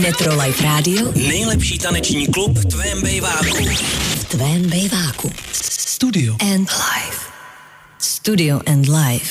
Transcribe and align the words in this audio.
Metrolife 0.00 0.64
Radio 0.64 1.12
Nejlepší 1.12 1.78
taneční 1.78 2.26
klub 2.26 2.58
v 2.58 2.64
tvém 2.64 3.02
bejváku. 3.02 3.56
v 4.18 4.24
tvém 4.24 4.62
bejváku. 4.70 5.32
Studio 5.52 6.36
and 6.40 6.70
Live. 6.70 7.18
Studio 8.26 8.60
and 8.66 8.88
Live. 8.88 9.24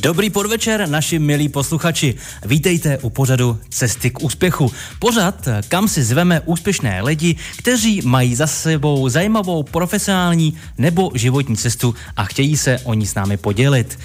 Dobrý 0.00 0.30
podvečer, 0.30 0.88
naši 0.88 1.18
milí 1.18 1.48
posluchači. 1.48 2.14
Vítejte 2.44 2.98
u 2.98 3.10
pořadu 3.10 3.58
Cesty 3.68 4.10
k 4.10 4.22
úspěchu. 4.22 4.72
Pořad, 4.98 5.48
kam 5.68 5.88
si 5.88 6.02
zveme 6.02 6.40
úspěšné 6.40 7.02
lidi, 7.02 7.36
kteří 7.58 8.02
mají 8.04 8.34
za 8.34 8.46
sebou 8.46 9.08
zajímavou 9.08 9.62
profesionální 9.62 10.54
nebo 10.78 11.10
životní 11.14 11.56
cestu 11.56 11.94
a 12.16 12.24
chtějí 12.24 12.56
se 12.56 12.78
o 12.84 12.94
ní 12.94 13.06
s 13.06 13.14
námi 13.14 13.36
podělit. 13.36 13.98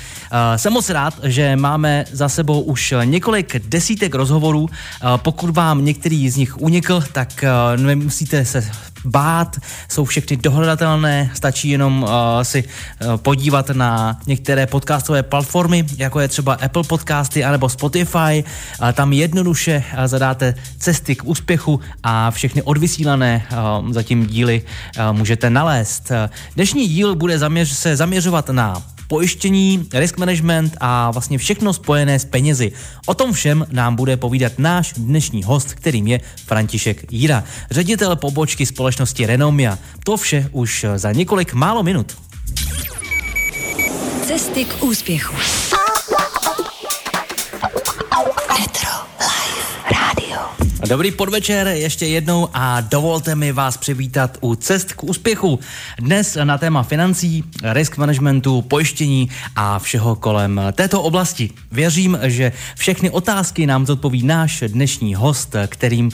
Jsem 0.56 0.74
moc 0.74 0.90
rád, 0.90 1.14
že 1.24 1.56
máme 1.56 2.06
za 2.12 2.30
sebou 2.30 2.62
už 2.62 2.94
několik 3.04 3.60
desítek 3.68 4.16
rozhovorů. 4.16 4.70
Pokud 5.18 5.50
vám 5.50 5.86
některý 5.86 6.30
z 6.30 6.36
nich 6.36 6.58
unikl, 6.58 7.04
tak 7.12 7.44
nemusíte 7.76 8.46
se 8.46 8.72
bát, 9.06 9.58
jsou 9.90 10.06
všechny 10.06 10.38
dohledatelné, 10.38 11.32
stačí 11.34 11.70
jenom 11.70 12.04
uh, 12.04 12.10
si 12.44 12.64
uh, 12.64 13.18
podívat 13.18 13.70
na 13.70 14.20
některé 14.28 14.68
podcastové 14.68 15.24
platformy, 15.24 15.86
jako 15.98 16.20
je 16.20 16.28
třeba 16.28 16.54
Apple 16.54 16.84
Podcasty 16.84 17.44
anebo 17.44 17.70
Spotify. 17.70 18.44
Tam 18.94 19.14
jednoduše 19.14 19.84
zadáte 20.06 20.54
cesty 20.78 21.16
k 21.16 21.26
úspěchu 21.26 21.80
a 22.04 22.32
všechny 22.32 22.62
odvysílané 22.62 23.48
zatím 23.90 24.28
díly 24.28 24.62
můžete 25.12 25.50
nalézt. 25.50 26.12
Dnešní 26.56 26.88
díl 26.88 27.16
bude 27.16 27.40
zaměř, 27.40 27.70
se 27.70 27.96
zaměřovat 27.96 28.50
na 28.50 28.84
pojištění, 29.08 29.88
risk 29.94 30.18
management 30.18 30.78
a 30.80 31.12
vlastně 31.12 31.38
všechno 31.38 31.74
spojené 31.74 32.20
s 32.20 32.26
penězi. 32.26 32.72
O 33.06 33.14
tom 33.14 33.34
všem 33.34 33.66
nám 33.72 33.96
bude 33.96 34.18
povídat 34.18 34.52
náš 34.58 34.94
dnešní 34.98 35.44
host, 35.44 35.74
kterým 35.74 36.08
je 36.08 36.22
František 36.46 37.14
Jíra, 37.14 37.44
ředitel 37.72 38.16
pobočky 38.16 38.66
společnosti 38.66 39.26
Renomia. 39.26 39.78
To 40.04 40.18
vše 40.18 40.50
už 40.52 40.86
za 40.96 41.12
několik 41.12 41.54
málo 41.54 41.84
minut. 41.84 42.18
Cesty 44.28 44.66
k 44.68 45.77
Dobrý 50.88 51.12
podvečer 51.12 51.68
ještě 51.68 52.06
jednou 52.06 52.50
a 52.54 52.82
dovolte 52.82 53.36
mi 53.36 53.52
vás 53.52 53.78
přivítat 53.78 54.38
u 54.42 54.56
Cest 54.56 54.94
k 54.94 55.04
úspěchu. 55.04 55.60
Dnes 56.00 56.38
na 56.44 56.58
téma 56.58 56.84
financí, 56.84 57.44
risk 57.64 57.98
managementu, 57.98 58.62
pojištění 58.62 59.30
a 59.56 59.80
všeho 59.80 60.16
kolem 60.16 60.62
této 60.72 61.02
oblasti. 61.02 61.50
Věřím, 61.72 62.20
že 62.24 62.52
všechny 62.76 63.10
otázky 63.10 63.66
nám 63.66 63.86
zodpoví 63.86 64.24
náš 64.24 64.64
dnešní 64.68 65.16
host, 65.16 65.56
kterým, 65.68 66.12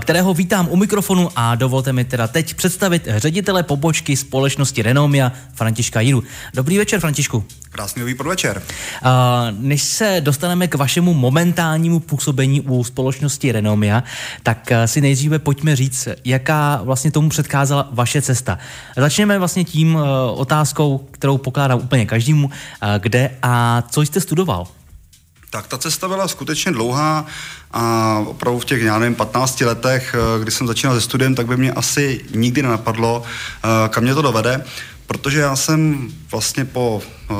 kterého 0.00 0.34
vítám 0.34 0.68
u 0.70 0.76
mikrofonu 0.76 1.28
a 1.36 1.54
dovolte 1.54 1.92
mi 1.92 2.04
teda 2.04 2.28
teď 2.28 2.54
představit 2.54 3.08
ředitele 3.16 3.62
pobočky 3.62 4.16
společnosti 4.16 4.82
Renomia 4.82 5.32
Františka 5.54 6.00
Jiru. 6.00 6.22
Dobrý 6.54 6.78
večer, 6.78 7.00
Františku. 7.00 7.44
Krásný 7.76 8.00
nový 8.00 8.14
podvečer. 8.14 8.62
Uh, 9.04 9.10
než 9.50 9.82
se 9.82 10.16
dostaneme 10.20 10.68
k 10.68 10.74
vašemu 10.74 11.14
momentálnímu 11.14 12.00
působení 12.00 12.60
u 12.60 12.84
společnosti 12.84 13.52
Renomia, 13.52 14.02
tak 14.42 14.68
uh, 14.70 14.84
si 14.84 15.00
nejdříve 15.00 15.38
pojďme 15.38 15.76
říct, 15.76 16.08
jaká 16.24 16.80
vlastně 16.82 17.10
tomu 17.10 17.28
předcházela 17.28 17.88
vaše 17.92 18.22
cesta. 18.22 18.58
Začněme 18.96 19.38
vlastně 19.38 19.64
tím 19.64 19.94
uh, 19.94 20.02
otázkou, 20.34 21.08
kterou 21.10 21.38
pokládám 21.38 21.78
úplně 21.78 22.06
každému, 22.06 22.46
uh, 22.46 22.52
kde 22.98 23.30
a 23.42 23.82
co 23.90 24.02
jste 24.02 24.20
studoval? 24.20 24.66
Tak 25.50 25.66
ta 25.66 25.78
cesta 25.78 26.08
byla 26.08 26.28
skutečně 26.28 26.72
dlouhá 26.72 27.26
a 27.72 28.18
opravdu 28.26 28.58
v 28.60 28.64
těch, 28.64 28.82
já 28.82 28.98
nevím, 28.98 29.14
15 29.14 29.60
letech, 29.60 30.14
eh, 30.14 30.42
kdy 30.42 30.50
jsem 30.50 30.66
začínal 30.66 30.96
se 30.96 31.00
studiem, 31.00 31.34
tak 31.34 31.46
by 31.46 31.56
mě 31.56 31.72
asi 31.72 32.24
nikdy 32.34 32.62
nenapadlo, 32.62 33.22
eh, 33.24 33.88
kam 33.88 34.02
mě 34.02 34.14
to 34.14 34.22
dovede, 34.22 34.64
protože 35.06 35.40
já 35.40 35.56
jsem 35.56 36.08
vlastně 36.30 36.64
po 36.64 37.02
uh, 37.30 37.36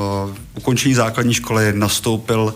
ukončení 0.55 0.95
základní 0.95 1.35
školy 1.35 1.73
nastoupil 1.73 2.55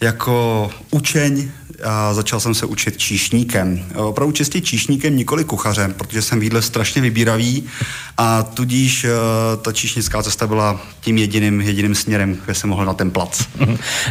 jako 0.00 0.70
učeň 0.90 1.48
a 1.84 2.14
začal 2.14 2.40
jsem 2.40 2.54
se 2.54 2.66
učit 2.66 2.96
číšníkem. 2.96 3.84
Opravdu 3.94 4.32
čistě 4.32 4.60
číšníkem, 4.60 5.16
nikoli 5.16 5.44
kuchařem, 5.44 5.94
protože 5.94 6.22
jsem 6.22 6.40
výdle 6.40 6.62
strašně 6.62 7.02
vybíravý 7.02 7.64
a 8.16 8.42
tudíž 8.42 9.04
uh, 9.04 9.62
ta 9.62 9.72
číšnická 9.72 10.22
cesta 10.22 10.46
byla 10.46 10.80
tím 11.00 11.18
jediným, 11.18 11.60
jediným 11.60 11.94
směrem, 11.94 12.38
kde 12.44 12.54
jsem 12.54 12.70
mohl 12.70 12.84
na 12.84 12.94
ten 12.94 13.10
plac. 13.10 13.46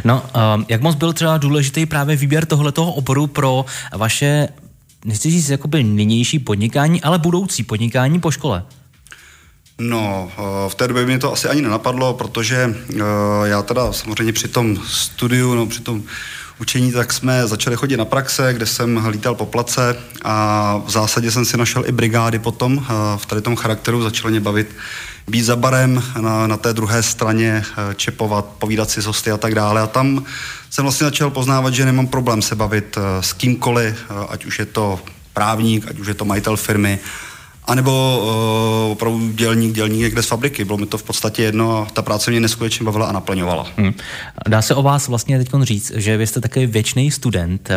No, 0.03 0.23
um, 0.56 0.66
jak 0.69 0.81
moc 0.81 0.95
byl 0.95 1.13
třeba 1.13 1.38
důležitý 1.38 1.85
právě 1.85 2.16
výběr 2.16 2.45
tohletoho 2.45 2.94
oboru 2.94 3.28
pro 3.28 3.66
vaše, 3.97 4.47
nechci 5.06 5.31
říct 5.31 5.50
jakoby 5.50 5.83
nynější 5.83 6.39
podnikání, 6.39 7.01
ale 7.01 7.19
budoucí 7.19 7.63
podnikání 7.63 8.19
po 8.19 8.31
škole? 8.31 8.63
No, 9.81 10.31
eh, 10.38 10.69
v 10.69 10.75
té 10.75 10.88
době 10.88 11.06
mě 11.06 11.19
to 11.19 11.34
asi 11.34 11.47
ani 11.47 11.62
nenapadlo, 11.62 12.14
protože 12.14 12.75
eh, 12.90 13.00
já 13.44 13.62
teda 13.62 13.94
samozřejmě 13.94 14.34
při 14.34 14.47
tom 14.47 14.78
studiu, 14.88 15.56
no 15.56 15.66
při 15.66 15.81
tom 15.81 16.03
učení, 16.59 16.92
tak 16.92 17.14
jsme 17.14 17.47
začali 17.47 17.75
chodit 17.75 17.97
na 17.97 18.06
praxe, 18.06 18.53
kde 18.53 18.66
jsem 18.66 18.96
hlídal 18.96 19.36
po 19.36 19.46
place 19.46 19.97
a 20.24 20.78
v 20.86 20.90
zásadě 20.90 21.31
jsem 21.31 21.46
si 21.46 21.58
našel 21.58 21.84
i 21.88 21.92
brigády 21.92 22.40
potom 22.40 22.86
eh, 22.86 22.94
v 23.18 23.25
tady 23.25 23.42
tom 23.42 23.56
charakteru, 23.56 24.03
začalo 24.03 24.30
mě 24.30 24.40
bavit 24.40 24.75
být 25.28 25.44
za 25.44 25.56
barem 25.56 26.03
na, 26.22 26.48
na 26.48 26.58
té 26.58 26.74
druhé 26.74 27.03
straně, 27.03 27.63
čepovat, 27.96 28.46
povídat 28.46 28.90
si 28.90 29.02
s 29.02 29.06
hosty 29.06 29.31
a 29.31 29.38
tak 29.38 29.56
dále. 29.56 29.81
A 29.81 29.88
tam 29.88 30.24
jsem 30.69 30.84
vlastně 30.86 31.06
začal 31.06 31.30
poznávat, 31.30 31.74
že 31.74 31.86
nemám 31.86 32.08
problém 32.08 32.42
se 32.42 32.56
bavit 32.56 32.98
s 33.19 33.34
kýmkoliv, 33.34 33.96
ať 34.30 34.46
už 34.46 34.59
je 34.59 34.66
to 34.66 35.00
právník, 35.34 35.88
ať 35.90 36.00
už 36.00 36.08
je 36.08 36.13
to 36.13 36.25
majitel 36.25 36.58
firmy, 36.58 37.00
a 37.63 37.75
nebo 37.75 38.22
uh, 38.85 38.91
opravdu 38.91 39.31
dělník, 39.31 39.75
dělník 39.75 40.01
někde 40.01 40.23
z 40.23 40.27
fabriky. 40.27 40.66
Bylo 40.66 40.77
mi 40.77 40.85
to 40.85 40.97
v 40.97 41.03
podstatě 41.03 41.44
jedno 41.44 41.77
a 41.77 41.88
ta 41.94 42.01
práce 42.01 42.31
mě 42.31 42.39
neskutečně 42.39 42.85
bavila 42.85 43.05
a 43.07 43.11
naplňovala. 43.11 43.67
Hmm. 43.77 43.94
Dá 44.47 44.61
se 44.61 44.75
o 44.75 44.81
vás 44.81 45.07
vlastně 45.07 45.38
teď 45.38 45.49
říct, 45.61 45.91
že 45.95 46.17
vy 46.17 46.27
jste 46.27 46.41
takový 46.41 46.66
věčný 46.66 47.11
student, 47.11 47.69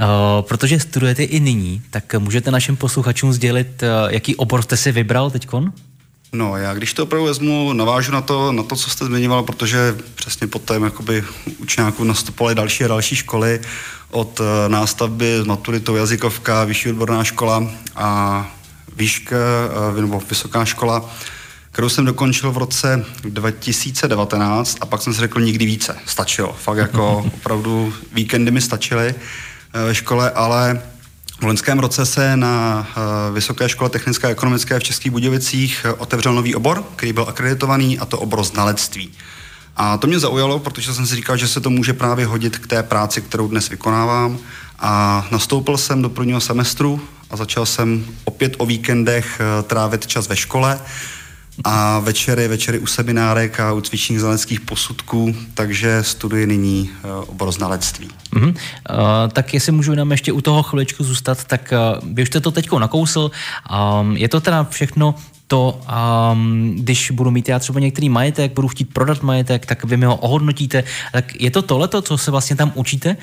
Uh, 0.00 0.42
protože 0.48 0.80
studujete 0.80 1.24
i 1.24 1.40
nyní, 1.40 1.82
tak 1.90 2.14
můžete 2.18 2.50
našim 2.50 2.76
posluchačům 2.76 3.32
sdělit, 3.32 3.82
uh, 3.82 4.12
jaký 4.12 4.36
obor 4.36 4.62
jste 4.62 4.76
si 4.76 4.92
vybral 4.92 5.30
teďkon? 5.30 5.72
No, 6.32 6.56
já 6.56 6.74
když 6.74 6.94
to 6.94 7.02
opravdu 7.02 7.26
vezmu, 7.26 7.72
navážu 7.72 8.12
na 8.12 8.20
to, 8.20 8.52
na 8.52 8.62
to, 8.62 8.76
co 8.76 8.90
jste 8.90 9.04
zmiňoval, 9.04 9.42
protože 9.42 9.96
přesně 10.14 10.46
potom 10.46 10.84
jakoby 10.84 11.24
učňáků 11.58 12.04
nastupovaly 12.04 12.54
další 12.54 12.84
a 12.84 12.88
další 12.88 13.16
školy 13.16 13.60
od 14.10 14.40
nástavby 14.68 15.38
s 15.42 15.44
maturitou 15.44 15.96
jazykovka, 15.96 16.64
vyšší 16.64 16.90
odborná 16.90 17.24
škola 17.24 17.70
a 17.94 18.50
výška 18.96 19.36
eh, 19.96 20.00
nebo 20.00 20.22
vysoká 20.28 20.64
škola, 20.64 21.10
kterou 21.70 21.88
jsem 21.88 22.04
dokončil 22.04 22.52
v 22.52 22.56
roce 22.56 23.04
2019 23.24 24.78
a 24.80 24.86
pak 24.86 25.02
jsem 25.02 25.14
si 25.14 25.20
řekl 25.20 25.40
nikdy 25.40 25.66
více. 25.66 25.96
Stačilo. 26.06 26.52
Fakt 26.52 26.78
jako 26.78 27.30
opravdu 27.34 27.94
víkendy 28.12 28.50
mi 28.50 28.60
stačily 28.60 29.14
eh, 29.74 29.84
ve 29.84 29.94
škole, 29.94 30.30
ale 30.30 30.82
v 31.40 31.44
loňském 31.44 31.78
roce 31.78 32.06
se 32.06 32.36
na 32.36 32.86
eh, 32.90 33.32
Vysoké 33.32 33.68
škole 33.68 33.90
technické 33.90 34.26
a 34.26 34.30
ekonomické 34.30 34.78
v 34.78 34.82
Českých 34.82 35.12
Budějovicích 35.12 35.86
otevřel 35.98 36.34
nový 36.34 36.54
obor, 36.54 36.84
který 36.96 37.12
byl 37.12 37.26
akreditovaný, 37.28 37.98
a 37.98 38.06
to 38.06 38.18
obor 38.18 38.44
znalectví. 38.44 39.12
A 39.76 39.98
to 39.98 40.06
mě 40.06 40.18
zaujalo, 40.18 40.58
protože 40.58 40.94
jsem 40.94 41.06
si 41.06 41.16
říkal, 41.16 41.36
že 41.36 41.48
se 41.48 41.60
to 41.60 41.70
může 41.70 41.92
právě 41.92 42.26
hodit 42.26 42.58
k 42.58 42.66
té 42.66 42.82
práci, 42.82 43.22
kterou 43.22 43.48
dnes 43.48 43.68
vykonávám. 43.68 44.38
A 44.78 45.26
nastoupil 45.30 45.76
jsem 45.76 46.02
do 46.02 46.08
prvního 46.08 46.40
semestru 46.40 47.00
a 47.32 47.36
začal 47.36 47.66
jsem 47.66 48.04
opět 48.24 48.54
o 48.58 48.66
víkendech 48.66 49.40
eh, 49.40 49.62
trávit 49.62 50.06
čas 50.06 50.28
ve 50.28 50.36
škole 50.36 50.80
a 51.64 51.98
večery, 51.98 52.48
večery 52.48 52.78
u 52.78 52.86
seminárek 52.86 53.60
a 53.60 53.72
u 53.72 53.80
cvičních 53.80 54.20
znaleckých 54.20 54.60
posudků, 54.60 55.34
takže 55.54 56.02
studuji 56.02 56.46
nyní 56.46 56.90
uh, 57.04 57.10
obor 57.30 57.52
znalectví. 57.52 58.08
Mm-hmm. 58.32 58.48
Uh, 58.48 58.56
tak 59.32 59.54
jestli 59.54 59.72
můžu 59.72 59.94
nám 59.94 60.10
ještě 60.10 60.32
u 60.32 60.40
toho 60.40 60.62
chviličku 60.62 61.04
zůstat, 61.04 61.44
tak 61.44 61.72
uh, 62.02 62.14
vy 62.14 62.24
to 62.24 62.50
teď 62.50 62.72
nakousl. 62.72 63.30
Um, 64.00 64.16
je 64.16 64.28
to 64.28 64.40
teda 64.40 64.64
všechno 64.64 65.14
to, 65.46 65.80
um, 66.32 66.76
když 66.78 67.10
budu 67.10 67.30
mít 67.30 67.48
já 67.48 67.58
třeba 67.58 67.80
některý 67.80 68.08
majetek, 68.08 68.54
budu 68.54 68.68
chtít 68.68 68.92
prodat 68.92 69.22
majetek, 69.22 69.66
tak 69.66 69.84
vy 69.84 69.96
mi 69.96 70.06
ho 70.06 70.16
ohodnotíte. 70.16 70.84
Tak 71.12 71.40
je 71.40 71.50
to 71.50 71.62
tohleto, 71.62 72.02
co 72.02 72.18
se 72.18 72.30
vlastně 72.30 72.56
tam 72.56 72.72
učíte? 72.74 73.16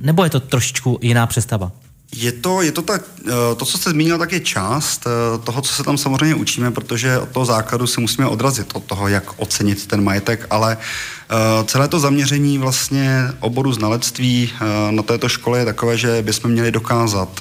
Nebo 0.00 0.24
je 0.24 0.30
to 0.30 0.40
trošičku 0.40 0.98
jiná 1.02 1.26
představa? 1.26 1.72
Je 2.16 2.32
to, 2.32 2.62
je 2.62 2.72
to 2.72 2.82
tak, 2.82 3.02
eh, 3.26 3.54
to, 3.56 3.64
co 3.64 3.78
jste 3.78 3.90
zmínil, 3.90 4.18
tak 4.18 4.32
je 4.32 4.40
část 4.40 5.06
eh, 5.06 5.38
toho, 5.38 5.62
co 5.62 5.74
se 5.74 5.84
tam 5.84 5.98
samozřejmě 5.98 6.34
učíme, 6.34 6.70
protože 6.70 7.18
od 7.18 7.28
toho 7.28 7.46
základu 7.46 7.86
se 7.86 8.00
musíme 8.00 8.26
odrazit 8.26 8.72
od 8.74 8.84
toho, 8.84 9.08
jak 9.08 9.24
ocenit 9.36 9.86
ten 9.86 10.04
majetek, 10.04 10.46
ale 10.50 10.76
eh, 10.80 11.64
celé 11.64 11.88
to 11.88 12.00
zaměření 12.00 12.58
vlastně 12.58 13.32
oboru 13.40 13.72
znalectví 13.72 14.52
na 14.90 15.02
této 15.02 15.28
škole 15.28 15.58
je 15.58 15.64
takové, 15.64 15.96
že 15.96 16.22
bychom 16.22 16.50
měli 16.50 16.72
dokázat 16.72 17.40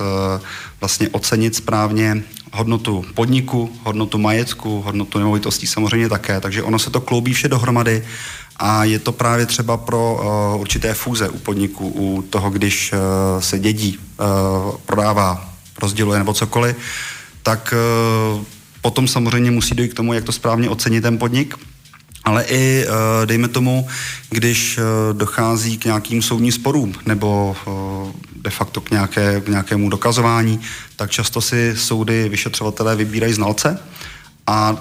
vlastně 0.80 1.10
ocenit 1.10 1.56
správně 1.56 2.24
hodnotu 2.54 3.06
podniku, 3.14 3.72
hodnotu 3.84 4.18
majetku, 4.18 4.82
hodnotu 4.82 5.20
nemovitostí 5.20 5.68
samozřejmě 5.68 6.10
také, 6.10 6.42
takže 6.42 6.64
ono 6.64 6.80
se 6.80 6.90
to 6.90 7.02
kloubí 7.02 7.34
vše 7.34 7.48
dohromady 7.48 8.06
a 8.60 8.84
je 8.84 9.00
to 9.00 9.12
právě 9.12 9.46
třeba 9.46 9.78
pro 9.78 10.20
uh, 10.56 10.62
určité 10.62 10.94
fúze 10.94 11.30
u 11.30 11.38
podniku, 11.38 11.88
u 11.88 12.22
toho, 12.22 12.50
když 12.50 12.94
uh, 12.94 13.42
se 13.42 13.60
dědí, 13.60 13.98
uh, 13.98 14.76
prodává, 14.86 15.50
rozděluje 15.82 16.20
nebo 16.20 16.34
cokoliv, 16.34 16.76
tak 17.44 17.74
uh, 18.38 18.44
potom 18.82 19.08
samozřejmě 19.08 19.52
musí 19.52 19.76
dojít 19.76 19.94
k 19.94 19.98
tomu, 19.98 20.14
jak 20.14 20.24
to 20.24 20.32
správně 20.32 20.70
ocenit 20.70 21.02
ten 21.02 21.18
podnik, 21.18 21.56
ale 22.24 22.46
i, 22.46 22.86
dejme 23.26 23.48
tomu, 23.48 23.88
když 24.30 24.80
dochází 25.14 25.78
k 25.78 25.86
nějakým 25.86 26.22
soudním 26.22 26.52
sporům 26.52 26.94
nebo 27.06 27.56
de 28.36 28.50
facto 28.50 28.82
k, 28.82 28.92
nějaké, 28.92 29.42
k 29.42 29.48
nějakému 29.48 29.90
dokazování, 29.90 30.60
tak 30.96 31.12
často 31.12 31.42
si 31.42 31.74
soudy 31.78 32.30
vyšetřovatelé 32.30 32.96
vybírají 32.96 33.34
znalce 33.34 33.80
a 34.48 34.78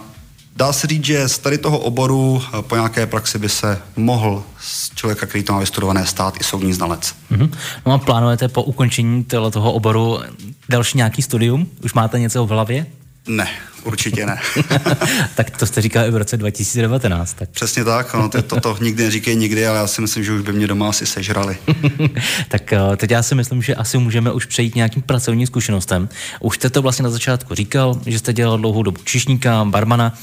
Dá 0.56 0.72
se 0.72 0.86
říct, 0.86 1.04
že 1.04 1.28
z 1.28 1.38
tady 1.38 1.58
toho 1.58 1.78
oboru 1.78 2.42
eh, 2.42 2.62
po 2.62 2.76
nějaké 2.76 3.06
praxi 3.06 3.38
by 3.38 3.48
se 3.48 3.78
mohl 3.96 4.42
z 4.60 4.94
člověka, 4.94 5.26
který 5.26 5.44
to 5.44 5.52
má 5.52 5.58
vystudované, 5.58 6.06
stát 6.06 6.34
i 6.40 6.44
soudní 6.44 6.72
znalec. 6.72 7.14
Mm-hmm. 7.32 7.50
No 7.86 7.92
a 7.92 7.98
plánujete 7.98 8.48
po 8.48 8.62
ukončení 8.62 9.24
toho 9.24 9.72
oboru 9.72 10.18
další 10.68 10.96
nějaký 10.96 11.22
studium? 11.22 11.68
Už 11.84 11.94
máte 11.94 12.18
něco 12.18 12.46
v 12.46 12.48
hlavě? 12.50 12.86
Ne, 13.26 13.48
určitě 13.82 14.26
ne. 14.26 14.40
tak 15.34 15.50
to 15.58 15.66
jste 15.66 15.80
říkal 15.80 16.06
i 16.06 16.10
v 16.10 16.16
roce 16.16 16.36
2019. 16.36 17.34
Tak. 17.34 17.48
Přesně 17.48 17.84
tak, 17.84 18.14
no, 18.14 18.28
to, 18.28 18.60
to 18.60 18.76
nikdy 18.80 19.04
neříkej 19.04 19.36
nikdy, 19.36 19.66
ale 19.66 19.78
já 19.78 19.86
si 19.86 20.00
myslím, 20.00 20.24
že 20.24 20.32
už 20.32 20.42
by 20.42 20.52
mě 20.52 20.66
doma 20.66 20.88
asi 20.88 21.06
sežrali. 21.06 21.56
tak 22.48 22.72
eh, 22.72 22.96
teď 22.96 23.10
já 23.10 23.22
si 23.22 23.34
myslím, 23.34 23.62
že 23.62 23.74
asi 23.74 23.98
můžeme 23.98 24.32
už 24.32 24.46
přejít 24.46 24.74
nějakým 24.74 25.02
pracovním 25.02 25.46
zkušenostem. 25.46 26.08
Už 26.40 26.56
jste 26.56 26.70
to 26.70 26.82
vlastně 26.82 27.02
na 27.02 27.10
začátku 27.10 27.54
říkal, 27.54 28.00
že 28.06 28.18
jste 28.18 28.32
dělal 28.32 28.58
dlouhou 28.58 28.82
dobu 28.82 29.00
čišníka, 29.04 29.64
barmana, 29.64 30.14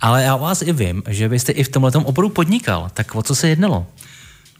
ale 0.00 0.22
já 0.22 0.36
vás 0.36 0.62
i 0.62 0.72
vím, 0.72 1.02
že 1.08 1.28
vy 1.28 1.38
jste 1.38 1.52
i 1.52 1.64
v 1.64 1.68
tomhle 1.68 1.90
oboru 1.94 2.28
podnikal. 2.28 2.90
Tak 2.94 3.14
o 3.14 3.22
co 3.22 3.34
se 3.34 3.48
jednalo? 3.48 3.86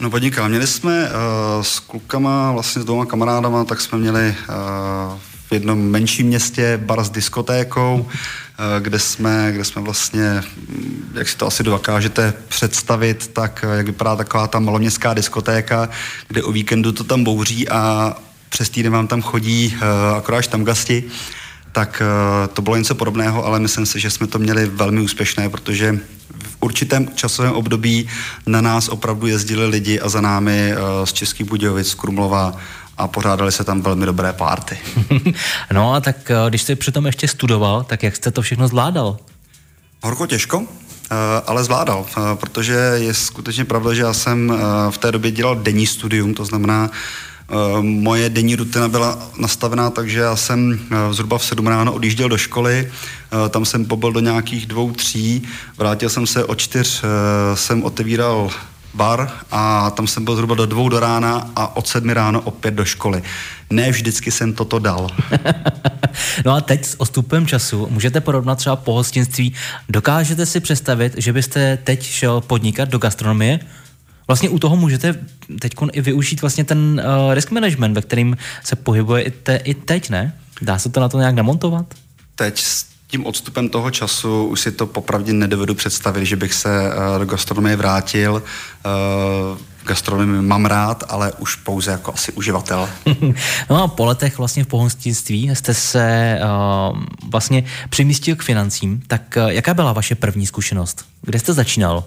No 0.00 0.10
podnikal. 0.10 0.48
Měli 0.48 0.66
jsme 0.66 1.02
uh, 1.02 1.62
s 1.62 1.80
klukama, 1.80 2.52
vlastně 2.52 2.82
s 2.82 2.84
dvěma 2.84 3.06
kamarádama, 3.06 3.64
tak 3.64 3.80
jsme 3.80 3.98
měli 3.98 4.34
uh, 4.48 5.18
jednom 5.54 5.90
menším 5.90 6.26
městě 6.26 6.80
bar 6.82 7.04
s 7.04 7.10
diskotékou, 7.10 8.06
eh, 8.08 8.80
kde 8.80 8.98
jsme, 8.98 9.50
kde 9.52 9.64
jsme 9.64 9.82
vlastně, 9.82 10.42
hm, 10.56 11.12
jak 11.14 11.28
si 11.28 11.36
to 11.36 11.46
asi 11.46 11.62
dokážete 11.62 12.34
představit, 12.48 13.30
tak 13.32 13.64
eh, 13.68 13.76
jak 13.76 13.86
vypadá 13.86 14.16
taková 14.16 14.46
ta 14.46 14.58
maloměstská 14.58 15.14
diskotéka, 15.14 15.88
kde 16.28 16.42
o 16.42 16.52
víkendu 16.52 16.92
to 16.92 17.04
tam 17.04 17.24
bouří 17.24 17.68
a 17.68 18.14
přes 18.48 18.70
týden 18.70 18.92
vám 18.92 19.06
tam 19.06 19.22
chodí 19.22 19.76
eh, 19.76 20.16
akorát 20.16 20.46
tam 20.46 20.64
gasti 20.64 21.04
tak 21.72 22.02
to 22.52 22.62
bylo 22.62 22.76
něco 22.76 22.94
podobného, 22.94 23.46
ale 23.46 23.60
myslím 23.60 23.86
si, 23.86 24.00
že 24.00 24.10
jsme 24.10 24.26
to 24.26 24.38
měli 24.38 24.66
velmi 24.66 25.00
úspěšné, 25.00 25.48
protože 25.48 25.98
v 26.38 26.56
určitém 26.60 27.08
časovém 27.14 27.52
období 27.52 28.08
na 28.46 28.60
nás 28.60 28.88
opravdu 28.88 29.26
jezdili 29.26 29.66
lidi 29.66 30.00
a 30.00 30.08
za 30.08 30.20
námi 30.20 30.74
z 31.04 31.12
Českých 31.12 31.46
Budějovic, 31.46 31.94
Krumlova, 31.94 32.56
a 32.98 33.08
pořádali 33.08 33.52
se 33.52 33.64
tam 33.64 33.82
velmi 33.82 34.06
dobré 34.06 34.32
párty. 34.32 34.78
no 35.72 35.94
a 35.94 36.00
tak 36.00 36.30
eh, 36.30 36.34
když 36.48 36.62
jste 36.62 36.76
přitom 36.76 37.06
ještě 37.06 37.28
studoval, 37.28 37.84
tak 37.84 38.02
jak 38.02 38.16
jste 38.16 38.30
to 38.30 38.42
všechno 38.42 38.68
zvládal? 38.68 39.16
Horko 40.02 40.26
těžko, 40.26 40.62
eh, 41.10 41.14
ale 41.46 41.64
zvládal, 41.64 42.06
eh, 42.08 42.20
protože 42.36 42.74
je 42.94 43.14
skutečně 43.14 43.64
pravda, 43.64 43.94
že 43.94 44.02
já 44.02 44.12
jsem 44.12 44.52
v 44.90 44.98
té 44.98 45.12
době 45.12 45.30
dělal 45.30 45.56
denní 45.56 45.86
studium, 45.86 46.34
to 46.34 46.44
znamená, 46.44 46.90
moje 47.80 48.30
denní 48.30 48.56
rutina 48.56 48.88
byla 48.88 49.18
nastavená 49.38 49.90
tak, 49.90 50.08
že 50.08 50.20
já 50.20 50.36
jsem 50.36 50.78
zhruba 51.10 51.38
v 51.38 51.44
7 51.44 51.66
ráno 51.66 51.92
odjížděl 51.92 52.28
do 52.28 52.36
školy, 52.38 52.92
tam 53.50 53.64
jsem 53.64 53.84
pobyl 53.84 54.12
do 54.12 54.20
nějakých 54.20 54.66
dvou, 54.66 54.92
tří, 54.92 55.42
vrátil 55.76 56.08
jsem 56.08 56.26
se 56.26 56.44
o 56.44 56.54
čtyř, 56.54 57.02
jsem 57.54 57.82
otevíral 57.82 58.50
bar 58.94 59.30
a 59.50 59.90
tam 59.90 60.06
jsem 60.06 60.24
byl 60.24 60.34
zhruba 60.34 60.54
do 60.54 60.66
dvou 60.66 60.88
do 60.88 61.00
rána 61.00 61.50
a 61.56 61.76
od 61.76 61.86
sedmi 61.86 62.14
ráno 62.14 62.40
opět 62.40 62.74
do 62.74 62.84
školy. 62.84 63.22
Ne 63.70 63.90
vždycky 63.90 64.30
jsem 64.30 64.52
toto 64.52 64.78
dal. 64.78 65.08
no 66.44 66.52
a 66.52 66.60
teď 66.60 66.84
s 66.84 67.00
ostupem 67.00 67.46
času 67.46 67.88
můžete 67.90 68.20
porovnat 68.20 68.54
třeba 68.54 68.76
pohostinství. 68.76 69.54
Dokážete 69.88 70.46
si 70.46 70.60
představit, 70.60 71.14
že 71.16 71.32
byste 71.32 71.78
teď 71.84 72.02
šel 72.02 72.40
podnikat 72.40 72.88
do 72.88 72.98
gastronomie? 72.98 73.60
Vlastně 74.26 74.48
u 74.48 74.58
toho 74.58 74.76
můžete 74.76 75.14
teď 75.60 75.72
i 75.92 76.00
využít 76.00 76.40
vlastně 76.40 76.64
ten 76.64 77.02
uh, 77.04 77.34
risk 77.34 77.50
management, 77.50 77.94
ve 77.94 78.02
kterým 78.02 78.36
se 78.64 78.76
pohybujete 78.76 79.56
i 79.56 79.74
teď, 79.74 80.10
ne? 80.10 80.32
Dá 80.62 80.78
se 80.78 80.88
to 80.88 81.00
na 81.00 81.08
to 81.08 81.18
nějak 81.18 81.34
namontovat? 81.34 81.94
Teď 82.34 82.64
tím 83.14 83.26
odstupem 83.26 83.68
toho 83.68 83.90
času 83.90 84.44
už 84.44 84.60
si 84.60 84.72
to 84.72 84.86
popravdě 84.86 85.32
nedovedu 85.32 85.74
představit, 85.74 86.26
že 86.26 86.36
bych 86.36 86.54
se 86.54 86.68
uh, 86.68 87.18
do 87.18 87.26
gastronomie 87.26 87.76
vrátil. 87.76 88.42
Uh, 88.42 89.58
gastronomii 89.86 90.42
mám 90.42 90.66
rád, 90.66 91.04
ale 91.08 91.32
už 91.32 91.56
pouze 91.56 91.90
jako 91.90 92.14
asi 92.14 92.32
uživatel. 92.32 92.88
no 93.70 93.82
a 93.82 93.88
po 93.88 94.04
letech 94.04 94.38
vlastně 94.38 94.64
v 94.64 94.66
pohostinství 94.66 95.50
jste 95.54 95.74
se 95.74 96.38
uh, 96.42 97.02
vlastně 97.30 97.64
přemístil 97.90 98.36
k 98.36 98.42
financím. 98.42 99.02
Tak 99.06 99.22
uh, 99.36 99.48
jaká 99.48 99.74
byla 99.74 99.92
vaše 99.92 100.14
první 100.14 100.46
zkušenost? 100.46 101.04
Kde 101.22 101.38
jste 101.38 101.52
začínal? 101.52 102.04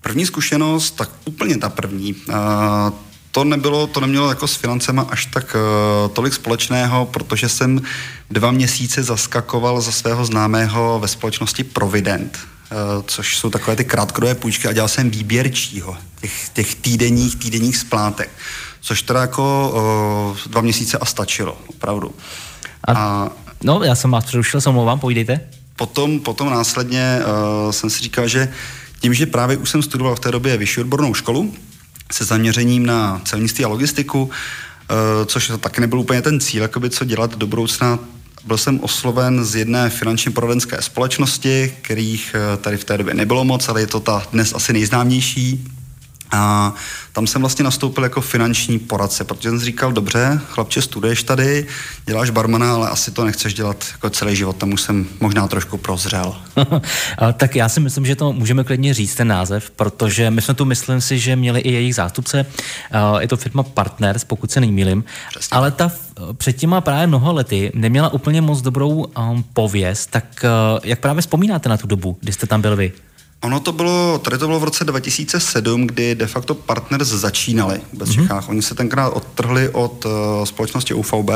První 0.00 0.26
zkušenost, 0.26 0.90
tak 0.90 1.10
úplně 1.24 1.56
ta 1.56 1.68
první. 1.68 2.14
Uh, 2.14 2.34
to 3.30 3.44
nebylo, 3.44 3.86
to 3.86 4.00
nemělo 4.00 4.28
jako 4.28 4.48
s 4.48 4.54
financema 4.54 5.06
až 5.10 5.26
tak 5.26 5.56
uh, 5.56 6.10
tolik 6.12 6.34
společného, 6.34 7.06
protože 7.06 7.48
jsem 7.48 7.82
dva 8.30 8.50
měsíce 8.50 9.02
zaskakoval 9.02 9.80
za 9.80 9.92
svého 9.92 10.24
známého 10.24 10.98
ve 10.98 11.08
společnosti 11.08 11.64
Provident, 11.64 12.38
uh, 12.38 13.02
což 13.06 13.36
jsou 13.36 13.50
takové 13.50 13.76
ty 13.76 13.84
krátkodobé 13.84 14.34
půjčky 14.34 14.68
a 14.68 14.72
dělal 14.72 14.88
jsem 14.88 15.10
výběrčího, 15.10 15.96
těch, 16.20 16.48
těch 16.48 16.74
týdenních, 16.74 17.36
týdenních 17.36 17.76
splátek, 17.76 18.30
což 18.80 19.02
teda 19.02 19.20
jako 19.20 19.72
uh, 20.30 20.50
dva 20.50 20.60
měsíce 20.60 20.98
a 20.98 21.04
stačilo, 21.04 21.58
opravdu. 21.66 22.14
A, 22.84 22.92
a 22.92 23.30
no, 23.64 23.82
já 23.82 23.94
jsem 23.94 24.10
vás 24.10 24.24
přerušil, 24.24 24.60
se 24.60 24.68
omlouvám, 24.68 25.00
povídejte. 25.00 25.40
Potom, 25.76 26.20
potom 26.20 26.50
následně 26.50 27.18
uh, 27.20 27.70
jsem 27.70 27.90
si 27.90 28.02
říkal, 28.02 28.28
že 28.28 28.52
tím, 29.00 29.14
že 29.14 29.26
právě 29.26 29.56
už 29.56 29.70
jsem 29.70 29.82
studoval 29.82 30.16
v 30.16 30.20
té 30.20 30.30
době 30.30 30.56
vyšší 30.56 30.80
odbornou 30.80 31.14
školu, 31.14 31.54
se 32.12 32.24
zaměřením 32.24 32.86
na 32.86 33.20
celnictví 33.24 33.64
a 33.64 33.68
logistiku, 33.68 34.30
eh, 34.30 34.94
což 35.26 35.52
taky 35.60 35.80
nebyl 35.80 36.00
úplně 36.00 36.22
ten 36.22 36.40
cíl, 36.40 36.62
jakoby 36.62 36.90
co 36.90 37.04
dělat 37.04 37.36
do 37.36 37.46
budoucna. 37.46 37.98
Byl 38.44 38.58
jsem 38.58 38.80
osloven 38.80 39.44
z 39.44 39.56
jedné 39.56 39.90
finanční 39.90 40.32
poradenské 40.32 40.82
společnosti, 40.82 41.74
kterých 41.82 42.34
eh, 42.34 42.56
tady 42.56 42.76
v 42.76 42.84
té 42.84 42.98
době 42.98 43.14
nebylo 43.14 43.44
moc, 43.44 43.68
ale 43.68 43.80
je 43.80 43.86
to 43.86 44.00
ta 44.00 44.22
dnes 44.32 44.52
asi 44.54 44.72
nejznámější, 44.72 45.64
a 46.30 46.74
tam 47.12 47.26
jsem 47.26 47.42
vlastně 47.42 47.64
nastoupil 47.64 48.04
jako 48.04 48.20
finanční 48.20 48.78
poradce, 48.78 49.24
protože 49.24 49.48
jsem 49.48 49.60
říkal, 49.60 49.92
dobře, 49.92 50.40
chlapče, 50.48 50.82
studuješ 50.82 51.22
tady, 51.22 51.66
děláš 52.06 52.30
barmana, 52.30 52.74
ale 52.74 52.88
asi 52.88 53.10
to 53.10 53.24
nechceš 53.24 53.54
dělat 53.54 53.84
jako 53.92 54.10
celý 54.10 54.36
život, 54.36 54.56
tam 54.56 54.72
už 54.72 54.80
jsem 54.80 55.06
možná 55.20 55.48
trošku 55.48 55.76
prozřel. 55.78 56.36
tak 57.36 57.56
já 57.56 57.68
si 57.68 57.80
myslím, 57.80 58.06
že 58.06 58.16
to 58.16 58.32
můžeme 58.32 58.64
klidně 58.64 58.94
říct, 58.94 59.14
ten 59.14 59.28
název, 59.28 59.70
protože 59.70 60.30
my 60.30 60.42
jsme 60.42 60.54
tu, 60.54 60.64
myslím 60.64 61.00
si, 61.00 61.18
že 61.18 61.36
měli 61.36 61.60
i 61.60 61.72
jejich 61.72 61.94
zástupce, 61.94 62.46
je 63.18 63.28
to 63.28 63.36
firma 63.36 63.62
Partners, 63.62 64.24
pokud 64.24 64.50
se 64.50 64.60
nemýlim, 64.60 65.04
ale 65.50 65.70
ta 65.70 65.92
před 66.32 66.52
těma 66.52 66.80
právě 66.80 67.06
mnoho 67.06 67.32
lety 67.32 67.72
neměla 67.74 68.08
úplně 68.08 68.40
moc 68.40 68.60
dobrou 68.60 69.04
um, 69.04 69.44
pověst, 69.52 70.10
tak 70.10 70.24
uh, 70.44 70.80
jak 70.84 70.98
právě 70.98 71.20
vzpomínáte 71.20 71.68
na 71.68 71.76
tu 71.76 71.86
dobu, 71.86 72.16
kdy 72.20 72.32
jste 72.32 72.46
tam 72.46 72.62
byl 72.62 72.76
vy? 72.76 72.92
Ono 73.40 73.60
to 73.60 73.72
bylo, 73.72 74.18
tady 74.18 74.38
to 74.38 74.46
bylo 74.46 74.60
v 74.60 74.64
roce 74.64 74.84
2007, 74.84 75.86
kdy 75.86 76.14
de 76.14 76.26
facto 76.26 76.54
Partners 76.54 77.08
začínali 77.08 77.80
vůbec 77.92 78.08
v 78.08 78.12
mm-hmm. 78.12 78.22
Čechách. 78.22 78.48
Oni 78.48 78.62
se 78.62 78.74
tenkrát 78.74 79.08
odtrhli 79.08 79.68
od 79.68 80.04
uh, 80.04 80.12
společnosti 80.44 80.94
UVB 80.94 81.30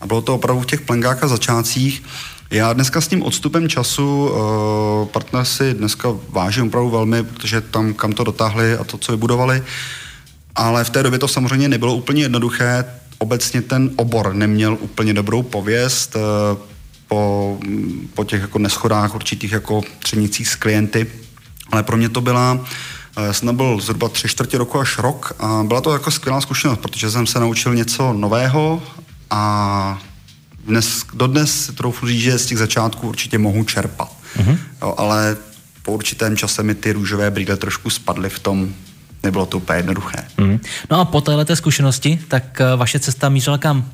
a 0.00 0.06
bylo 0.06 0.22
to 0.22 0.34
opravdu 0.34 0.62
v 0.62 0.66
těch 0.66 0.80
plenkách 0.80 1.22
a 1.22 1.28
začátcích. 1.28 2.02
Já 2.50 2.72
dneska 2.72 3.00
s 3.00 3.08
tím 3.08 3.22
odstupem 3.22 3.68
času 3.68 4.28
uh, 4.28 5.08
partner 5.08 5.44
si 5.44 5.74
dneska 5.74 6.08
vážím 6.28 6.66
opravdu 6.66 6.90
velmi, 6.90 7.22
protože 7.22 7.60
tam, 7.60 7.94
kam 7.94 8.12
to 8.12 8.24
dotáhli 8.24 8.74
a 8.76 8.84
to, 8.84 8.98
co 8.98 9.12
vybudovali, 9.12 9.62
ale 10.54 10.84
v 10.84 10.90
té 10.90 11.02
době 11.02 11.18
to 11.18 11.28
samozřejmě 11.28 11.68
nebylo 11.68 11.94
úplně 11.94 12.22
jednoduché. 12.22 12.84
Obecně 13.18 13.62
ten 13.62 13.90
obor 13.96 14.34
neměl 14.34 14.78
úplně 14.80 15.14
dobrou 15.14 15.42
pověst 15.42 16.16
uh, 16.16 16.22
po, 17.08 17.58
po 18.14 18.24
těch 18.24 18.40
jako 18.40 18.58
neschodách 18.58 19.14
určitých 19.14 19.52
jako 19.52 19.82
třenicích 19.98 20.48
s 20.48 20.54
klienty 20.54 21.06
ale 21.72 21.82
pro 21.82 21.96
mě 21.96 22.08
to 22.08 22.20
byla, 22.20 22.60
eh, 23.16 23.26
já 23.26 23.32
jsem 23.32 23.56
byl 23.56 23.78
zhruba 23.80 24.08
tři 24.08 24.28
čtvrtě 24.28 24.58
roku 24.58 24.80
až 24.80 24.98
rok 24.98 25.32
a 25.38 25.62
byla 25.66 25.80
to 25.80 25.92
jako 25.92 26.10
skvělá 26.10 26.40
zkušenost, 26.40 26.80
protože 26.80 27.10
jsem 27.10 27.26
se 27.26 27.40
naučil 27.40 27.74
něco 27.74 28.12
nového 28.12 28.82
a 29.30 30.02
dnes, 30.64 31.04
dodnes 31.14 31.66
si 31.66 31.72
troufnu 31.72 32.08
říct, 32.08 32.20
že 32.20 32.38
z 32.38 32.46
těch 32.46 32.58
začátků 32.58 33.08
určitě 33.08 33.38
mohu 33.38 33.64
čerpat. 33.64 34.12
Mm-hmm. 34.38 34.58
Jo, 34.82 34.94
ale 34.96 35.36
po 35.82 35.92
určitém 35.92 36.36
čase 36.36 36.62
mi 36.62 36.74
ty 36.74 36.92
růžové 36.92 37.30
brýle 37.30 37.56
trošku 37.56 37.90
spadly 37.90 38.30
v 38.30 38.38
tom, 38.38 38.74
nebylo 39.22 39.46
to 39.46 39.56
úplně 39.56 39.78
jednoduché. 39.78 40.24
Mm. 40.38 40.60
No 40.90 41.00
a 41.00 41.04
po 41.04 41.20
této 41.20 41.56
zkušenosti, 41.56 42.20
tak 42.28 42.60
eh, 42.60 42.76
vaše 42.76 43.00
cesta 43.00 43.28
mířila 43.28 43.58
kam? 43.58 43.90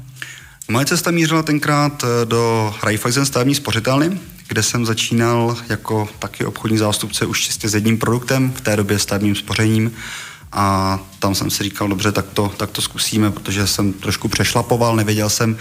Moje 0.68 0.86
cesta 0.86 1.10
mířila 1.10 1.42
tenkrát 1.42 2.04
eh, 2.04 2.26
do 2.26 2.74
Raiffeisen 2.82 3.26
stavební 3.26 3.54
spořitelny, 3.54 4.18
kde 4.48 4.62
jsem 4.62 4.86
začínal 4.86 5.56
jako 5.68 6.08
taky 6.18 6.44
obchodní 6.44 6.78
zástupce 6.78 7.26
už 7.26 7.40
čistě 7.40 7.68
s 7.68 7.74
jedním 7.74 7.98
produktem, 7.98 8.52
v 8.52 8.60
té 8.60 8.76
době 8.76 8.98
stavebním 8.98 9.34
spořením 9.34 9.92
a 10.52 10.98
tam 11.18 11.34
jsem 11.34 11.50
si 11.50 11.64
říkal, 11.64 11.88
dobře, 11.88 12.12
tak 12.12 12.26
to, 12.34 12.52
tak 12.56 12.70
to 12.70 12.82
zkusíme, 12.82 13.30
protože 13.30 13.66
jsem 13.66 13.92
trošku 13.92 14.28
přešlapoval, 14.28 14.96
nevěděl 14.96 15.30
jsem, 15.30 15.56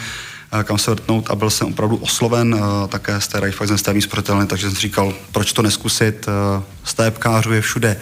eh, 0.60 0.64
kam 0.64 0.78
se 0.78 0.92
vrtnout 0.92 1.30
a 1.30 1.36
byl 1.36 1.50
jsem 1.50 1.68
opravdu 1.68 1.96
osloven 1.98 2.56
uh, 2.56 2.62
také 2.88 3.22
z 3.22 3.28
té 3.28 3.40
Raiffeisen 3.40 3.78
stavební 3.78 4.02
spořitelny, 4.02 4.46
takže 4.46 4.68
jsem 4.68 4.76
si 4.76 4.82
říkal, 4.82 5.14
proč 5.32 5.54
to 5.54 5.62
neskusit, 5.62 6.28
uh, 6.28 6.64
stavebkářů 6.84 7.54
je 7.54 7.62
všude 7.62 7.98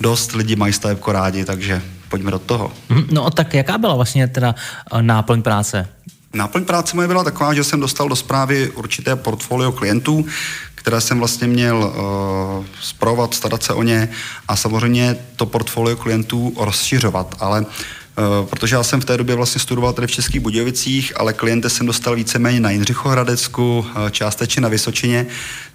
dost, 0.00 0.32
lidi 0.32 0.56
mají 0.56 0.72
stavebko 0.72 1.12
rádi, 1.12 1.44
takže 1.44 1.82
pojďme 2.08 2.30
do 2.30 2.38
toho. 2.38 2.72
Mhm, 2.88 3.06
no 3.10 3.30
tak 3.30 3.54
jaká 3.54 3.78
byla 3.78 3.94
vlastně 3.94 4.28
teda 4.28 4.54
náplň 5.00 5.42
práce? 5.42 5.88
Náplň 6.36 6.64
práce 6.64 6.96
moje 6.96 7.08
byla 7.08 7.24
taková, 7.24 7.54
že 7.54 7.64
jsem 7.64 7.80
dostal 7.80 8.08
do 8.08 8.16
zprávy 8.16 8.70
určité 8.70 9.16
portfolio 9.16 9.72
klientů, 9.72 10.26
které 10.74 11.00
jsem 11.00 11.18
vlastně 11.18 11.46
měl 11.46 11.76
uh, 11.76 12.64
zpravovat, 12.80 13.34
starat 13.34 13.62
se 13.62 13.72
o 13.72 13.82
ně 13.82 14.08
a 14.48 14.56
samozřejmě 14.56 15.16
to 15.36 15.46
portfolio 15.46 15.96
klientů 15.96 16.52
rozšiřovat, 16.60 17.36
ale 17.40 17.60
uh, 17.60 18.46
protože 18.46 18.76
já 18.76 18.82
jsem 18.82 19.00
v 19.00 19.04
té 19.04 19.16
době 19.16 19.34
vlastně 19.34 19.60
studoval 19.60 19.92
tady 19.92 20.06
v 20.06 20.10
Českých 20.10 20.40
Budějovicích, 20.40 21.12
ale 21.16 21.32
klienty 21.32 21.70
jsem 21.70 21.86
dostal 21.86 22.14
víceméně 22.14 22.60
na 22.60 22.70
Jindřichohradecku, 22.70 23.78
uh, 23.78 24.10
částečně 24.10 24.62
na 24.62 24.68
Vysočině, 24.68 25.26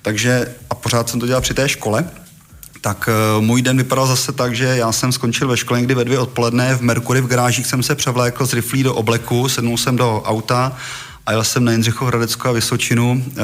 takže 0.01 0.55
a 0.69 0.75
pořád 0.75 1.09
jsem 1.09 1.19
to 1.19 1.27
dělal 1.27 1.41
při 1.41 1.53
té 1.53 1.69
škole, 1.69 2.09
tak 2.81 3.09
uh, 3.37 3.43
můj 3.43 3.61
den 3.61 3.77
vypadal 3.77 4.07
zase 4.07 4.31
tak, 4.31 4.55
že 4.55 4.65
já 4.65 4.91
jsem 4.91 5.11
skončil 5.11 5.47
ve 5.47 5.57
škole 5.57 5.79
někdy 5.79 5.95
ve 5.95 6.05
dvě 6.05 6.19
odpoledne, 6.19 6.75
v 6.75 6.81
Merkury 6.81 7.21
v 7.21 7.27
garážích 7.27 7.65
jsem 7.65 7.83
se 7.83 7.95
převlékl 7.95 8.45
z 8.45 8.53
riflí 8.53 8.83
do 8.83 8.95
obleku, 8.95 9.49
sednul 9.49 9.77
jsem 9.77 9.95
do 9.95 10.21
auta 10.21 10.77
a 11.31 11.33
jel 11.33 11.43
jsem 11.43 11.65
na 11.65 11.71
Jindřichov 11.71 12.07
Hradecko 12.07 12.49
a 12.49 12.51
Vysočinu 12.51 13.11
uh, 13.11 13.41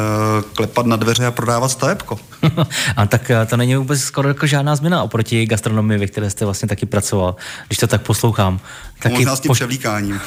klepat 0.55 0.85
na 0.85 0.95
dveře 0.95 1.25
a 1.25 1.31
prodávat 1.31 1.69
stavebko. 1.69 2.19
a 2.95 3.05
tak 3.05 3.31
eh, 3.31 3.45
to 3.45 3.57
není 3.57 3.75
vůbec 3.75 4.01
skoro 4.01 4.27
jako 4.27 4.47
žádná 4.47 4.75
změna 4.75 5.03
oproti 5.03 5.45
gastronomii, 5.45 5.99
ve 5.99 6.07
které 6.07 6.29
jste 6.29 6.45
vlastně 6.45 6.67
taky 6.67 6.85
pracoval, 6.85 7.35
když 7.67 7.77
to 7.77 7.87
tak 7.87 8.01
poslouchám. 8.01 8.59
Taky 8.99 9.15
Možná 9.15 9.35
s 9.35 9.39
tím 9.39 9.49
po... 9.49 9.53
převlíkáním. 9.53 10.21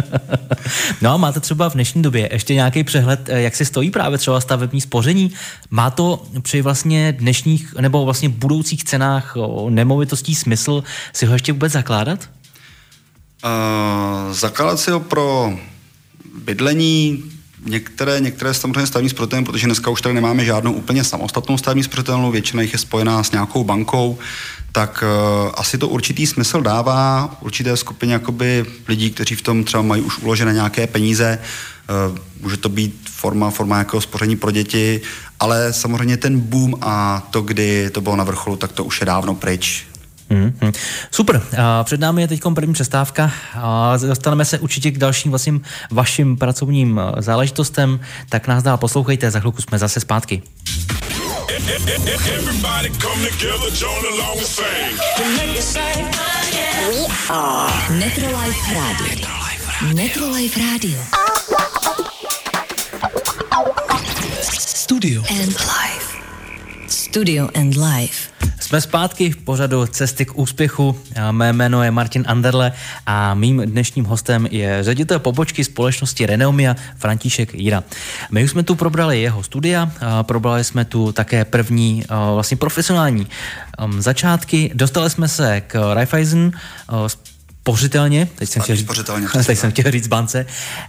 no 1.02 1.10
a 1.10 1.16
máte 1.16 1.40
třeba 1.40 1.70
v 1.70 1.74
dnešní 1.74 2.02
době 2.02 2.28
ještě 2.32 2.54
nějaký 2.54 2.84
přehled, 2.84 3.28
eh, 3.28 3.40
jak 3.40 3.56
se 3.56 3.64
stojí 3.64 3.90
právě 3.90 4.18
třeba 4.18 4.40
stavební 4.40 4.80
spoření? 4.80 5.32
Má 5.70 5.90
to 5.90 6.22
při 6.42 6.62
vlastně 6.62 7.12
dnešních 7.12 7.74
nebo 7.80 8.04
vlastně 8.04 8.28
budoucích 8.28 8.84
cenách 8.84 9.36
nemovitostí 9.68 10.34
smysl 10.34 10.84
si 11.12 11.26
ho 11.26 11.32
ještě 11.32 11.52
vůbec 11.52 11.72
zakládat? 11.72 12.28
Uh, 13.44 14.32
zakládat 14.32 14.80
si 14.80 14.90
ho 14.90 15.00
pro 15.00 15.52
bydlení, 16.44 17.24
některé, 17.66 18.20
některé 18.20 18.54
samozřejmě 18.54 18.86
stavní 18.86 19.08
spořitelny, 19.08 19.44
protože 19.44 19.66
dneska 19.66 19.90
už 19.90 20.02
tady 20.02 20.14
nemáme 20.14 20.44
žádnou 20.44 20.72
úplně 20.72 21.04
samostatnou 21.04 21.58
stavní 21.58 21.82
spořitelnu, 21.82 22.30
většina 22.30 22.62
jich 22.62 22.72
je 22.72 22.78
spojená 22.78 23.24
s 23.24 23.32
nějakou 23.32 23.64
bankou, 23.64 24.18
tak 24.72 25.04
uh, 25.44 25.52
asi 25.54 25.78
to 25.78 25.88
určitý 25.88 26.26
smysl 26.26 26.60
dává 26.60 27.36
určité 27.40 27.76
skupině 27.76 28.12
jakoby 28.12 28.66
lidí, 28.88 29.10
kteří 29.10 29.34
v 29.34 29.42
tom 29.42 29.64
třeba 29.64 29.82
mají 29.82 30.02
už 30.02 30.18
uložené 30.18 30.52
nějaké 30.52 30.86
peníze, 30.86 31.38
uh, 32.08 32.18
může 32.40 32.56
to 32.56 32.68
být 32.68 33.00
forma, 33.10 33.50
forma 33.50 33.76
nějakého 33.76 34.00
spoření 34.00 34.36
pro 34.36 34.50
děti, 34.50 35.00
ale 35.40 35.72
samozřejmě 35.72 36.16
ten 36.16 36.40
boom 36.40 36.74
a 36.80 37.26
to, 37.30 37.40
kdy 37.40 37.90
to 37.90 38.00
bylo 38.00 38.16
na 38.16 38.24
vrcholu, 38.24 38.56
tak 38.56 38.72
to 38.72 38.84
už 38.84 39.00
je 39.00 39.06
dávno 39.06 39.34
pryč. 39.34 39.89
Mm-hmm. 40.30 40.72
Super. 41.10 41.42
A 41.58 41.84
před 41.84 42.00
námi 42.00 42.22
je 42.22 42.28
teď 42.28 42.40
první 42.54 42.72
přestávka. 42.72 43.32
A 43.54 43.96
dostaneme 43.96 44.44
se 44.44 44.58
určitě 44.58 44.90
k 44.90 44.98
dalším 44.98 45.30
vlastně 45.30 45.52
vašim 45.90 46.36
pracovním 46.36 47.00
záležitostem. 47.18 48.00
Tak 48.28 48.48
nás 48.48 48.62
dál 48.62 48.76
poslouchejte, 48.76 49.30
za 49.30 49.40
chvilku 49.40 49.62
jsme 49.62 49.78
zase 49.78 50.00
zpátky. 50.00 50.42
Metrolife 57.90 58.74
Radio. 58.74 59.28
Metrolife 59.94 60.60
Radio. 60.60 60.98
Studio 64.42 65.22
and 65.30 65.58
Life. 65.58 66.16
Studio 66.88 67.48
and 67.54 67.76
Life. 67.76 68.30
Jsme 68.70 68.80
zpátky 68.80 69.30
v 69.30 69.36
pořadu 69.36 69.86
Cesty 69.86 70.24
k 70.26 70.38
úspěchu. 70.38 71.00
Mé 71.30 71.52
jméno 71.52 71.82
je 71.82 71.90
Martin 71.90 72.24
Anderle 72.26 72.72
a 73.06 73.34
mým 73.34 73.62
dnešním 73.64 74.04
hostem 74.04 74.48
je 74.50 74.84
ředitel 74.84 75.18
pobočky 75.18 75.64
společnosti 75.64 76.26
Reneumia 76.26 76.76
František 76.96 77.54
Jíra. 77.54 77.84
My 78.30 78.44
už 78.44 78.50
jsme 78.50 78.62
tu 78.62 78.74
probrali 78.74 79.22
jeho 79.22 79.42
studia, 79.42 79.92
probrali 80.22 80.64
jsme 80.64 80.84
tu 80.84 81.12
také 81.12 81.44
první 81.44 82.04
vlastně 82.34 82.56
profesionální 82.56 83.26
um, 83.84 84.02
začátky. 84.02 84.70
Dostali 84.74 85.10
jsme 85.10 85.28
se 85.28 85.60
k 85.60 85.94
Raiffeisen, 85.94 86.52
pořitelně, 87.62 88.28
teď 88.34 88.48
jsem, 88.48 88.62
chtěl 88.62 88.76
říct, 88.76 88.90
teď 89.46 89.58
jsem 89.58 89.70
chtěl 89.70 89.90
říct 89.90 90.06
bance. 90.06 90.46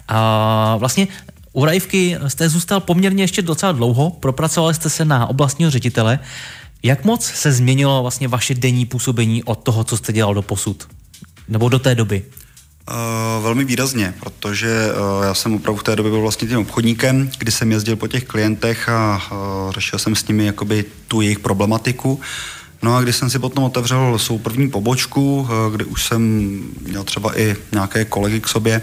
A 0.07 0.75
vlastně 0.77 1.07
u 1.53 1.65
Rajvky 1.65 2.17
jste 2.27 2.49
zůstal 2.49 2.79
poměrně 2.79 3.23
ještě 3.23 3.41
docela 3.41 3.71
dlouho, 3.71 4.09
propracovali 4.09 4.73
jste 4.73 4.89
se 4.89 5.05
na 5.05 5.27
oblastního 5.27 5.71
ředitele. 5.71 6.19
Jak 6.83 7.05
moc 7.05 7.25
se 7.25 7.51
změnilo 7.51 8.01
vlastně 8.01 8.27
vaše 8.27 8.55
denní 8.55 8.85
působení 8.85 9.43
od 9.43 9.55
toho, 9.55 9.83
co 9.83 9.97
jste 9.97 10.13
dělal 10.13 10.33
do 10.33 10.41
posud? 10.41 10.87
Nebo 11.47 11.69
do 11.69 11.79
té 11.79 11.95
doby? 11.95 12.25
Uh, 12.89 13.43
velmi 13.43 13.65
výrazně, 13.65 14.13
protože 14.19 14.87
uh, 14.91 15.23
já 15.23 15.33
jsem 15.33 15.55
opravdu 15.55 15.79
v 15.79 15.83
té 15.83 15.95
době 15.95 16.11
byl 16.11 16.21
vlastně 16.21 16.47
tím 16.47 16.57
obchodníkem, 16.57 17.31
kdy 17.37 17.51
jsem 17.51 17.71
jezdil 17.71 17.95
po 17.95 18.07
těch 18.07 18.23
klientech 18.23 18.89
a 18.89 19.21
uh, 19.31 19.71
řešil 19.71 19.99
jsem 19.99 20.15
s 20.15 20.27
nimi 20.27 20.45
jakoby 20.45 20.85
tu 21.07 21.21
jejich 21.21 21.39
problematiku. 21.39 22.19
No 22.83 22.95
a 22.95 23.01
když 23.01 23.15
jsem 23.15 23.29
si 23.29 23.39
potom 23.39 23.63
otevřel 23.63 24.19
svou 24.19 24.39
první 24.39 24.69
pobočku, 24.69 25.47
kde 25.71 25.85
už 25.85 26.05
jsem 26.05 26.21
měl 26.81 27.03
třeba 27.03 27.39
i 27.39 27.55
nějaké 27.71 28.05
kolegy 28.05 28.41
k 28.41 28.47
sobě, 28.47 28.81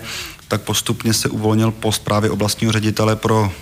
tak 0.49 0.61
postupně 0.61 1.15
se 1.15 1.29
uvolnil 1.29 1.71
post 1.71 2.05
právě 2.05 2.31
oblastního 2.31 2.73
ředitele 2.73 3.17
pro 3.17 3.53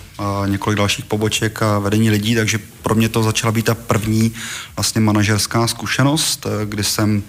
několik 0.45 0.77
dalších 0.77 1.05
poboček 1.05 1.61
a 1.61 1.79
vedení 1.79 2.09
lidí, 2.09 2.35
takže 2.35 2.59
pro 2.81 2.95
mě 2.95 3.09
to 3.09 3.23
začala 3.23 3.51
být 3.51 3.65
ta 3.65 3.75
první 3.75 4.31
vlastně 4.75 5.01
manažerská 5.01 5.67
zkušenost, 5.67 6.45
e, 6.45 6.65
kdy 6.65 6.83
jsem 6.83 7.23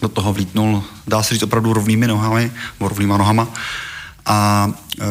do 0.00 0.08
toho 0.08 0.32
vlítnul, 0.32 0.84
dá 1.06 1.22
se 1.22 1.34
říct 1.34 1.42
opravdu 1.42 1.72
rovnými 1.72 2.06
nohami, 2.06 2.52
rovnýma 2.80 3.16
nohama. 3.16 3.48
A 4.26 4.70
e, 5.00 5.04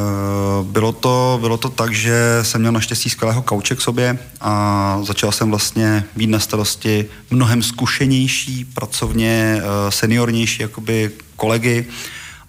bylo, 0.64 0.92
to, 0.92 1.38
bylo 1.42 1.58
to 1.58 1.70
tak, 1.70 1.94
že 1.94 2.40
jsem 2.42 2.62
měl 2.62 2.72
naštěstí 2.72 3.10
skvělého 3.10 3.42
kauče 3.42 3.76
k 3.76 3.82
sobě 3.82 4.20
a 4.42 5.00
začal 5.04 5.32
jsem 5.32 5.50
vlastně 5.50 6.04
být 6.16 6.28
na 6.28 6.40
starosti 6.40 7.06
mnohem 7.30 7.64
zkušenější, 7.64 8.66
pracovně 8.66 9.62
e, 9.62 9.92
seniornější 9.92 10.62
jakoby 10.62 11.12
kolegy 11.36 11.86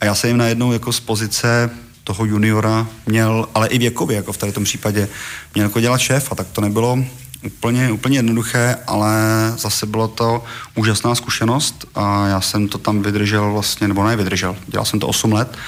a 0.00 0.04
já 0.04 0.14
jsem 0.14 0.28
jim 0.28 0.36
najednou 0.36 0.72
jako 0.72 0.92
z 0.92 1.00
pozice 1.00 1.70
toho 2.04 2.24
juniora 2.24 2.86
měl, 3.06 3.48
ale 3.54 3.68
i 3.68 3.78
věkově, 3.78 4.16
jako 4.16 4.32
v 4.32 4.36
tady 4.36 4.52
tom 4.52 4.64
případě, 4.64 5.08
měl 5.54 5.66
jako 5.66 5.80
dělat 5.80 5.98
šéf 5.98 6.32
a 6.32 6.34
tak 6.34 6.46
to 6.52 6.60
nebylo 6.60 6.98
úplně, 7.42 7.92
úplně 7.92 8.18
jednoduché, 8.18 8.76
ale 8.86 9.12
zase 9.56 9.86
bylo 9.86 10.08
to 10.08 10.44
úžasná 10.74 11.14
zkušenost 11.14 11.86
a 11.94 12.26
já 12.26 12.40
jsem 12.40 12.68
to 12.68 12.78
tam 12.78 13.02
vydržel 13.02 13.52
vlastně, 13.52 13.88
nebo 13.88 14.04
ne 14.04 14.16
vydržel, 14.16 14.56
dělal 14.66 14.84
jsem 14.84 15.00
to 15.00 15.08
8 15.08 15.32
let, 15.32 15.58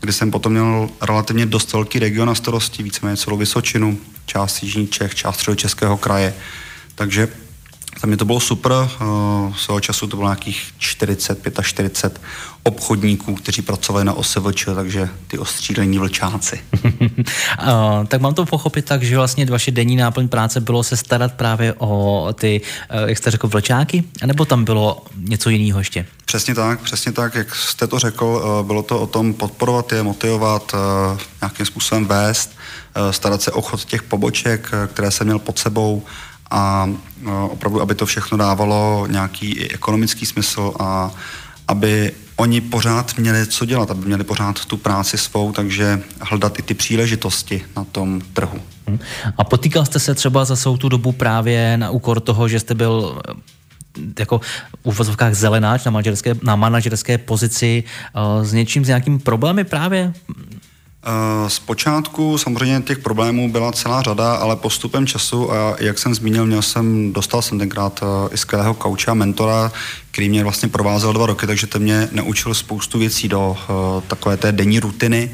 kdy 0.00 0.12
jsem 0.12 0.30
potom 0.30 0.52
měl 0.52 0.88
relativně 1.02 1.46
dost 1.46 1.72
velký 1.72 1.98
region 1.98 2.28
na 2.28 2.34
starosti, 2.34 2.82
víceméně 2.82 3.16
celou 3.16 3.36
Vysočinu, 3.36 3.98
část 4.26 4.62
Jižní 4.62 4.88
Čech, 4.88 5.14
část 5.14 5.48
Českého 5.56 5.96
kraje, 5.96 6.34
takže 6.94 7.28
tam 8.00 8.08
mě 8.08 8.16
to 8.16 8.24
bylo 8.24 8.40
super, 8.40 8.72
svého 9.56 9.80
času 9.80 10.06
to 10.06 10.16
bylo 10.16 10.28
nějakých 10.28 10.72
40, 10.78 11.38
45 11.62 12.20
obchodníků, 12.62 13.34
kteří 13.34 13.62
pracovali 13.62 14.04
na 14.04 14.12
OSVČ, 14.12 14.68
takže 14.74 15.08
ty 15.26 15.38
ostřílení 15.38 15.98
vlčáci. 15.98 16.60
uh, 16.84 18.04
tak 18.08 18.20
mám 18.20 18.34
to 18.34 18.46
pochopit 18.46 18.84
tak, 18.84 19.02
že 19.02 19.16
vlastně 19.16 19.46
vaše 19.46 19.70
denní 19.70 19.96
náplň 19.96 20.28
práce 20.28 20.60
bylo 20.60 20.82
se 20.82 20.96
starat 20.96 21.32
právě 21.32 21.74
o 21.78 22.28
ty, 22.34 22.60
uh, 23.02 23.08
jak 23.08 23.18
jste 23.18 23.30
řekl, 23.30 23.48
vlčáky, 23.48 24.04
anebo 24.22 24.44
tam 24.44 24.64
bylo 24.64 25.02
něco 25.16 25.50
jiného 25.50 25.80
ještě? 25.80 26.06
Přesně 26.24 26.54
tak, 26.54 26.80
přesně 26.80 27.12
tak, 27.12 27.34
jak 27.34 27.54
jste 27.54 27.86
to 27.86 27.98
řekl, 27.98 28.24
uh, 28.24 28.66
bylo 28.66 28.82
to 28.82 29.00
o 29.00 29.06
tom 29.06 29.34
podporovat 29.34 29.92
je, 29.92 30.02
motivovat, 30.02 30.74
uh, 30.74 31.18
nějakým 31.40 31.66
způsobem 31.66 32.06
vést, 32.06 32.56
uh, 32.96 33.10
starat 33.10 33.42
se 33.42 33.52
o 33.52 33.62
chod 33.62 33.84
těch 33.84 34.02
poboček, 34.02 34.70
které 34.92 35.10
jsem 35.10 35.26
měl 35.26 35.38
pod 35.38 35.58
sebou, 35.58 36.02
a 36.50 36.90
opravdu, 37.50 37.80
aby 37.80 37.94
to 37.94 38.06
všechno 38.06 38.38
dávalo 38.38 39.06
nějaký 39.10 39.52
i 39.52 39.68
ekonomický 39.68 40.26
smysl 40.26 40.72
a 40.78 41.10
aby 41.68 42.12
oni 42.36 42.60
pořád 42.60 43.18
měli 43.18 43.46
co 43.46 43.64
dělat, 43.64 43.90
aby 43.90 44.06
měli 44.06 44.24
pořád 44.24 44.64
tu 44.64 44.76
práci 44.76 45.18
svou, 45.18 45.52
takže 45.52 46.02
hledat 46.20 46.58
i 46.58 46.62
ty 46.62 46.74
příležitosti 46.74 47.64
na 47.76 47.84
tom 47.84 48.20
trhu. 48.32 48.60
Hm. 48.90 48.98
A 49.38 49.44
potýkal 49.44 49.84
jste 49.84 49.98
se 49.98 50.14
třeba 50.14 50.44
za 50.44 50.56
svou 50.56 50.76
tu 50.76 50.88
dobu 50.88 51.12
právě 51.12 51.76
na 51.76 51.90
úkor 51.90 52.20
toho, 52.20 52.48
že 52.48 52.60
jste 52.60 52.74
byl 52.74 53.22
eh, 53.28 53.32
jako 54.18 54.38
v 54.38 54.86
uvozovkách 54.86 55.34
zelenáč 55.34 55.84
na 55.84 55.90
manažerské, 55.90 56.34
na 56.42 56.56
manažerské 56.56 57.18
pozici 57.18 57.84
uh, 58.14 58.44
s 58.44 58.52
něčím, 58.52 58.84
s 58.84 58.88
nějakými 58.88 59.18
problémy 59.18 59.64
právě? 59.64 60.12
Eh, 61.08 61.50
zpočátku 61.50 62.38
samozřejmě 62.38 62.80
těch 62.80 62.98
problémů 62.98 63.52
byla 63.52 63.72
celá 63.72 64.02
řada, 64.02 64.34
ale 64.34 64.56
postupem 64.56 65.06
času 65.06 65.52
a 65.52 65.76
jak 65.78 65.98
jsem 65.98 66.14
zmínil, 66.14 66.46
měl 66.46 66.62
jsem, 66.62 67.12
dostal 67.12 67.42
jsem 67.42 67.58
tenkrát 67.58 68.00
eh, 68.02 68.34
i 68.34 68.36
skvělého 68.38 68.74
kauča, 68.74 69.14
mentora, 69.14 69.72
který 70.10 70.28
mě 70.28 70.42
vlastně 70.42 70.68
provázel 70.68 71.12
dva 71.12 71.26
roky, 71.26 71.46
takže 71.46 71.66
ten 71.66 71.82
mě 71.82 72.08
naučil 72.12 72.54
spoustu 72.54 72.98
věcí 72.98 73.28
do 73.28 73.50
uh, 73.50 74.02
takové 74.06 74.36
té 74.36 74.52
denní 74.52 74.80
rutiny 74.80 75.30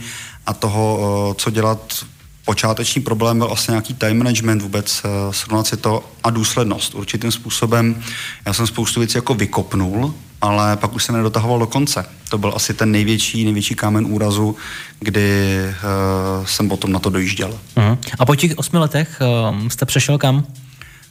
a 0.46 0.54
toho, 0.54 1.34
co 1.38 1.50
dělat 1.50 2.04
počáteční 2.44 3.02
problém 3.02 3.38
byl 3.38 3.48
asi 3.52 3.70
nějaký 3.70 3.94
time 3.94 4.18
management, 4.18 4.62
vůbec 4.62 5.02
uh, 5.04 5.32
srovnat 5.32 5.66
si 5.66 5.76
to 5.76 6.04
a 6.24 6.30
důslednost. 6.30 6.94
Určitým 6.94 7.32
způsobem 7.32 8.02
já 8.46 8.52
jsem 8.52 8.66
spoustu 8.66 9.00
věcí 9.00 9.18
jako 9.18 9.34
vykopnul, 9.34 10.14
ale 10.40 10.76
pak 10.76 10.94
už 10.94 11.04
se 11.04 11.12
nedotahoval 11.12 11.58
do 11.58 11.66
konce. 11.66 12.06
To 12.28 12.38
byl 12.38 12.52
asi 12.56 12.74
ten 12.74 12.90
největší, 12.90 13.44
největší 13.44 13.74
kámen 13.74 14.06
úrazu, 14.06 14.56
kdy 15.00 15.58
uh, 15.62 16.46
jsem 16.46 16.68
potom 16.68 16.92
na 16.92 16.98
to 16.98 17.10
dojížděl. 17.10 17.58
Uh-huh. 17.76 17.98
A 18.18 18.26
po 18.26 18.36
těch 18.36 18.58
osmi 18.58 18.78
letech 18.78 19.20
uh, 19.52 19.68
jste 19.68 19.86
přešel 19.86 20.18
kam? 20.18 20.46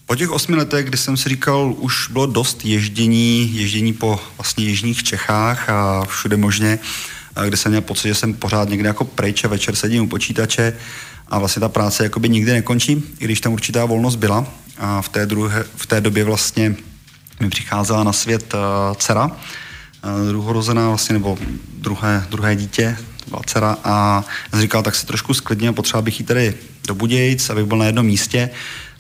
Po 0.06 0.16
těch 0.16 0.30
osmi 0.30 0.56
letech, 0.56 0.86
kdy 0.86 0.98
jsem 0.98 1.18
si 1.18 1.30
říkal, 1.30 1.74
už 1.78 2.10
bylo 2.12 2.26
dost 2.26 2.66
ježdění, 2.66 3.56
ježdění 3.56 3.94
po 3.94 4.20
vlastně 4.38 4.66
jižních 4.66 5.04
Čechách 5.04 5.70
a 5.70 6.06
všude 6.06 6.38
možně, 6.38 6.80
kde 7.46 7.58
jsem 7.58 7.72
měl 7.72 7.82
pocit, 7.82 8.08
že 8.08 8.16
jsem 8.16 8.34
pořád 8.34 8.70
někde 8.70 8.88
jako 8.88 9.04
pryč 9.04 9.44
a 9.44 9.48
večer 9.48 9.76
sedím 9.76 10.04
u 10.04 10.08
počítače 10.08 10.74
a 11.32 11.40
vlastně 11.40 11.60
ta 11.60 11.70
práce 11.70 12.04
jakoby 12.04 12.30
nikdy 12.30 12.52
nekončí, 12.52 13.04
i 13.20 13.26
když 13.26 13.42
tam 13.42 13.54
určitá 13.54 13.86
volnost 13.86 14.16
byla. 14.16 14.46
A 14.78 15.02
v 15.02 15.10
té, 15.10 15.26
druhé, 15.26 15.64
v 15.76 15.86
té 15.86 16.02
době 16.02 16.24
vlastně 16.24 16.76
mi 17.40 17.50
přicházela 17.50 18.04
na 18.04 18.14
svět 18.14 18.54
uh, 18.54 18.60
dcera, 18.96 19.26
uh, 19.26 20.28
druhorozená 20.28 20.88
vlastně, 20.88 21.14
nebo 21.14 21.38
druhé, 21.74 22.26
druhé 22.30 22.56
dítě, 22.56 22.98
byla 23.28 23.42
dcera 23.46 23.78
a 23.84 24.24
jsem 24.50 24.62
říkal, 24.62 24.84
tak 24.84 24.96
si 24.96 25.06
trošku 25.06 25.34
sklidně, 25.34 25.74
potřeba 25.74 26.02
bych 26.02 26.20
jí 26.20 26.26
tady 26.26 26.54
do 26.88 26.96
Budějc, 26.96 27.50
abych 27.50 27.66
byl 27.66 27.78
na 27.78 27.86
jednom 27.86 28.06
místě. 28.06 28.50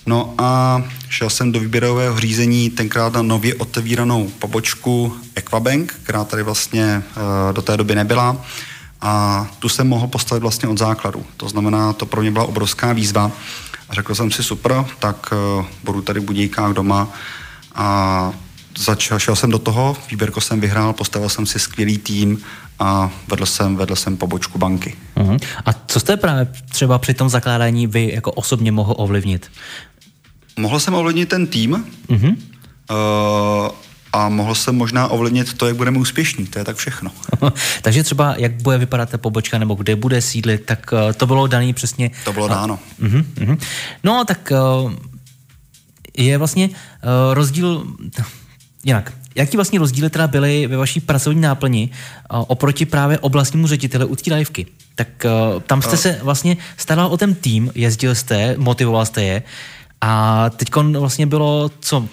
No 0.05 0.33
a 0.37 0.83
šel 1.09 1.29
jsem 1.29 1.51
do 1.51 1.59
výběrového 1.59 2.19
řízení 2.19 2.69
tenkrát 2.69 3.13
na 3.13 3.21
nově 3.21 3.55
otevíranou 3.55 4.31
pobočku 4.39 5.15
Equabank, 5.35 5.93
která 6.03 6.23
tady 6.23 6.43
vlastně 6.43 7.03
uh, 7.15 7.53
do 7.53 7.61
té 7.61 7.77
doby 7.77 7.95
nebyla 7.95 8.45
a 9.01 9.47
tu 9.59 9.69
jsem 9.69 9.87
mohl 9.87 10.07
postavit 10.07 10.41
vlastně 10.41 10.69
od 10.69 10.77
základu. 10.77 11.25
To 11.37 11.49
znamená, 11.49 11.93
to 11.93 12.05
pro 12.05 12.21
mě 12.21 12.31
byla 12.31 12.45
obrovská 12.45 12.93
výzva. 12.93 13.31
A 13.89 13.93
řekl 13.93 14.15
jsem 14.15 14.31
si, 14.31 14.43
super, 14.43 14.85
tak 14.99 15.33
uh, 15.57 15.65
budu 15.83 16.01
tady 16.01 16.19
v 16.19 16.23
Budějkách 16.23 16.73
doma 16.73 17.07
a 17.75 18.31
začal, 18.77 19.19
šel 19.19 19.35
jsem 19.35 19.49
do 19.49 19.59
toho, 19.59 19.97
výběrko 20.09 20.41
jsem 20.41 20.59
vyhrál, 20.59 20.93
postavil 20.93 21.29
jsem 21.29 21.45
si 21.45 21.59
skvělý 21.59 21.97
tým 21.97 22.41
a 22.79 23.09
vedl 23.27 23.45
jsem, 23.45 23.75
vedl 23.75 23.95
jsem 23.95 24.17
pobočku 24.17 24.57
banky. 24.57 24.95
Uh-huh. 25.15 25.39
A 25.65 25.73
co 25.87 25.99
jste 25.99 26.17
právě 26.17 26.47
třeba 26.69 26.97
při 26.99 27.13
tom 27.13 27.29
zakládání 27.29 27.87
vy 27.87 28.11
jako 28.13 28.31
osobně 28.31 28.71
mohl 28.71 28.95
ovlivnit? 28.97 29.51
Mohl 30.59 30.79
jsem 30.79 30.93
ovlivnit 30.93 31.29
ten 31.29 31.47
tým 31.47 31.85
uh-huh. 32.09 32.35
uh, 32.35 33.71
a 34.13 34.29
mohl 34.29 34.55
jsem 34.55 34.75
možná 34.75 35.07
ovlivnit 35.07 35.53
to, 35.53 35.67
jak 35.67 35.75
budeme 35.75 35.99
úspěšní. 35.99 36.45
To 36.45 36.59
je 36.59 36.65
tak 36.65 36.75
všechno. 36.77 37.11
Takže 37.81 38.03
třeba, 38.03 38.35
jak 38.37 38.61
bude 38.61 38.77
vypadat 38.77 39.09
ta 39.09 39.17
pobočka 39.17 39.57
nebo 39.57 39.75
kde 39.75 39.95
bude 39.95 40.21
sídlit, 40.21 40.65
tak 40.65 40.93
uh, 40.93 41.13
to 41.13 41.27
bylo 41.27 41.47
dané 41.47 41.73
přesně. 41.73 42.11
To 42.23 42.33
bylo 42.33 42.47
dáno. 42.47 42.79
Uh-huh, 43.01 43.25
uh-huh. 43.35 43.57
No, 44.03 44.25
tak 44.25 44.51
uh, 44.83 44.93
je 46.17 46.37
vlastně 46.37 46.69
uh, 46.69 47.33
rozdíl, 47.33 47.85
jinak, 48.83 49.13
jaký 49.35 49.57
vlastně 49.57 49.79
rozdíly 49.79 50.09
teda 50.09 50.27
byly 50.27 50.67
ve 50.67 50.77
vaší 50.77 50.99
pracovní 50.99 51.41
náplni 51.41 51.89
uh, 52.33 52.43
oproti 52.47 52.85
právě 52.85 53.19
oblastnímu 53.19 53.67
řediteli 53.67 54.05
u 54.05 54.15
té? 54.15 54.43
Tak 54.95 55.07
uh, 55.25 55.61
tam 55.61 55.81
jste 55.81 55.91
uh. 55.91 55.97
se 55.97 56.19
vlastně 56.23 56.57
staral 56.77 57.07
o 57.07 57.17
ten 57.17 57.35
tým, 57.35 57.71
jezdil 57.75 58.15
jste, 58.15 58.55
motivoval 58.57 59.05
jste 59.05 59.23
je 59.23 59.43
a 60.01 60.49
teď 60.49 60.69
vlastně 60.75 61.25
bylo 61.25 61.71
co? 61.79 62.07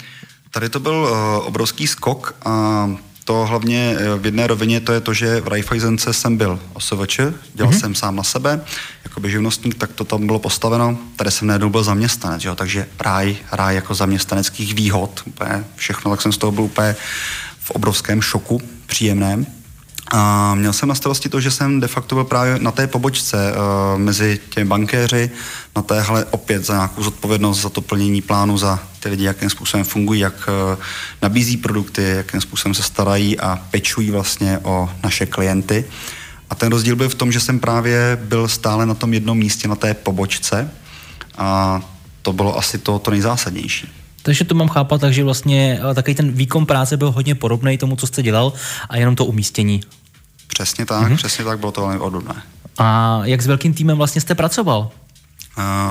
Tady 0.51 0.69
to 0.69 0.81
byl 0.81 0.95
uh, 0.95 1.47
obrovský 1.47 1.87
skok 1.87 2.35
a 2.45 2.91
to 3.25 3.47
hlavně 3.47 3.97
v 4.19 4.25
jedné 4.25 4.47
rovině 4.47 4.81
to 4.81 4.93
je 4.93 5.01
to, 5.01 5.15
že 5.15 5.41
v 5.41 5.49
Raiffeisence 5.49 6.13
jsem 6.13 6.37
byl 6.37 6.61
OSVČ, 6.73 7.21
dělal 7.55 7.73
mm-hmm. 7.73 7.81
jsem 7.81 7.95
sám 7.95 8.17
na 8.17 8.23
sebe, 8.23 8.61
jako 9.05 9.29
živnostník, 9.29 9.75
tak 9.75 9.93
to 9.93 10.05
tam 10.05 10.27
bylo 10.27 10.39
postaveno. 10.39 10.99
Tady 11.17 11.31
jsem 11.31 11.49
najednou 11.49 11.71
byl 11.71 11.85
zaměstnanec, 11.85 12.45
jo, 12.45 12.55
takže 12.55 12.89
ráj, 13.01 13.37
ráj 13.53 13.75
jako 13.75 13.95
zaměstnaneckých 13.95 14.75
výhod, 14.75 15.23
úplně 15.27 15.65
všechno, 15.77 16.11
tak 16.11 16.23
jsem 16.23 16.33
z 16.33 16.39
toho 16.39 16.53
byl 16.53 16.65
úplně 16.65 16.97
v 17.61 17.71
obrovském 17.71 18.23
šoku, 18.23 18.63
příjemném. 18.87 19.47
A 20.11 20.55
měl 20.55 20.73
jsem 20.73 20.89
na 20.89 20.95
starosti 20.95 21.29
to, 21.29 21.41
že 21.41 21.51
jsem 21.51 21.81
de 21.81 21.89
facto 21.89 22.15
byl 22.15 22.25
právě 22.25 22.59
na 22.59 22.71
té 22.71 22.87
pobočce 22.87 23.53
uh, 23.53 24.01
mezi 24.01 24.41
těmi 24.51 24.67
bankéři, 24.67 25.31
na 25.77 25.83
téhle 25.83 26.25
opět 26.25 26.65
za 26.65 26.75
nějakou 26.75 27.03
zodpovědnost 27.03 27.61
za 27.61 27.69
to 27.69 27.81
plnění 27.81 28.23
plánu, 28.23 28.59
za 28.59 28.79
ty 29.01 29.09
lidi, 29.09 29.25
jakým 29.25 29.51
způsobem 29.51 29.85
fungují, 29.85 30.21
jak 30.21 30.35
uh, 30.75 30.83
nabízí 31.23 31.57
produkty, 31.57 32.03
jakým 32.03 32.41
způsobem 32.41 32.75
se 32.75 32.83
starají 32.83 33.41
a 33.41 33.63
pečují 33.71 34.11
vlastně 34.11 34.59
o 34.63 34.91
naše 35.03 35.27
klienty. 35.27 35.85
A 36.51 36.55
ten 36.55 36.69
rozdíl 36.73 36.97
byl 36.97 37.09
v 37.09 37.15
tom, 37.15 37.33
že 37.33 37.41
jsem 37.41 37.61
právě 37.61 38.19
byl 38.23 38.49
stále 38.49 38.87
na 38.87 38.95
tom 38.95 39.15
jednom 39.15 39.39
místě, 39.39 39.69
na 39.69 39.77
té 39.77 39.95
pobočce 39.95 40.71
a 41.39 41.81
to 42.23 42.33
bylo 42.33 42.59
asi 42.59 42.79
to, 42.79 42.99
to 42.99 43.11
nejzásadnější. 43.11 43.93
Takže 44.29 44.45
to 44.45 44.55
mám 44.55 44.69
chápat 44.69 45.01
takže 45.01 45.25
vlastně 45.25 45.81
eh, 45.91 45.95
takový 45.95 46.15
ten 46.15 46.33
výkon 46.33 46.67
práce 46.67 46.97
byl 46.97 47.11
hodně 47.11 47.35
podobný 47.35 47.79
tomu, 47.79 47.97
co 47.97 48.07
jste 48.07 48.23
dělal 48.23 48.53
a 48.89 48.97
jenom 48.97 49.17
to 49.17 49.25
umístění. 49.25 49.81
Přesně 50.47 50.87
tak, 50.87 51.09
mm-hmm. 51.09 51.17
přesně 51.17 51.45
tak, 51.45 51.59
bylo 51.59 51.73
to 51.73 51.81
velmi 51.81 51.99
podobné. 51.99 52.35
A 52.79 53.21
jak 53.25 53.43
s 53.43 53.47
velkým 53.47 53.75
týmem 53.75 53.97
vlastně 53.97 54.21
jste 54.21 54.35
pracoval? 54.35 54.91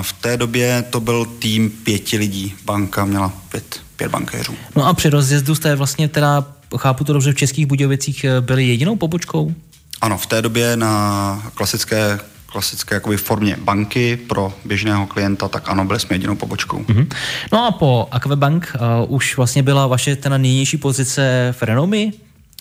V 0.02 0.14
té 0.14 0.38
době 0.38 0.84
to 0.90 1.00
byl 1.00 1.26
tým 1.26 1.70
pěti 1.70 2.18
lidí. 2.18 2.54
Banka 2.66 3.06
měla 3.06 3.34
pět, 3.52 3.82
pět 3.96 4.12
bankéřů. 4.12 4.56
No 4.76 4.86
a 4.86 4.94
při 4.94 5.10
rozjezdu 5.10 5.56
jste 5.56 5.76
vlastně 5.76 6.08
teda, 6.08 6.46
chápu 6.78 7.04
to 7.04 7.14
dobře, 7.14 7.32
v 7.32 7.36
Českých 7.36 7.66
Budějovicích 7.66 8.24
eh, 8.24 8.42
byli 8.42 8.68
jedinou 8.68 8.96
pobočkou? 8.96 9.54
Ano, 10.02 10.18
v 10.18 10.26
té 10.26 10.42
době 10.42 10.78
na 10.78 11.52
klasické 11.54 12.20
klasické 12.52 12.96
jakoby 12.96 13.18
formě 13.18 13.58
banky 13.62 14.18
pro 14.18 14.54
běžného 14.66 15.08
klienta, 15.08 15.48
tak 15.48 15.70
ano, 15.70 15.86
byli 15.86 16.00
jsme 16.00 16.16
jedinou 16.16 16.36
pobočkou. 16.36 16.80
Mm-hmm. 16.80 17.08
No 17.52 17.66
a 17.66 17.72
po 17.72 18.08
Aquabank 18.12 18.76
uh, 18.76 19.16
už 19.16 19.38
vlastně 19.38 19.64
byla 19.64 19.88
vaše 19.88 20.16
ten 20.16 20.42
nynější 20.42 20.78
pozice 20.78 21.54
v 21.58 21.62
Renomi? 21.62 22.14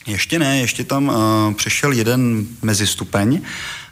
Ještě 0.07 0.39
ne, 0.39 0.59
ještě 0.59 0.85
tam 0.85 1.09
uh, 1.09 1.55
přešel 1.55 1.93
jeden 1.93 2.47
mezistupeň, 2.63 3.41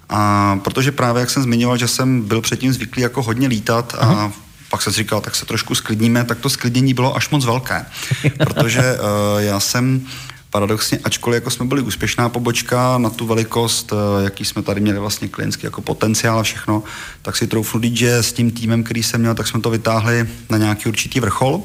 a 0.09 0.57
protože 0.65 0.93
právě, 0.93 1.21
jak 1.21 1.31
jsem 1.31 1.43
zmiňoval, 1.43 1.77
že 1.77 1.89
jsem 1.89 2.23
byl 2.23 2.41
předtím 2.41 2.73
zvyklý 2.73 3.03
jako 3.03 3.23
hodně 3.23 3.49
lítat 3.49 3.95
a 3.99 4.33
pak 4.71 4.83
jsem 4.83 4.93
si 4.93 4.97
říkal, 4.97 5.21
tak 5.21 5.35
se 5.35 5.47
trošku 5.47 5.75
sklidníme, 5.75 6.25
tak 6.25 6.39
to 6.39 6.51
sklidnění 6.51 6.95
bylo 6.95 7.17
až 7.17 7.31
moc 7.31 7.45
velké. 7.45 7.87
protože 8.39 8.81
uh, 8.81 9.39
já 9.39 9.61
jsem 9.61 10.07
paradoxně, 10.55 10.99
ačkoliv 11.05 11.35
jako 11.35 11.51
jsme 11.51 11.67
byli 11.67 11.83
úspěšná 11.83 12.29
pobočka 12.29 12.99
na 12.99 13.11
tu 13.11 13.27
velikost, 13.27 13.93
eh, 13.93 14.25
jaký 14.25 14.45
jsme 14.45 14.63
tady 14.63 14.81
měli 14.81 14.99
vlastně 14.99 15.29
klientský 15.29 15.67
jako 15.67 15.83
potenciál 15.83 16.39
a 16.39 16.43
všechno, 16.43 16.83
tak 17.23 17.37
si 17.37 17.47
troufnu 17.47 17.81
říct, 17.81 17.97
že 17.97 18.17
s 18.17 18.33
tím 18.33 18.51
týmem, 18.51 18.85
který 18.85 19.03
jsem 19.03 19.21
měl, 19.21 19.35
tak 19.35 19.47
jsme 19.47 19.61
to 19.61 19.71
vytáhli 19.71 20.29
na 20.51 20.59
nějaký 20.59 20.89
určitý 20.89 21.21
vrchol 21.21 21.63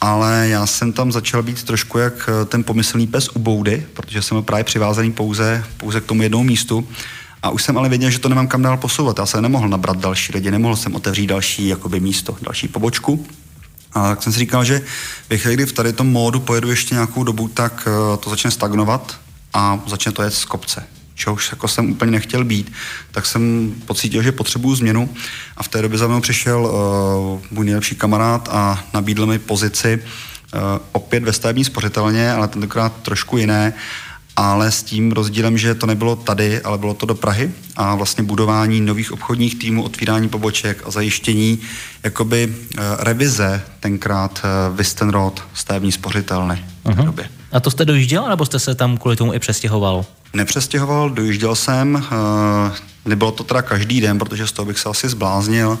ale 0.00 0.48
já 0.48 0.66
jsem 0.66 0.92
tam 0.92 1.12
začal 1.12 1.42
být 1.42 1.62
trošku 1.62 1.98
jak 1.98 2.28
eh, 2.28 2.44
ten 2.44 2.64
pomyslný 2.64 3.06
pes 3.06 3.28
u 3.28 3.38
boudy, 3.38 3.86
protože 3.94 4.22
jsem 4.22 4.34
byl 4.34 4.42
právě 4.42 4.64
přivázaný 4.64 5.12
pouze, 5.12 5.64
pouze 5.76 6.00
k 6.00 6.04
tomu 6.04 6.22
jednomu 6.22 6.44
místu. 6.44 6.88
A 7.42 7.50
už 7.50 7.62
jsem 7.62 7.78
ale 7.78 7.88
věděl, 7.88 8.10
že 8.10 8.18
to 8.18 8.28
nemám 8.28 8.48
kam 8.48 8.62
dál 8.62 8.76
posouvat. 8.76 9.18
Já 9.18 9.26
jsem 9.26 9.42
nemohl 9.42 9.68
nabrat 9.68 9.96
další 9.96 10.32
lidi, 10.32 10.50
nemohl 10.50 10.76
jsem 10.76 10.94
otevřít 10.94 11.26
další 11.26 11.68
jakoby, 11.68 12.00
místo, 12.00 12.36
další 12.42 12.68
pobočku. 12.68 13.26
A 13.94 14.08
tak 14.08 14.22
jsem 14.22 14.32
si 14.32 14.38
říkal, 14.38 14.64
že 14.64 14.82
ve 15.30 15.38
chvíli, 15.38 15.54
kdy 15.54 15.66
v 15.66 15.72
tady 15.72 15.92
tom 15.92 16.06
módu 16.06 16.40
pojedu 16.40 16.70
ještě 16.70 16.94
nějakou 16.94 17.24
dobu, 17.24 17.48
tak 17.48 17.88
uh, 17.88 18.16
to 18.16 18.30
začne 18.30 18.50
stagnovat 18.50 19.20
a 19.52 19.80
začne 19.86 20.12
to 20.12 20.22
jet 20.22 20.34
z 20.34 20.44
kopce. 20.44 20.86
Čehož 21.14 21.50
jako 21.50 21.68
jsem 21.68 21.90
úplně 21.90 22.10
nechtěl 22.10 22.44
být, 22.44 22.72
tak 23.10 23.26
jsem 23.26 23.74
pocítil, 23.86 24.22
že 24.22 24.32
potřebuju 24.32 24.74
změnu 24.74 25.14
a 25.56 25.62
v 25.62 25.68
té 25.68 25.82
době 25.82 25.98
za 25.98 26.06
mnou 26.06 26.20
přišel 26.20 26.66
uh, 26.66 27.40
můj 27.50 27.64
nejlepší 27.64 27.94
kamarád 27.94 28.48
a 28.52 28.84
nabídl 28.94 29.26
mi 29.26 29.38
pozici 29.38 30.02
uh, 30.02 30.60
opět 30.92 31.24
ve 31.24 31.32
stavební 31.32 31.64
spořitelně, 31.64 32.32
ale 32.32 32.48
tentokrát 32.48 32.92
trošku 33.02 33.36
jiné 33.36 33.72
ale 34.36 34.70
s 34.70 34.82
tím 34.82 35.12
rozdílem, 35.12 35.58
že 35.58 35.74
to 35.74 35.86
nebylo 35.86 36.16
tady, 36.16 36.60
ale 36.60 36.78
bylo 36.78 36.94
to 36.94 37.06
do 37.06 37.14
Prahy 37.14 37.50
a 37.76 37.94
vlastně 37.94 38.24
budování 38.24 38.80
nových 38.80 39.12
obchodních 39.12 39.58
týmů, 39.58 39.82
otvírání 39.82 40.28
poboček 40.28 40.82
a 40.86 40.90
zajištění 40.90 41.58
jakoby 42.02 42.46
uh, 42.54 42.82
revize 42.98 43.62
tenkrát 43.80 44.42
Wisten 44.74 45.10
Road 45.10 45.44
stavební 45.54 45.92
spořitelny 45.92 46.64
uh-huh. 46.84 47.04
době. 47.04 47.28
A 47.54 47.60
to 47.60 47.70
jste 47.70 47.84
dojížděl, 47.84 48.28
nebo 48.28 48.46
jste 48.46 48.58
se 48.58 48.74
tam 48.74 48.96
kvůli 48.96 49.16
tomu 49.16 49.34
i 49.34 49.38
přestěhoval? 49.38 50.04
Nepřestěhoval, 50.32 51.10
dojížděl 51.10 51.54
jsem. 51.54 51.94
Uh, 51.94 52.00
nebylo 53.04 53.32
to 53.32 53.44
teda 53.44 53.62
každý 53.62 54.00
den, 54.00 54.18
protože 54.18 54.46
z 54.46 54.52
toho 54.52 54.66
bych 54.66 54.78
se 54.78 54.88
asi 54.88 55.08
zbláznil. 55.08 55.68
Uh, 55.68 55.78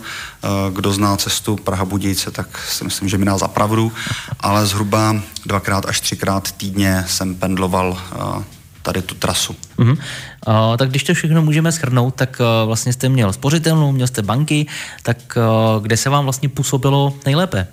kdo 0.72 0.92
zná 0.92 1.16
cestu 1.16 1.56
Praha-Budějce, 1.56 2.30
tak 2.30 2.58
si 2.68 2.84
myslím, 2.84 3.08
že 3.08 3.18
mi 3.18 3.24
dá 3.24 3.38
zapravdu. 3.38 3.92
Ale 4.40 4.66
zhruba 4.66 5.16
dvakrát 5.46 5.86
až 5.86 6.00
třikrát 6.00 6.52
týdně 6.52 7.04
jsem 7.08 7.34
pendloval 7.34 7.90
uh, 7.90 8.42
tady 8.82 9.02
tu 9.02 9.14
trasu. 9.14 9.56
Uh-huh. 9.78 9.98
Uh, 10.48 10.76
tak 10.76 10.88
když 10.88 11.04
to 11.04 11.14
všechno 11.14 11.42
můžeme 11.42 11.72
schrnout, 11.72 12.14
tak 12.14 12.40
uh, 12.40 12.66
vlastně 12.66 12.92
jste 12.92 13.08
měl 13.08 13.32
spořitelnou, 13.32 13.92
měl 13.92 14.06
jste 14.06 14.22
banky, 14.22 14.66
tak 15.02 15.16
uh, 15.76 15.82
kde 15.82 15.96
se 15.96 16.10
vám 16.10 16.24
vlastně 16.24 16.48
působilo 16.48 17.14
nejlépe? 17.26 17.66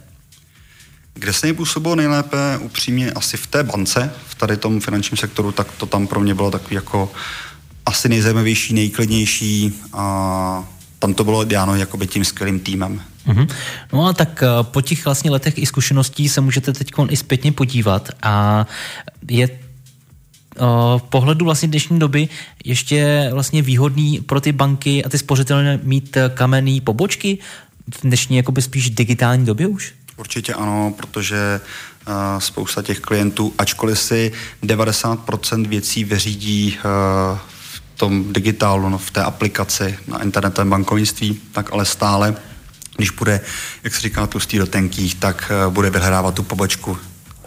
Kde 1.14 1.34
se 1.34 1.48
mi 1.48 1.54
působilo 1.54 1.96
nejlépe, 1.96 2.58
upřímně 2.62 3.12
asi 3.12 3.38
v 3.38 3.48
té 3.48 3.64
bance, 3.64 4.14
v 4.28 4.36
tady 4.36 4.58
tom 4.58 4.80
finančním 4.80 5.18
sektoru, 5.18 5.52
tak 5.52 5.72
to 5.72 5.86
tam 5.86 6.08
pro 6.08 6.20
mě 6.20 6.36
bylo 6.36 6.52
takový 6.52 6.76
jako 6.76 7.12
asi 7.86 8.10
nejzajímavější, 8.10 8.74
nejklidnější 8.74 9.74
a 9.94 10.64
tam 11.00 11.14
to 11.14 11.24
bylo 11.24 11.44
dáno 11.44 11.76
jakoby 11.76 12.08
tím 12.08 12.26
skvělým 12.26 12.60
týmem. 12.60 13.02
Mm-hmm. 13.28 13.48
No 13.94 14.06
a 14.06 14.14
tak 14.14 14.44
uh, 14.44 14.64
po 14.64 14.82
těch 14.82 15.06
vlastně 15.06 15.32
letech 15.32 15.58
i 15.58 15.66
zkušeností 15.66 16.30
se 16.30 16.42
můžete 16.42 16.74
teď 16.74 16.92
i 17.10 17.18
zpětně 17.18 17.52
podívat 17.52 18.10
a 18.24 18.66
je 19.30 19.50
v 20.98 21.04
pohledu 21.10 21.46
vlastně 21.46 21.68
dnešní 21.68 22.00
doby 22.00 22.30
ještě 22.66 23.30
vlastně 23.34 23.62
výhodný 23.62 24.20
pro 24.20 24.42
ty 24.42 24.52
banky 24.52 25.04
a 25.04 25.10
ty 25.10 25.18
spořitelné 25.18 25.80
mít 25.84 26.18
kamenný 26.34 26.82
pobočky 26.82 27.38
v 27.96 28.02
dnešní 28.02 28.38
jakoby 28.38 28.62
spíš 28.62 28.90
digitální 28.90 29.46
době 29.46 29.68
už? 29.68 29.94
Určitě 30.22 30.54
ano, 30.54 30.94
protože 30.98 31.62
uh, 32.08 32.14
spousta 32.40 32.82
těch 32.82 33.00
klientů, 33.00 33.54
ačkoliv 33.58 34.00
si 34.00 34.32
90% 34.64 35.68
věcí 35.68 36.04
vyřídí 36.04 36.78
uh, 36.78 37.38
v 37.74 37.82
tom 37.96 38.34
digitálu, 38.34 38.90
no, 38.90 38.98
v 38.98 39.12
té 39.12 39.24
aplikaci 39.24 40.00
na 40.08 40.24
internetovém 40.24 40.70
bankovnictví, 40.70 41.42
tak 41.52 41.74
ale 41.74 41.86
stále, 41.86 42.36
když 42.96 43.10
bude, 43.10 43.42
jak 43.84 43.96
se 43.96 44.02
říká, 44.02 44.28
tlustý 44.28 44.58
do 44.58 44.66
tenkých, 44.66 45.16
tak 45.16 45.52
uh, 45.66 45.74
bude 45.74 45.90
vyhledávat 45.90 46.36
tu 46.36 46.44
pobočku 46.44 46.98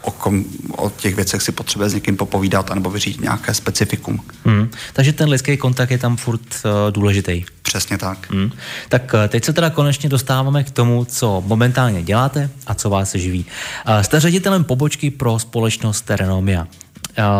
o, 0.05 0.11
kom, 0.11 0.45
o 0.71 0.89
těch 0.89 1.15
věcech 1.15 1.41
si 1.41 1.51
potřebuje 1.51 1.89
s 1.89 1.93
někým 1.93 2.17
popovídat 2.17 2.71
anebo 2.71 2.89
vyřídit 2.89 3.21
nějaké 3.21 3.53
specifikum. 3.53 4.21
Hmm. 4.45 4.69
Takže 4.93 5.13
ten 5.13 5.29
lidský 5.29 5.57
kontakt 5.57 5.91
je 5.91 5.97
tam 5.97 6.17
furt 6.17 6.41
uh, 6.41 6.71
důležitý. 6.91 7.43
Přesně 7.61 7.97
tak. 7.97 8.31
Hmm. 8.31 8.51
Tak 8.89 9.13
uh, 9.13 9.19
teď 9.27 9.45
se 9.45 9.53
teda 9.53 9.69
konečně 9.69 10.09
dostáváme 10.09 10.63
k 10.63 10.71
tomu, 10.71 11.05
co 11.05 11.43
momentálně 11.45 12.03
děláte 12.03 12.49
a 12.67 12.73
co 12.73 12.89
vás 12.89 13.15
živí. 13.15 13.45
Uh, 13.87 14.01
jste 14.01 14.19
ředitelem 14.19 14.63
pobočky 14.63 15.11
pro 15.11 15.39
společnost 15.39 16.09
Renomia. 16.09 16.61
Uh, 16.61 16.67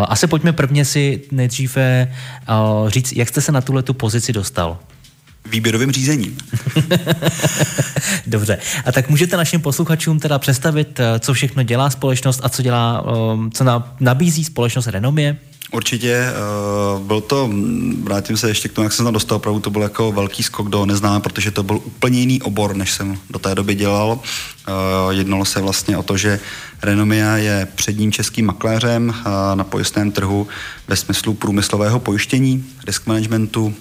asi 0.07 0.27
pojďme 0.27 0.53
prvně 0.53 0.85
si 0.85 1.21
nejdříve 1.31 2.13
uh, 2.49 2.89
říct, 2.89 3.13
jak 3.13 3.29
jste 3.29 3.41
se 3.41 3.51
na 3.51 3.61
tuhle 3.61 3.83
tu 3.83 3.93
pozici 3.93 4.33
dostal 4.33 4.77
výběrovým 5.45 5.91
řízením. 5.91 6.37
Dobře. 8.27 8.57
A 8.85 8.91
tak 8.91 9.09
můžete 9.09 9.37
našim 9.37 9.61
posluchačům 9.61 10.19
teda 10.19 10.39
představit, 10.39 10.99
eh, 10.99 11.19
co 11.19 11.33
všechno 11.33 11.63
dělá 11.63 11.89
společnost 11.89 12.39
a 12.43 12.49
co 12.49 12.61
dělá, 12.61 13.03
eh, 13.07 13.49
co 13.53 13.83
nabízí 13.99 14.43
společnost 14.43 14.87
Renomie? 14.87 15.37
Určitě, 15.71 16.27
uh, 16.95 17.01
byl 17.01 17.21
to, 17.21 17.49
vrátím 18.03 18.37
se 18.37 18.47
ještě 18.47 18.69
k 18.69 18.73
tomu, 18.73 18.85
jak 18.85 18.93
jsem 18.93 19.05
tam 19.05 19.13
dostal, 19.13 19.35
opravdu 19.35 19.59
to 19.59 19.69
byl 19.69 19.81
jako 19.81 20.11
velký 20.11 20.43
skok 20.43 20.69
do 20.69 20.85
neznáme, 20.85 21.19
protože 21.19 21.51
to 21.51 21.63
byl 21.63 21.79
úplně 21.83 22.19
jiný 22.19 22.41
obor, 22.41 22.75
než 22.75 22.91
jsem 22.91 23.17
do 23.29 23.39
té 23.39 23.55
doby 23.55 23.75
dělal. 23.75 24.19
Jednalo 25.09 25.45
se 25.45 25.61
vlastně 25.61 25.97
o 25.97 26.03
to, 26.03 26.17
že 26.17 26.39
Renomia 26.83 27.37
je 27.37 27.67
předním 27.75 28.11
českým 28.11 28.45
makléřem 28.45 29.13
na 29.55 29.63
pojistném 29.63 30.11
trhu 30.11 30.47
ve 30.87 30.95
smyslu 30.95 31.33
průmyslového 31.33 31.99
pojištění, 31.99 32.65
risk 32.85 33.07
managementu, 33.07 33.73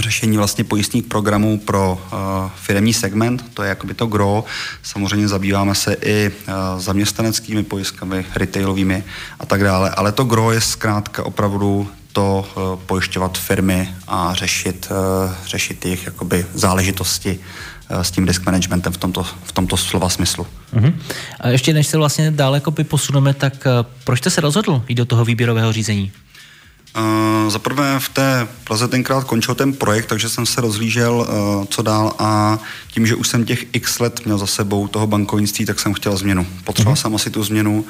řešení 0.00 0.36
vlastně 0.36 0.64
pojistných 0.64 1.04
programů 1.04 1.58
pro 1.58 1.92
uh, 2.12 2.18
firmní 2.54 2.92
segment, 2.92 3.44
to 3.54 3.62
je 3.62 3.68
jakoby 3.68 3.94
to 3.94 4.06
gro. 4.06 4.44
Samozřejmě 4.82 5.28
zabýváme 5.28 5.74
se 5.74 5.96
i 6.02 6.30
uh, 6.30 6.54
zaměstnaneckými 6.80 7.62
pojistkami, 7.62 8.24
retailovými 8.34 9.04
a 9.40 9.46
tak 9.46 9.64
dále, 9.64 9.90
ale 9.90 10.12
to 10.12 10.24
gro 10.24 10.52
je 10.52 10.60
zkrátka 10.60 11.22
opravdu 11.22 11.88
to 12.12 12.46
uh, 12.56 12.80
pojišťovat 12.86 13.38
firmy 13.38 13.94
a 14.08 14.34
řešit, 14.34 14.88
uh, 14.90 15.32
řešit 15.46 15.84
jejich 15.84 16.06
jakoby 16.06 16.46
záležitosti 16.54 17.38
uh, 17.90 18.00
s 18.00 18.10
tím 18.10 18.26
risk 18.26 18.46
managementem 18.46 18.92
v 18.92 18.96
tomto, 18.96 19.22
v 19.44 19.52
tomto 19.52 19.76
slova 19.76 20.08
smyslu. 20.08 20.46
Uh-huh. 20.76 20.94
A 21.40 21.48
ještě 21.48 21.72
než 21.72 21.86
se 21.86 21.96
vlastně 21.96 22.30
dále 22.30 22.62
posuneme, 22.82 23.34
tak 23.34 23.54
uh, 23.66 23.86
proč 24.04 24.18
jste 24.18 24.30
se 24.30 24.40
rozhodl 24.40 24.82
jít 24.88 24.94
do 24.94 25.04
toho 25.04 25.24
výběrového 25.24 25.72
řízení? 25.72 26.12
Uh, 26.96 27.50
za 27.50 27.58
prvé 27.58 28.00
v 28.00 28.08
té 28.08 28.48
Praze 28.64 28.88
tenkrát 28.88 29.24
končil 29.24 29.54
ten 29.54 29.72
projekt, 29.72 30.06
takže 30.06 30.28
jsem 30.28 30.46
se 30.46 30.60
rozlížel, 30.60 31.14
uh, 31.14 31.64
co 31.64 31.82
dál 31.82 32.12
a 32.18 32.58
tím, 32.90 33.06
že 33.06 33.14
už 33.14 33.28
jsem 33.28 33.44
těch 33.44 33.66
x 33.72 33.98
let 33.98 34.20
měl 34.24 34.38
za 34.38 34.46
sebou 34.46 34.88
toho 34.88 35.06
bankovnictví, 35.06 35.66
tak 35.66 35.80
jsem 35.80 35.94
chtěl 35.94 36.16
změnu. 36.16 36.46
Potřeboval 36.64 36.94
mm-hmm. 36.94 37.00
jsem 37.00 37.14
asi 37.14 37.30
tu 37.30 37.44
změnu 37.44 37.84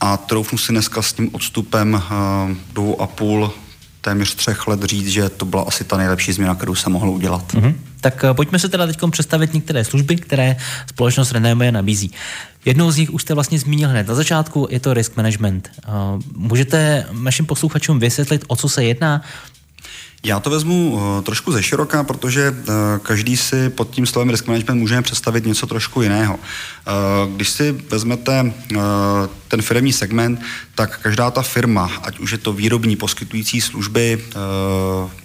a 0.00 0.16
troufnu 0.16 0.58
si 0.58 0.72
dneska 0.72 1.02
s 1.02 1.12
tím 1.12 1.30
odstupem 1.32 1.94
uh, 1.94 2.56
dvou 2.72 3.00
a 3.00 3.06
půl 3.06 3.52
téměř 4.04 4.34
třech 4.34 4.66
let 4.66 4.82
říct, 4.82 5.08
že 5.08 5.28
to 5.28 5.44
byla 5.44 5.62
asi 5.62 5.84
ta 5.84 5.96
nejlepší 5.96 6.32
změna, 6.32 6.54
kterou 6.54 6.74
jsem 6.74 6.92
mohl 6.92 7.10
udělat. 7.10 7.54
Mm-hmm. 7.54 7.74
Tak 8.00 8.24
pojďme 8.32 8.58
se 8.58 8.68
teda 8.68 8.86
teď 8.86 8.98
představit 9.10 9.54
některé 9.54 9.84
služby, 9.84 10.16
které 10.16 10.56
společnost 10.86 11.32
Reneme 11.32 11.72
nabízí. 11.72 12.10
Jednou 12.64 12.90
z 12.90 12.96
nich 12.96 13.10
už 13.10 13.22
jste 13.22 13.34
vlastně 13.34 13.58
zmínil 13.58 13.88
hned 13.88 14.08
na 14.08 14.14
začátku, 14.14 14.68
je 14.70 14.80
to 14.80 14.94
risk 14.94 15.16
management. 15.16 15.70
Můžete 16.36 17.06
našim 17.12 17.46
posluchačům 17.46 17.98
vysvětlit, 17.98 18.44
o 18.48 18.56
co 18.56 18.68
se 18.68 18.84
jedná? 18.84 19.22
Já 20.24 20.40
to 20.40 20.50
vezmu 20.50 20.92
uh, 20.92 21.22
trošku 21.22 21.52
ze 21.52 21.62
široká, 21.62 22.04
protože 22.04 22.50
uh, 22.50 22.74
každý 23.02 23.36
si 23.36 23.70
pod 23.70 23.90
tím 23.90 24.06
slovem 24.06 24.30
risk 24.30 24.46
management 24.46 24.78
můžeme 24.78 25.02
představit 25.02 25.46
něco 25.46 25.66
trošku 25.66 26.02
jiného. 26.02 26.34
Uh, 26.34 27.34
když 27.36 27.48
si 27.48 27.72
vezmete 27.72 28.52
ten 29.48 29.62
firmní 29.62 29.92
segment, 29.92 30.40
tak 30.74 30.98
každá 31.02 31.30
ta 31.30 31.42
firma, 31.42 31.90
ať 32.02 32.18
už 32.18 32.30
je 32.30 32.38
to 32.38 32.52
výrobní 32.52 32.96
poskytující 32.96 33.60
služby, 33.60 34.24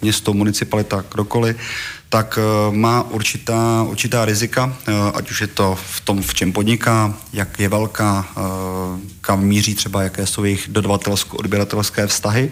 město, 0.02 0.32
municipalita, 0.32 1.04
kdokoliv, 1.12 1.56
tak 2.08 2.38
má 2.70 3.02
určitá, 3.02 3.82
určitá 3.82 4.24
rizika, 4.24 4.76
ať 5.14 5.30
už 5.30 5.40
je 5.40 5.46
to 5.46 5.78
v 5.92 6.00
tom, 6.00 6.22
v 6.22 6.34
čem 6.34 6.52
podniká, 6.52 7.14
jak 7.32 7.60
je 7.60 7.68
velká, 7.68 8.28
kam 9.20 9.40
míří 9.40 9.74
třeba, 9.74 10.02
jaké 10.02 10.26
jsou 10.26 10.44
jejich 10.44 10.68
dodavatelsko-odběratelské 10.68 12.06
vztahy. 12.06 12.50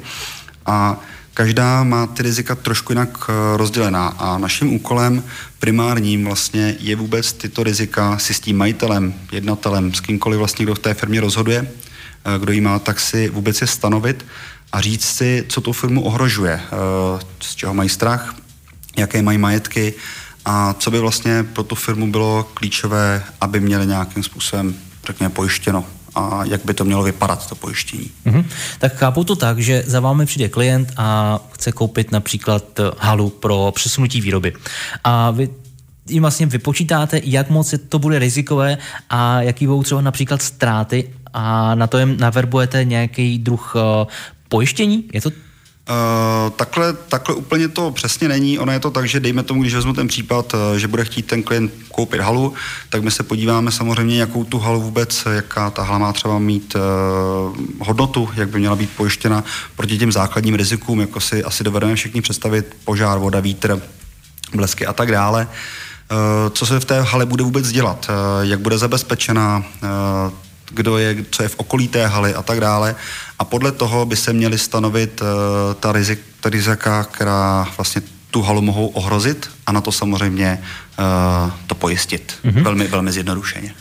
A 0.67 1.01
Každá 1.39 1.85
má 1.85 2.07
ty 2.07 2.23
rizika 2.23 2.55
trošku 2.55 2.93
jinak 2.93 3.19
eh, 3.29 3.57
rozdělená. 3.57 4.07
A 4.09 4.39
naším 4.39 4.73
úkolem 4.73 5.25
primárním 5.59 6.25
vlastně 6.25 6.77
je 6.81 6.97
vůbec 6.97 7.33
tyto 7.33 7.63
rizika 7.63 8.19
si 8.19 8.35
s 8.35 8.41
tím 8.41 8.57
majitelem, 8.57 9.15
jednatelem, 9.33 9.95
s 9.95 10.01
kýmkoliv 10.01 10.39
vlastně, 10.39 10.65
kdo 10.65 10.75
v 10.75 10.79
té 10.79 10.95
firmě 10.95 11.21
rozhoduje, 11.21 11.69
eh, 12.25 12.39
kdo 12.39 12.53
jí 12.53 12.61
má, 12.61 12.79
tak 12.79 13.01
si 13.01 13.29
vůbec 13.29 13.61
je 13.61 13.67
stanovit 13.67 14.27
a 14.73 14.81
říct 14.81 15.05
si, 15.05 15.45
co 15.49 15.61
tu 15.61 15.73
firmu 15.73 16.03
ohrožuje, 16.03 16.61
eh, 16.65 17.25
z 17.41 17.55
čeho 17.55 17.75
mají 17.75 17.89
strach, 17.89 18.35
jaké 18.97 19.23
mají 19.23 19.39
majetky 19.39 19.95
a 20.45 20.75
co 20.75 20.91
by 20.91 20.99
vlastně 20.99 21.45
pro 21.45 21.63
tu 21.63 21.75
firmu 21.75 22.11
bylo 22.11 22.51
klíčové, 22.55 23.25
aby 23.41 23.61
měli 23.61 23.87
nějakým 23.87 24.23
způsobem, 24.23 24.75
řekněme, 25.07 25.31
pojištěno 25.31 25.85
a 26.19 26.45
jak 26.45 26.65
by 26.65 26.75
to 26.75 26.85
mělo 26.85 27.03
vypadat, 27.03 27.49
to 27.49 27.55
pojištění. 27.55 28.11
Mm-hmm. 28.27 28.45
Tak 28.79 28.95
chápu 28.97 29.25
to 29.25 29.37
tak, 29.37 29.59
že 29.59 29.83
za 29.87 30.01
vámi 30.01 30.27
přijde 30.27 30.49
klient 30.49 30.93
a 30.97 31.39
chce 31.53 31.73
koupit 31.73 32.13
například 32.13 32.81
eh, 32.81 32.91
halu 32.99 33.31
pro 33.31 33.73
přesunutí 33.75 34.21
výroby. 34.21 34.53
A 35.05 35.31
vy 35.31 35.49
jim 36.09 36.23
vlastně 36.23 36.47
vypočítáte, 36.47 37.21
jak 37.25 37.51
moc 37.51 37.75
to 37.89 37.99
bude 37.99 38.19
rizikové 38.19 38.79
a 39.11 39.43
jaký 39.43 39.67
budou 39.67 39.83
třeba 39.83 40.01
například 40.01 40.43
ztráty 40.43 41.11
a 41.33 41.75
na 41.75 41.87
to 41.87 41.99
jim 41.99 42.17
naverbujete 42.17 42.85
nějaký 42.85 43.39
druh 43.39 43.75
uh, 43.75 43.83
pojištění? 44.49 45.05
Je 45.13 45.21
to 45.21 45.31
Uh, 45.89 46.51
takhle, 46.51 46.93
takhle 46.93 47.35
úplně 47.35 47.69
to 47.69 47.91
přesně 47.91 48.29
není. 48.29 48.59
Ono 48.59 48.73
je 48.73 48.81
to 48.81 48.91
tak, 48.91 49.09
že 49.09 49.21
dejme 49.21 49.43
tomu, 49.43 49.63
když 49.63 49.75
vezmu 49.75 49.93
ten 49.93 50.09
případ, 50.09 50.55
uh, 50.55 50.77
že 50.77 50.89
bude 50.89 51.05
chtít 51.05 51.27
ten 51.27 51.43
klient 51.43 51.73
koupit 51.89 52.21
halu, 52.21 52.55
tak 52.89 53.03
my 53.03 53.11
se 53.11 53.23
podíváme 53.23 53.73
samozřejmě, 53.73 54.21
jakou 54.21 54.45
tu 54.45 54.59
halu 54.59 54.81
vůbec, 54.81 55.25
jaká 55.31 55.71
ta 55.71 55.83
hala 55.83 55.99
má 55.99 56.13
třeba 56.13 56.39
mít 56.39 56.77
uh, 56.77 57.57
hodnotu, 57.87 58.29
jak 58.35 58.49
by 58.49 58.59
měla 58.59 58.77
být 58.77 58.91
pojištěna 58.97 59.45
proti 59.77 59.99
těm 59.99 60.13
základním 60.13 60.55
rizikům, 60.55 61.01
jako 61.01 61.21
si 61.21 61.45
asi 61.45 61.65
dovedeme 61.65 61.95
všichni 61.95 62.21
představit, 62.21 62.77
požár, 62.85 63.19
voda, 63.19 63.41
vítr, 63.41 63.83
blesky 64.55 64.87
a 64.87 64.93
tak 64.93 65.13
dále. 65.13 65.49
Co 66.53 66.67
se 66.67 66.81
v 66.81 66.85
té 66.85 67.01
hale 67.01 67.27
bude 67.27 67.45
vůbec 67.45 67.71
dělat, 67.71 68.11
jak 68.43 68.61
bude 68.61 68.79
zabezpečená, 68.79 69.65
kdo 70.71 70.99
je, 70.99 71.25
co 71.31 71.43
je 71.43 71.49
v 71.49 71.57
okolí 71.57 71.89
té 71.89 72.07
haly 72.07 72.35
a 72.35 72.43
tak 72.43 72.61
dále. 72.61 72.97
A 73.39 73.45
podle 73.45 73.73
toho 73.73 74.07
by 74.07 74.17
se 74.17 74.33
měly 74.33 74.59
stanovit 74.59 75.21
uh, 75.21 75.27
ta, 75.81 75.93
rizik, 75.93 76.21
ta 76.41 76.49
rizika, 76.49 77.05
která 77.05 77.69
vlastně 77.77 78.03
tu 78.31 78.43
halu 78.43 78.63
mohou 78.63 78.87
ohrozit 78.89 79.51
a 79.67 79.73
na 79.73 79.81
to 79.81 79.93
samozřejmě 79.93 80.63
uh, 80.99 81.51
to 81.67 81.75
pojistit. 81.75 82.35
Mm-hmm. 82.45 82.63
Velmi, 82.63 82.87
velmi 82.87 83.13
zjednodušeně. 83.13 83.75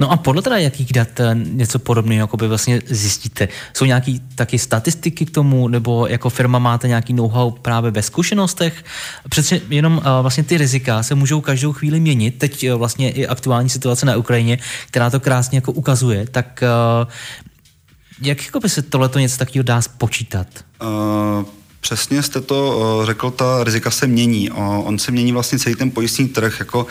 No 0.00 0.12
a 0.12 0.16
podle 0.16 0.42
teda 0.42 0.56
jakých 0.56 0.92
dat 0.92 1.20
eh, 1.20 1.34
něco 1.34 1.78
podobného 1.78 2.22
jako 2.22 2.36
by 2.36 2.48
vlastně 2.48 2.82
zjistíte? 2.86 3.48
Jsou 3.74 3.84
nějaké 3.84 4.12
taky 4.34 4.58
statistiky 4.58 5.26
k 5.26 5.30
tomu, 5.30 5.68
nebo 5.68 6.06
jako 6.06 6.30
firma 6.30 6.58
máte 6.58 6.88
nějaký 6.88 7.12
know-how 7.12 7.50
právě 7.50 7.90
ve 7.90 8.02
zkušenostech? 8.02 8.84
Přece 9.28 9.60
jenom 9.70 9.96
uh, 9.96 10.04
vlastně 10.22 10.44
ty 10.44 10.58
rizika 10.58 11.02
se 11.02 11.14
můžou 11.14 11.40
každou 11.40 11.72
chvíli 11.72 12.00
měnit. 12.00 12.38
Teď 12.38 12.70
uh, 12.70 12.78
vlastně 12.78 13.10
i 13.10 13.26
aktuální 13.26 13.68
situace 13.68 14.06
na 14.06 14.16
Ukrajině, 14.16 14.58
která 14.86 15.10
to 15.10 15.20
krásně 15.20 15.58
jako 15.58 15.72
ukazuje, 15.72 16.26
tak 16.30 16.62
Jak 18.22 18.46
jako 18.46 18.60
by 18.60 18.68
se 18.68 18.82
tohleto 18.82 19.18
něco 19.18 19.36
takového 19.36 19.62
dá 19.62 19.82
spočítat? 19.82 20.46
Uh, 20.82 21.44
přesně 21.80 22.22
jste 22.22 22.40
to 22.40 23.02
řekl, 23.06 23.30
ta 23.30 23.64
rizika 23.64 23.90
se 23.90 24.06
mění. 24.06 24.50
On 24.84 24.98
se 24.98 25.12
mění 25.12 25.32
vlastně 25.32 25.58
celý 25.58 25.74
ten 25.74 25.90
pojistný 25.90 26.28
trh, 26.28 26.56
jako 26.60 26.86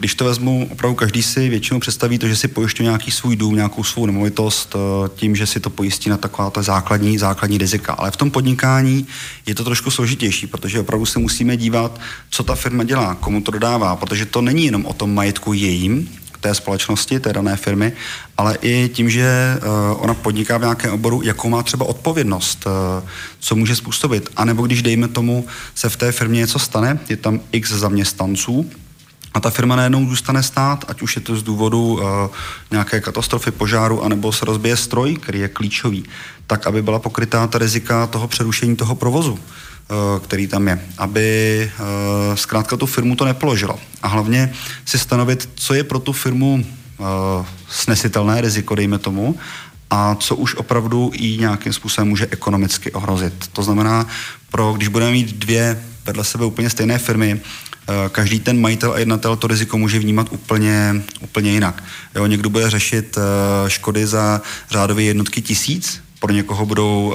když 0.00 0.14
to 0.14 0.24
vezmu, 0.24 0.68
opravdu 0.72 0.94
každý 0.94 1.22
si 1.22 1.48
většinou 1.48 1.80
představí 1.80 2.18
to, 2.18 2.28
že 2.28 2.36
si 2.36 2.48
pojišťuje 2.48 2.84
nějaký 2.84 3.10
svůj 3.10 3.36
dům, 3.36 3.54
nějakou 3.54 3.84
svou 3.84 4.06
nemovitost 4.06 4.76
tím, 5.14 5.36
že 5.36 5.46
si 5.46 5.60
to 5.60 5.70
pojistí 5.70 6.10
na 6.10 6.16
taková 6.16 6.50
ta 6.50 6.62
základní, 6.62 7.18
základní 7.18 7.58
rizika. 7.58 7.92
Ale 7.92 8.10
v 8.10 8.16
tom 8.16 8.30
podnikání 8.30 9.06
je 9.46 9.54
to 9.54 9.64
trošku 9.64 9.90
složitější, 9.90 10.46
protože 10.46 10.80
opravdu 10.80 11.06
se 11.06 11.18
musíme 11.18 11.56
dívat, 11.56 12.00
co 12.30 12.42
ta 12.42 12.54
firma 12.54 12.84
dělá, 12.84 13.14
komu 13.14 13.40
to 13.40 13.50
dodává, 13.50 13.96
protože 13.96 14.26
to 14.26 14.42
není 14.42 14.64
jenom 14.64 14.86
o 14.86 14.92
tom 14.92 15.14
majetku 15.14 15.52
jejím, 15.52 16.08
té 16.40 16.54
společnosti, 16.54 17.20
té 17.20 17.32
dané 17.32 17.56
firmy, 17.56 17.92
ale 18.36 18.58
i 18.62 18.90
tím, 18.92 19.10
že 19.10 19.56
uh, 19.56 20.02
ona 20.02 20.14
podniká 20.14 20.58
v 20.58 20.60
nějakém 20.60 20.92
oboru, 20.92 21.22
jakou 21.24 21.48
má 21.48 21.62
třeba 21.62 21.86
odpovědnost, 21.86 22.66
uh, 22.66 23.08
co 23.40 23.56
může 23.56 23.76
způsobit. 23.76 24.28
A 24.36 24.44
nebo 24.44 24.66
když, 24.66 24.82
dejme 24.82 25.08
tomu, 25.08 25.46
se 25.74 25.88
v 25.88 25.96
té 25.96 26.12
firmě 26.12 26.40
něco 26.40 26.58
stane, 26.58 26.98
je 27.08 27.16
tam 27.16 27.40
x 27.52 27.72
zaměstnanců, 27.72 28.70
a 29.34 29.40
ta 29.40 29.50
firma 29.50 29.76
najednou 29.76 30.08
zůstane 30.08 30.42
stát, 30.42 30.84
ať 30.88 31.02
už 31.02 31.16
je 31.16 31.22
to 31.22 31.36
z 31.36 31.42
důvodu 31.42 31.92
uh, 31.92 32.00
nějaké 32.70 33.00
katastrofy, 33.00 33.50
požáru, 33.50 34.04
anebo 34.04 34.32
se 34.32 34.44
rozbije 34.44 34.76
stroj, 34.76 35.16
který 35.16 35.38
je 35.38 35.48
klíčový, 35.48 36.04
tak 36.46 36.66
aby 36.66 36.82
byla 36.82 36.98
pokrytá 36.98 37.46
ta 37.46 37.58
rizika 37.58 38.06
toho 38.06 38.28
přerušení 38.28 38.76
toho 38.76 38.94
provozu. 38.94 39.38
Eh, 39.90 40.20
který 40.20 40.46
tam 40.46 40.68
je, 40.68 40.80
aby 40.98 41.70
eh, 41.74 42.36
zkrátka 42.36 42.76
tu 42.76 42.86
firmu 42.86 43.16
to 43.16 43.24
nepoložila. 43.24 43.78
A 44.02 44.08
hlavně 44.08 44.52
si 44.84 44.98
stanovit, 44.98 45.48
co 45.54 45.74
je 45.74 45.84
pro 45.84 45.98
tu 45.98 46.12
firmu 46.12 46.64
eh, 46.64 47.04
snesitelné 47.68 48.40
riziko, 48.40 48.74
dejme 48.74 48.98
tomu, 48.98 49.38
a 49.90 50.14
co 50.14 50.36
už 50.36 50.54
opravdu 50.54 51.10
i 51.14 51.36
nějakým 51.38 51.72
způsobem 51.72 52.08
může 52.08 52.28
ekonomicky 52.30 52.92
ohrozit. 52.92 53.34
To 53.52 53.62
znamená, 53.62 54.06
pro, 54.50 54.72
když 54.72 54.88
budeme 54.88 55.12
mít 55.12 55.36
dvě 55.36 55.84
vedle 56.06 56.24
sebe 56.24 56.44
úplně 56.44 56.70
stejné 56.70 56.98
firmy, 56.98 57.40
každý 58.12 58.40
ten 58.40 58.60
majitel 58.60 58.92
a 58.92 58.98
jednatel 58.98 59.36
to 59.36 59.46
riziko 59.46 59.78
může 59.78 59.98
vnímat 59.98 60.26
úplně, 60.30 61.02
úplně 61.20 61.50
jinak. 61.50 61.84
Jo, 62.14 62.26
někdo 62.26 62.50
bude 62.50 62.70
řešit 62.70 63.18
škody 63.68 64.06
za 64.06 64.40
řádové 64.70 65.02
jednotky 65.02 65.42
tisíc, 65.42 66.00
pro 66.20 66.32
někoho 66.32 66.66
budou 66.66 67.14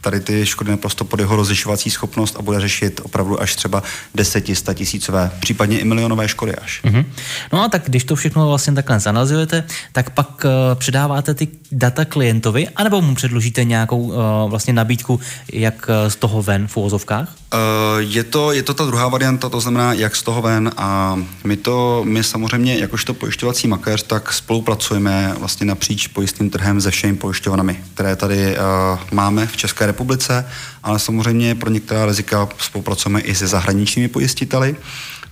tady 0.00 0.20
ty 0.20 0.46
škody 0.46 0.70
naprosto 0.70 1.04
pod 1.04 1.20
jeho 1.20 1.36
rozlišovací 1.36 1.90
schopnost 1.90 2.36
a 2.38 2.42
bude 2.42 2.60
řešit 2.60 3.00
opravdu 3.04 3.42
až 3.42 3.56
třeba 3.56 3.82
deseti, 4.14 4.54
tisícové, 4.74 5.30
případně 5.40 5.78
i 5.78 5.84
milionové 5.84 6.28
škody 6.28 6.54
až. 6.54 6.80
Mm-hmm. 6.84 7.04
No 7.52 7.62
a 7.64 7.68
tak 7.68 7.82
když 7.86 8.04
to 8.04 8.16
všechno 8.16 8.48
vlastně 8.48 8.72
takhle 8.72 9.00
zanalizujete, 9.00 9.64
tak 9.92 10.10
pak 10.10 10.44
uh, 10.44 10.50
předáváte 10.74 11.34
ty 11.34 11.48
data 11.72 12.04
klientovi, 12.04 12.68
anebo 12.68 13.02
mu 13.02 13.14
předložíte 13.14 13.64
nějakou 13.64 13.98
uh, 13.98 14.14
vlastně 14.48 14.72
nabídku, 14.72 15.20
jak 15.52 15.88
uh, 15.88 16.08
z 16.08 16.16
toho 16.16 16.42
ven 16.42 16.68
v 16.68 16.76
úvozovkách? 16.76 17.34
Uh, 17.56 18.00
je, 18.02 18.24
to, 18.24 18.52
je 18.52 18.62
to 18.62 18.74
ta 18.74 18.84
druhá 18.84 19.08
varianta, 19.08 19.48
to 19.48 19.60
znamená, 19.60 19.92
jak 19.92 20.16
z 20.16 20.22
toho 20.22 20.42
ven. 20.42 20.70
A 20.76 21.18
my 21.44 21.56
to, 21.56 22.04
my 22.04 22.24
samozřejmě, 22.24 22.78
jakožto 22.78 23.14
pojišťovací 23.14 23.68
makléř, 23.68 24.02
tak 24.02 24.32
spolupracujeme 24.32 25.34
vlastně 25.38 25.66
napříč 25.66 26.06
pojistným 26.06 26.50
trhem 26.50 26.80
se 26.80 26.90
všemi 26.90 27.16
pojišťovnami, 27.16 27.84
které 27.94 28.16
tady 28.16 28.56
uh, 28.56 28.98
máme 29.12 29.46
v 29.46 29.56
České 29.56 29.86
republice, 29.86 30.48
ale 30.82 30.98
samozřejmě 30.98 31.54
pro 31.54 31.70
některá 31.70 32.06
rizika 32.06 32.48
spolupracujeme 32.58 33.20
i 33.20 33.34
se 33.34 33.46
zahraničními 33.46 34.08
pojistiteli. 34.08 34.76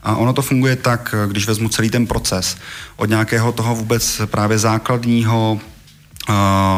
A 0.02 0.16
ono 0.16 0.32
to 0.32 0.42
funguje 0.42 0.76
tak, 0.76 1.14
když 1.26 1.46
vezmu 1.46 1.68
celý 1.68 1.90
ten 1.90 2.06
proces. 2.06 2.56
Od 2.96 3.08
nějakého 3.08 3.52
toho 3.52 3.74
vůbec 3.74 4.20
právě 4.26 4.58
základního 4.58 5.60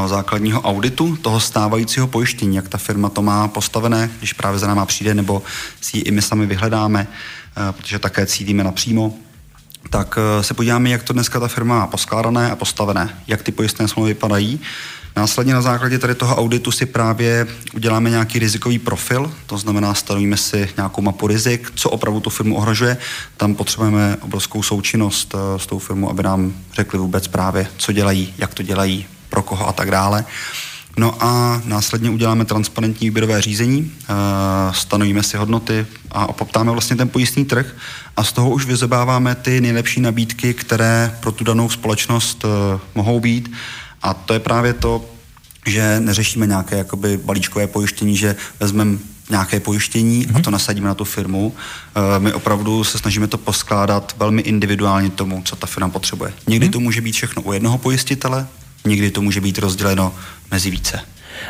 základního 0.06 0.60
auditu 0.60 1.16
toho 1.16 1.40
stávajícího 1.40 2.06
pojištění, 2.06 2.56
jak 2.56 2.68
ta 2.68 2.78
firma 2.78 3.08
to 3.08 3.22
má 3.22 3.48
postavené, 3.48 4.10
když 4.18 4.32
právě 4.32 4.58
za 4.58 4.66
náma 4.66 4.86
přijde, 4.86 5.14
nebo 5.14 5.42
si 5.80 5.96
ji 5.96 6.02
i 6.02 6.10
my 6.10 6.22
sami 6.22 6.46
vyhledáme, 6.46 7.06
protože 7.72 7.98
také 7.98 8.26
cítíme 8.26 8.64
napřímo, 8.64 9.14
tak 9.90 10.18
se 10.40 10.54
podíváme, 10.54 10.90
jak 10.90 11.02
to 11.02 11.12
dneska 11.12 11.40
ta 11.40 11.48
firma 11.48 11.78
má 11.78 11.86
poskládané 11.86 12.50
a 12.50 12.56
postavené, 12.56 13.18
jak 13.26 13.42
ty 13.42 13.52
pojistné 13.52 13.88
smlouvy 13.88 14.10
vypadají. 14.10 14.60
Následně 15.16 15.54
na 15.54 15.62
základě 15.62 15.98
tady 15.98 16.14
toho 16.14 16.36
auditu 16.36 16.70
si 16.70 16.86
právě 16.86 17.46
uděláme 17.74 18.10
nějaký 18.10 18.38
rizikový 18.38 18.78
profil, 18.78 19.32
to 19.46 19.58
znamená 19.58 19.94
stanovíme 19.94 20.36
si 20.36 20.68
nějakou 20.76 21.02
mapu 21.02 21.26
rizik, 21.26 21.72
co 21.74 21.90
opravdu 21.90 22.20
tu 22.20 22.30
firmu 22.30 22.56
ohrožuje. 22.56 22.96
Tam 23.36 23.54
potřebujeme 23.54 24.16
obrovskou 24.20 24.62
součinnost 24.62 25.34
s 25.56 25.66
tou 25.66 25.78
firmou, 25.78 26.10
aby 26.10 26.22
nám 26.22 26.52
řekli 26.74 26.98
vůbec 26.98 27.28
právě, 27.28 27.66
co 27.76 27.92
dělají, 27.92 28.34
jak 28.38 28.54
to 28.54 28.62
dělají, 28.62 29.06
pro 29.36 29.42
koho 29.42 29.68
a 29.68 29.72
tak 29.72 29.90
dále. 29.90 30.24
No 30.96 31.14
a 31.20 31.62
následně 31.64 32.10
uděláme 32.10 32.44
transparentní 32.44 33.06
výběrové 33.08 33.42
řízení, 33.42 33.92
eh, 33.92 34.14
stanovíme 34.72 35.22
si 35.22 35.36
hodnoty 35.36 35.86
a 36.10 36.32
poptáme 36.32 36.72
vlastně 36.72 36.96
ten 36.96 37.08
pojistný 37.08 37.44
trh 37.44 37.76
a 38.16 38.24
z 38.24 38.32
toho 38.32 38.50
už 38.50 38.64
vyzobáváme 38.64 39.34
ty 39.34 39.60
nejlepší 39.60 40.00
nabídky, 40.00 40.54
které 40.54 41.18
pro 41.20 41.32
tu 41.32 41.44
danou 41.44 41.68
společnost 41.68 42.44
eh, 42.44 42.80
mohou 42.94 43.20
být. 43.20 43.52
A 44.02 44.14
to 44.14 44.32
je 44.32 44.40
právě 44.40 44.72
to, 44.72 45.04
že 45.66 46.00
neřešíme 46.00 46.46
nějaké 46.46 46.78
jakoby 46.78 47.16
balíčkové 47.16 47.66
pojištění, 47.66 48.16
že 48.16 48.36
vezmeme 48.60 48.98
nějaké 49.30 49.60
pojištění 49.60 50.26
mm-hmm. 50.26 50.36
a 50.36 50.40
to 50.40 50.50
nasadíme 50.50 50.88
na 50.88 50.94
tu 50.94 51.04
firmu. 51.04 51.52
Eh, 51.52 52.18
my 52.18 52.32
opravdu 52.32 52.84
se 52.84 52.98
snažíme 52.98 53.26
to 53.26 53.38
poskládat 53.38 54.14
velmi 54.16 54.42
individuálně 54.42 55.10
tomu, 55.10 55.42
co 55.44 55.56
ta 55.56 55.66
firma 55.66 55.88
potřebuje. 55.88 56.32
Někdy 56.46 56.66
mm-hmm. 56.66 56.72
to 56.72 56.80
může 56.80 57.00
být 57.00 57.12
všechno 57.12 57.42
u 57.42 57.52
jednoho 57.52 57.78
pojistitele, 57.78 58.46
někdy 58.86 59.10
to 59.10 59.22
může 59.22 59.40
být 59.40 59.58
rozděleno 59.58 60.14
mezi 60.50 60.70
více. 60.70 61.00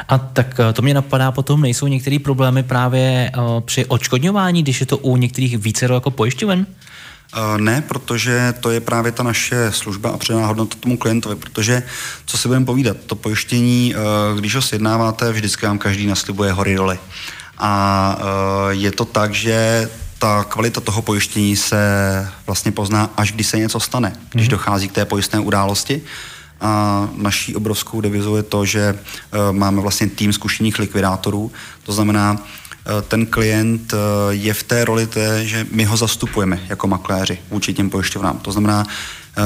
A 0.08 0.18
tak 0.18 0.60
eh, 0.60 0.72
to 0.72 0.82
mě 0.82 0.94
napadá 0.94 1.32
potom, 1.32 1.62
nejsou 1.62 1.86
některé 1.86 2.18
problémy 2.18 2.62
právě 2.62 3.30
uh, 3.36 3.60
při 3.60 3.84
odškodňování, 3.86 4.62
když 4.62 4.80
je 4.80 4.86
to 4.86 4.98
u 4.98 5.16
některých 5.16 5.58
více 5.58 5.92
jako 5.92 6.10
pojišťoven? 6.10 6.66
Uh, 7.36 7.60
ne, 7.60 7.82
protože 7.82 8.54
to 8.60 8.70
je 8.70 8.80
právě 8.80 9.12
ta 9.12 9.22
naše 9.22 9.72
služba 9.72 10.10
a 10.10 10.16
předá 10.16 10.46
hodnota 10.46 10.76
tomu 10.80 10.96
klientovi, 10.96 11.36
protože 11.36 11.82
co 12.26 12.38
si 12.38 12.48
budeme 12.48 12.66
povídat, 12.66 12.96
to 13.06 13.14
pojištění, 13.14 13.94
uh, 13.94 14.38
když 14.38 14.54
ho 14.54 14.62
sjednáváte, 14.62 15.32
vždycky 15.32 15.66
vám 15.66 15.78
každý 15.78 16.06
naslibuje 16.06 16.52
hory 16.52 16.74
doly. 16.74 16.98
A 17.58 18.18
je 18.70 18.92
to 18.92 19.04
tak, 19.04 19.34
že 19.34 19.88
ta 20.18 20.44
kvalita 20.44 20.80
toho 20.80 21.02
pojištění 21.02 21.56
se 21.56 21.78
vlastně 22.46 22.72
pozná, 22.72 23.10
až 23.16 23.32
když 23.32 23.46
se 23.46 23.58
něco 23.58 23.80
stane, 23.80 24.12
když 24.30 24.46
mm-hmm. 24.46 24.50
dochází 24.50 24.88
k 24.88 24.92
té 24.92 25.04
pojistné 25.04 25.40
události. 25.40 26.02
A 26.60 27.08
naší 27.16 27.56
obrovskou 27.56 28.00
devizou 28.00 28.36
je 28.36 28.42
to, 28.42 28.64
že 28.64 28.92
uh, 28.94 29.56
máme 29.56 29.80
vlastně 29.80 30.06
tým 30.06 30.32
zkušených 30.32 30.78
likvidátorů. 30.78 31.52
To 31.82 31.92
znamená, 31.92 32.32
uh, 32.32 33.02
ten 33.08 33.26
klient 33.26 33.92
uh, 33.92 33.98
je 34.30 34.54
v 34.54 34.62
té 34.62 34.84
roli 34.84 35.06
té, 35.06 35.46
že 35.46 35.66
my 35.70 35.84
ho 35.84 35.96
zastupujeme 35.96 36.60
jako 36.68 36.86
makléři 36.86 37.38
vůči 37.50 37.74
těm 37.74 37.90
pojišťovnám. 37.90 38.38
To 38.38 38.52
znamená, 38.52 38.86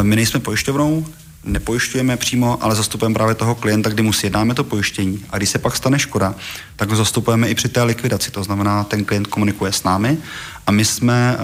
my 0.02 0.16
nejsme 0.16 0.40
pojišťovnou, 0.40 1.06
nepojišťujeme 1.44 2.16
přímo, 2.16 2.64
ale 2.64 2.74
zastupujeme 2.74 3.14
právě 3.14 3.34
toho 3.34 3.54
klienta, 3.54 3.90
kdy 3.90 4.02
mu 4.02 4.12
sjednáme 4.12 4.54
to 4.54 4.64
pojištění. 4.64 5.24
A 5.30 5.36
když 5.36 5.50
se 5.50 5.58
pak 5.58 5.76
stane 5.76 5.98
škoda, 5.98 6.34
tak 6.76 6.90
ho 6.90 6.96
zastupujeme 6.96 7.48
i 7.48 7.54
při 7.54 7.68
té 7.68 7.82
likvidaci. 7.82 8.30
To 8.30 8.44
znamená, 8.44 8.84
ten 8.84 9.04
klient 9.04 9.26
komunikuje 9.26 9.72
s 9.72 9.82
námi 9.82 10.18
a 10.66 10.72
my 10.72 10.84
jsme 10.84 11.36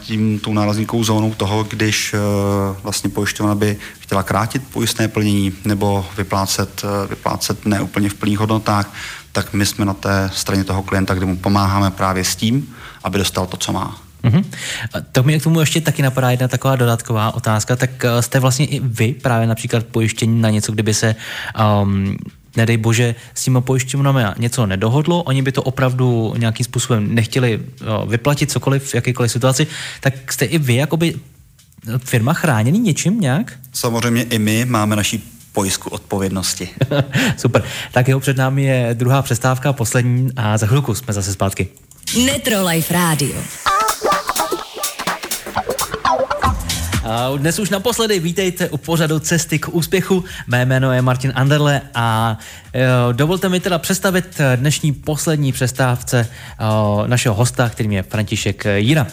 tím 0.00 0.38
tou 0.38 0.52
nárazníkovou 0.52 1.04
zónou 1.04 1.34
toho, 1.34 1.64
když 1.64 2.14
vlastně 2.82 3.10
pojišťovna 3.10 3.54
by 3.54 3.76
chtěla 4.08 4.22
krátit 4.22 4.62
pojistné 4.72 5.08
plnění 5.08 5.52
nebo 5.64 6.06
vyplácet, 6.16 6.84
uh, 6.84 7.10
vyplácet 7.10 7.66
neúplně 7.66 8.08
v 8.08 8.14
plných 8.14 8.38
hodnotách, 8.38 8.94
tak 9.32 9.52
my 9.52 9.66
jsme 9.66 9.84
na 9.84 9.94
té 9.94 10.30
straně 10.34 10.64
toho 10.64 10.82
klienta, 10.82 11.14
kde 11.14 11.26
mu 11.26 11.36
pomáháme 11.36 11.90
právě 11.90 12.24
s 12.24 12.36
tím, 12.36 12.74
aby 13.04 13.18
dostal 13.18 13.46
to, 13.46 13.56
co 13.56 13.72
má. 13.72 14.00
Mm-hmm. 14.24 14.44
To 15.12 15.22
mi 15.22 15.40
k 15.40 15.42
tomu 15.42 15.60
ještě 15.60 15.80
taky 15.80 16.02
napadá 16.02 16.30
jedna 16.30 16.48
taková 16.48 16.76
dodatková 16.76 17.34
otázka. 17.34 17.76
Tak 17.76 17.90
jste 18.20 18.40
vlastně 18.40 18.66
i 18.66 18.80
vy 18.80 19.12
právě 19.12 19.46
například 19.46 19.84
pojištění 19.84 20.40
na 20.40 20.50
něco, 20.50 20.72
kdyby 20.72 20.94
se 20.94 21.16
um, 21.82 22.16
nedej 22.56 22.76
bože, 22.76 23.14
s 23.34 23.44
těma 23.44 23.60
pojišťovnami 23.60 24.22
něco 24.38 24.66
nedohodlo, 24.66 25.22
oni 25.22 25.42
by 25.42 25.52
to 25.52 25.62
opravdu 25.62 26.34
nějakým 26.36 26.64
způsobem 26.64 27.14
nechtěli 27.14 27.60
vyplatit 28.06 28.50
cokoliv 28.50 28.90
v 28.90 28.94
jakékoliv 28.94 29.32
situaci, 29.32 29.66
tak 30.00 30.32
jste 30.32 30.44
i 30.44 30.58
vy 30.58 30.74
jakoby 30.74 31.14
firma 31.98 32.32
chráněný 32.32 32.78
něčím 32.78 33.20
nějak? 33.20 33.52
Samozřejmě 33.72 34.22
i 34.22 34.38
my 34.38 34.64
máme 34.64 34.96
naší 34.96 35.24
pojistku 35.52 35.90
odpovědnosti. 35.90 36.68
Super. 37.36 37.64
Tak 37.92 38.08
jeho 38.08 38.20
před 38.20 38.36
námi 38.36 38.64
je 38.64 38.90
druhá 38.94 39.22
přestávka, 39.22 39.72
poslední 39.72 40.30
a 40.36 40.58
za 40.58 40.66
chvilku 40.66 40.94
jsme 40.94 41.12
zase 41.12 41.32
zpátky. 41.32 41.68
Netro 42.24 42.66
Life 42.66 42.94
Radio. 42.94 43.34
Dnes 47.36 47.58
už 47.58 47.70
naposledy 47.70 48.20
vítejte 48.20 48.68
u 48.68 48.76
pořadu 48.76 49.18
Cesty 49.18 49.58
k 49.58 49.68
úspěchu. 49.68 50.24
Mé 50.46 50.64
jméno 50.64 50.92
je 50.92 51.02
Martin 51.02 51.32
Anderle 51.34 51.80
a 51.94 52.38
e, 52.74 52.86
dovolte 53.12 53.48
mi 53.48 53.60
teda 53.60 53.78
představit 53.78 54.40
dnešní 54.56 54.92
poslední 54.92 55.52
přestávce 55.52 56.20
e, 56.20 57.08
našeho 57.08 57.34
hosta, 57.34 57.68
kterým 57.68 57.92
je 57.92 58.02
František 58.02 58.64
Jira, 58.76 59.06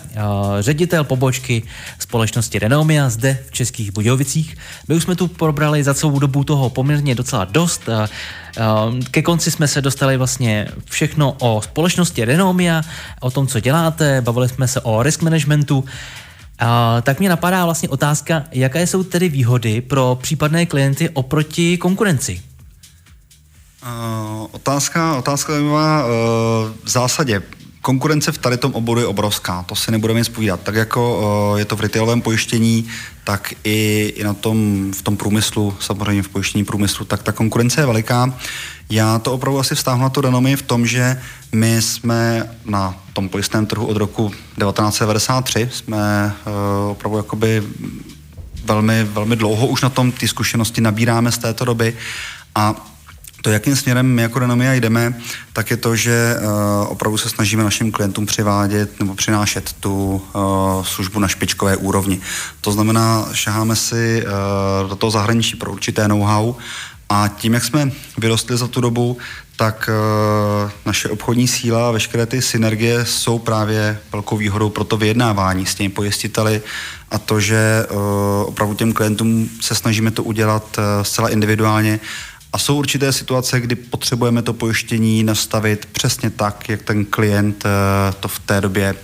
ředitel 0.60 1.03
pobočky 1.03 1.63
společnosti 1.99 2.60
Renomia 2.60 3.10
zde 3.10 3.38
v 3.47 3.51
Českých 3.51 3.91
Budějovicích. 3.91 4.58
My 4.88 4.95
už 4.95 5.03
jsme 5.03 5.15
tu 5.15 5.27
probrali 5.27 5.84
za 5.84 5.93
celou 5.93 6.19
dobu 6.19 6.43
toho 6.43 6.69
poměrně 6.69 7.15
docela 7.15 7.45
dost. 7.45 7.81
Ke 9.12 9.21
konci 9.21 9.51
jsme 9.51 9.67
se 9.67 9.81
dostali 9.81 10.17
vlastně 10.17 10.67
všechno 10.89 11.36
o 11.39 11.62
společnosti 11.62 12.25
Renomia, 12.25 12.81
o 13.19 13.31
tom, 13.31 13.47
co 13.47 13.60
děláte, 13.60 14.21
bavili 14.21 14.49
jsme 14.49 14.67
se 14.67 14.81
o 14.81 15.03
risk 15.03 15.21
managementu. 15.21 15.86
A, 16.60 17.02
tak 17.02 17.20
mě 17.20 17.30
napadá 17.30 17.65
vlastně 17.65 17.89
otázka, 17.89 18.44
jaké 18.52 18.88
jsou 18.88 19.04
tedy 19.04 19.30
výhody 19.30 19.82
pro 19.82 20.18
případné 20.22 20.65
klienty 20.65 21.10
oproti 21.10 21.78
konkurenci? 21.78 22.41
Uh, 23.84 24.48
otázka, 24.52 25.18
otázka 25.18 25.54
zajímavá. 25.54 26.06
Uh, 26.06 26.12
v 26.84 26.89
zásadě 26.89 27.41
konkurence 27.86 28.32
v 28.32 28.38
tady 28.38 28.58
tom 28.58 28.74
oboru 28.74 29.00
je 29.00 29.08
obrovská, 29.08 29.63
to 29.63 29.76
si 29.76 29.91
nebudeme 29.91 30.19
nic 30.19 30.30
povídat. 30.30 30.60
Tak 30.63 30.76
jako 30.76 31.02
uh, 31.52 31.60
je 31.60 31.65
to 31.65 31.76
v 31.76 31.82
retailovém 31.82 32.21
pojištění, 32.21 32.88
tak 33.24 33.54
i, 33.63 34.13
i 34.15 34.24
na 34.24 34.34
tom, 34.34 34.89
v 34.91 35.02
tom 35.02 35.17
průmyslu, 35.17 35.74
samozřejmě 35.80 36.24
v 36.24 36.30
pojištění 36.30 36.65
průmyslu, 36.65 37.06
tak 37.06 37.24
ta 37.24 37.32
konkurence 37.32 37.82
je 37.82 37.86
veliká. 37.86 38.34
Já 38.89 39.19
to 39.19 39.34
opravdu 39.34 39.60
asi 39.60 39.76
vztáhnu 39.76 40.04
na 40.04 40.10
tu 40.10 40.21
renomii 40.21 40.56
v 40.56 40.62
tom, 40.62 40.88
že 40.88 41.21
my 41.52 41.82
jsme 41.82 42.50
na 42.65 42.98
tom 43.13 43.30
pojistném 43.30 43.65
trhu 43.65 43.86
od 43.86 43.98
roku 43.98 44.30
1993, 44.30 45.69
jsme 45.71 46.34
uh, 46.45 46.91
opravdu 46.91 47.17
jakoby 47.17 47.63
velmi, 48.65 49.04
velmi 49.04 49.36
dlouho 49.36 49.67
už 49.67 49.82
na 49.82 49.89
tom 49.89 50.12
ty 50.12 50.28
zkušenosti 50.28 50.82
nabíráme 50.82 51.32
z 51.32 51.38
této 51.38 51.65
doby 51.65 51.93
a 52.56 52.94
to, 53.45 53.51
jakým 53.51 53.75
směrem 53.75 54.05
my 54.05 54.21
jako 54.21 54.39
Renomia 54.39 54.73
jdeme, 54.73 55.13
tak 55.53 55.71
je 55.71 55.77
to, 55.77 55.95
že 55.95 56.36
uh, 56.36 56.91
opravdu 56.91 57.17
se 57.17 57.29
snažíme 57.29 57.63
našim 57.63 57.91
klientům 57.91 58.25
přivádět 58.25 58.99
nebo 58.99 59.15
přinášet 59.15 59.73
tu 59.79 60.21
uh, 60.36 60.84
službu 60.84 61.19
na 61.19 61.27
špičkové 61.27 61.77
úrovni. 61.77 62.21
To 62.62 62.71
znamená, 62.71 63.29
šaháme 63.34 63.75
si 63.75 64.25
uh, 64.25 64.89
do 64.89 64.95
toho 64.95 65.12
zahraničí 65.12 65.55
pro 65.55 65.71
určité 65.71 66.08
know-how 66.08 66.53
a 67.10 67.27
tím, 67.27 67.53
jak 67.53 67.63
jsme 67.63 67.91
vyrostli 68.17 68.58
za 68.58 68.67
tu 68.67 68.81
dobu, 68.81 69.17
tak 69.55 69.89
uh, 70.65 70.71
naše 70.86 71.10
obchodní 71.10 71.47
síla 71.47 71.89
a 71.89 71.91
veškeré 71.91 72.25
ty 72.25 72.41
synergie 72.41 73.05
jsou 73.05 73.39
právě 73.39 73.99
velkou 74.12 74.38
výhodou 74.38 74.69
pro 74.69 74.84
to 74.84 74.97
vyjednávání 74.97 75.65
s 75.65 75.75
těmi 75.75 75.89
pojistiteli 75.89 76.62
a 77.12 77.17
to, 77.17 77.39
že 77.39 77.86
uh, 77.89 77.97
opravdu 78.45 78.75
těm 78.75 78.93
klientům 78.93 79.49
se 79.62 79.75
snažíme 79.75 80.12
to 80.12 80.23
udělat 80.23 80.77
uh, 80.77 80.84
zcela 81.03 81.29
individuálně 81.29 81.99
a 82.56 82.58
jsou 82.58 82.78
určité 82.78 83.12
situace, 83.12 83.60
kdy 83.60 83.76
potřebujeme 83.76 84.41
to 84.41 84.54
pojištění 84.54 85.24
nastavit 85.24 85.86
přesně 85.86 86.30
tak, 86.30 86.70
jak 86.70 86.82
ten 86.82 87.06
klient 87.06 87.63
to 88.20 88.28
v 88.28 88.39
té 88.39 88.62
době 88.62 88.96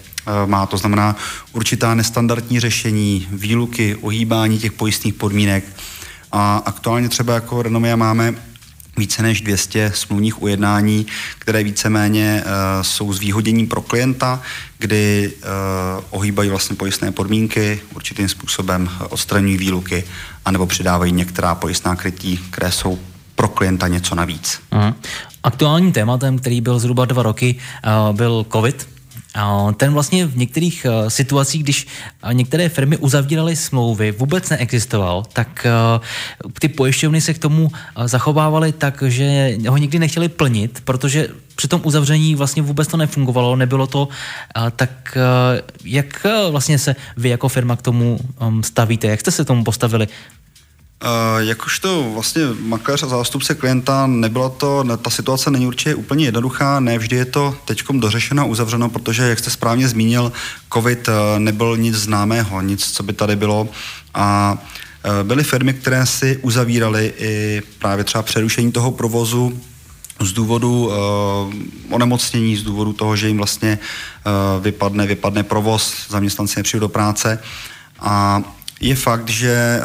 má. 0.46 0.66
To 0.66 0.78
znamená 0.78 1.16
určitá 1.54 1.96
nestandardní 1.96 2.60
řešení, 2.60 3.28
výluky, 3.32 3.96
ohýbání 3.96 4.60
těch 4.60 4.72
pojistných 4.72 5.14
podmínek, 5.14 5.64
a 6.32 6.58
aktuálně 6.66 7.10
třeba 7.10 7.34
jako 7.34 7.62
Renomia 7.62 7.96
máme 7.96 8.36
více 8.98 9.24
než 9.24 9.42
200 9.42 9.92
smluvních 9.96 10.42
ujednání, 10.42 11.06
které 11.40 11.64
víceméně 11.64 12.44
uh, 12.46 12.52
jsou 12.82 13.14
zvýhoděním 13.14 13.68
pro 13.68 13.82
klienta, 13.82 14.42
kdy 14.78 15.34
uh, 15.36 16.04
ohýbají 16.10 16.50
vlastně 16.50 16.76
pojistné 16.76 17.12
podmínky, 17.12 17.82
určitým 17.96 18.30
způsobem 18.30 18.90
odstraňují 19.10 19.58
výluky, 19.58 20.04
anebo 20.46 20.66
přidávají 20.66 21.12
některá 21.12 21.56
pojistná 21.56 21.96
krytí, 21.96 22.38
které 22.38 22.72
jsou 22.72 23.00
pro 23.42 23.48
klienta 23.48 23.88
něco 23.88 24.16
navíc. 24.16 24.62
Aha. 24.72 24.94
Aktuálním 25.44 25.92
tématem, 25.92 26.40
který 26.40 26.62
byl 26.62 26.80
zhruba 26.80 27.06
dva 27.06 27.24
roky, 27.24 27.56
uh, 27.58 28.16
byl 28.16 28.46
COVID, 28.52 28.90
ten 29.78 29.94
vlastně 29.94 30.26
v 30.26 30.38
některých 30.38 30.86
uh, 30.86 31.10
situacích, 31.10 31.64
když 31.64 31.88
uh, 32.24 32.34
některé 32.34 32.70
firmy 32.70 32.98
uzavíraly 32.98 33.56
smlouvy, 33.56 34.12
vůbec 34.12 34.50
neexistoval, 34.50 35.24
tak 35.34 35.68
ty 36.60 36.68
pojišťovny 36.68 37.22
se 37.22 37.34
k 37.34 37.40
tomu 37.40 37.72
zachovávaly 38.06 38.72
tak, 38.72 39.04
že 39.08 39.58
ho 39.70 39.78
nikdy 39.78 40.00
nechtěli 40.00 40.30
plnit, 40.30 40.82
protože 40.86 41.28
při 41.56 41.68
tom 41.68 41.82
uzavření 41.84 42.36
vlastně 42.36 42.62
vůbec 42.62 42.88
to 42.88 42.98
nefungovalo, 42.98 43.56
nebylo 43.56 43.88
to, 43.88 44.08
tak 44.76 45.18
jak 45.84 46.26
vlastně 46.52 46.80
se 46.80 46.96
vy 47.18 47.30
jako 47.30 47.50
firma 47.50 47.76
k 47.76 47.82
tomu 47.82 48.20
stavíte, 48.62 49.08
jak 49.08 49.20
jste 49.20 49.32
se 49.32 49.46
tomu 49.46 49.64
postavili? 49.64 50.08
Jakožto 51.38 52.12
vlastně 52.14 52.42
makléř 52.60 53.04
a 53.04 53.08
zástupce 53.08 53.56
klienta 53.56 54.08
nebyla 54.08 54.50
to, 54.50 54.98
ta 54.98 55.10
situace 55.10 55.52
není 55.52 55.68
určitě 55.68 55.96
úplně 55.96 56.26
jednoduchá, 56.26 56.80
ne 56.80 56.98
vždy 56.98 57.16
je 57.16 57.26
to 57.26 57.56
teďkom 57.66 58.00
dořešeno, 58.00 58.48
uzavřeno, 58.48 58.90
protože, 58.90 59.24
jak 59.24 59.40
jste 59.40 59.50
správně 59.50 59.88
zmínil, 59.88 60.32
covid 60.74 61.08
uh, 61.08 61.14
nebyl 61.40 61.78
nic 61.78 61.96
známého, 61.96 62.62
nic, 62.62 62.92
co 62.92 63.04
by 63.04 63.14
tady 63.14 63.36
bylo. 63.36 63.70
A 64.14 64.58
uh, 65.06 65.28
byly 65.28 65.44
firmy, 65.44 65.74
které 65.74 66.06
si 66.06 66.40
uzavíraly 66.42 67.14
i 67.18 67.62
právě 67.80 68.04
třeba 68.04 68.22
přerušení 68.22 68.72
toho 68.72 68.92
provozu 68.92 69.62
z 70.20 70.34
důvodu 70.34 70.86
uh, 70.88 70.94
onemocnění, 71.90 72.58
z 72.58 72.64
důvodu 72.64 72.94
toho, 72.94 73.16
že 73.16 73.28
jim 73.28 73.38
vlastně 73.38 73.80
uh, 74.26 74.64
vypadne, 74.64 75.08
vypadne 75.08 75.44
provoz, 75.44 75.94
zaměstnanci 76.10 76.60
nepřijdou 76.60 76.80
do 76.80 76.90
práce. 76.90 77.40
A 78.00 78.44
je 78.82 78.96
fakt, 78.96 79.30
že 79.30 79.52
eh, 79.52 79.84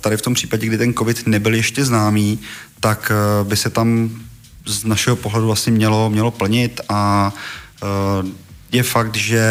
tady 0.00 0.16
v 0.16 0.22
tom 0.22 0.34
případě, 0.34 0.66
kdy 0.66 0.78
ten 0.78 0.94
COVID 0.94 1.26
nebyl 1.26 1.54
ještě 1.54 1.84
známý, 1.84 2.38
tak 2.80 3.12
eh, 3.14 3.44
by 3.44 3.56
se 3.56 3.70
tam 3.70 4.10
z 4.66 4.84
našeho 4.84 5.16
pohledu 5.16 5.46
vlastně 5.46 5.72
mělo, 5.72 6.10
mělo 6.10 6.30
plnit 6.30 6.80
a 6.88 7.32
eh, 7.82 7.86
je 8.72 8.82
fakt, 8.82 9.16
že 9.16 9.42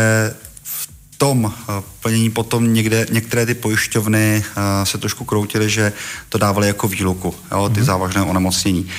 v 0.63 0.89
tom 1.17 1.53
plnění 2.01 2.29
potom 2.29 2.73
někde, 2.73 3.05
některé 3.11 3.45
ty 3.45 3.53
pojišťovny 3.53 4.43
se 4.83 4.97
trošku 4.97 5.25
kroutily, 5.25 5.69
že 5.69 5.93
to 6.29 6.37
dávali 6.37 6.67
jako 6.67 6.87
výluku, 6.87 7.35
jo, 7.51 7.69
ty 7.69 7.79
mm-hmm. 7.79 7.83
závažné 7.83 8.21
onemocnění. 8.21 8.89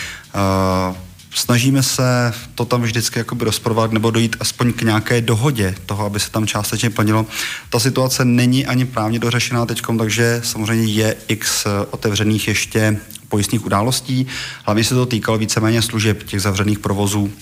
Snažíme 1.35 1.83
se 1.83 2.35
to 2.55 2.65
tam 2.65 2.83
vždycky 2.83 3.19
jakoby 3.19 3.45
rozporovat 3.45 3.93
nebo 3.93 4.11
dojít 4.11 4.37
aspoň 4.41 4.73
k 4.73 4.83
nějaké 4.83 5.21
dohodě 5.21 5.75
toho, 5.87 6.05
aby 6.05 6.21
se 6.21 6.31
tam 6.31 6.47
částečně 6.47 6.91
plnilo. 6.91 7.27
Ta 7.71 7.79
situace 7.79 8.25
není 8.25 8.67
ani 8.67 8.85
právně 8.85 9.19
dořešená 9.19 9.67
teď, 9.67 9.83
takže 9.99 10.41
samozřejmě 10.45 10.93
je 10.93 11.17
x 11.29 11.67
otevřených 11.91 12.49
ještě 12.49 13.01
pojistných 13.29 13.67
událostí. 13.67 14.27
Hlavně 14.65 14.85
se 14.85 14.95
to 14.95 15.07
týkalo 15.07 15.39
víceméně 15.39 15.83
služeb 15.83 16.23
těch 16.23 16.43
zavřených 16.43 16.79
provozů, 16.79 17.33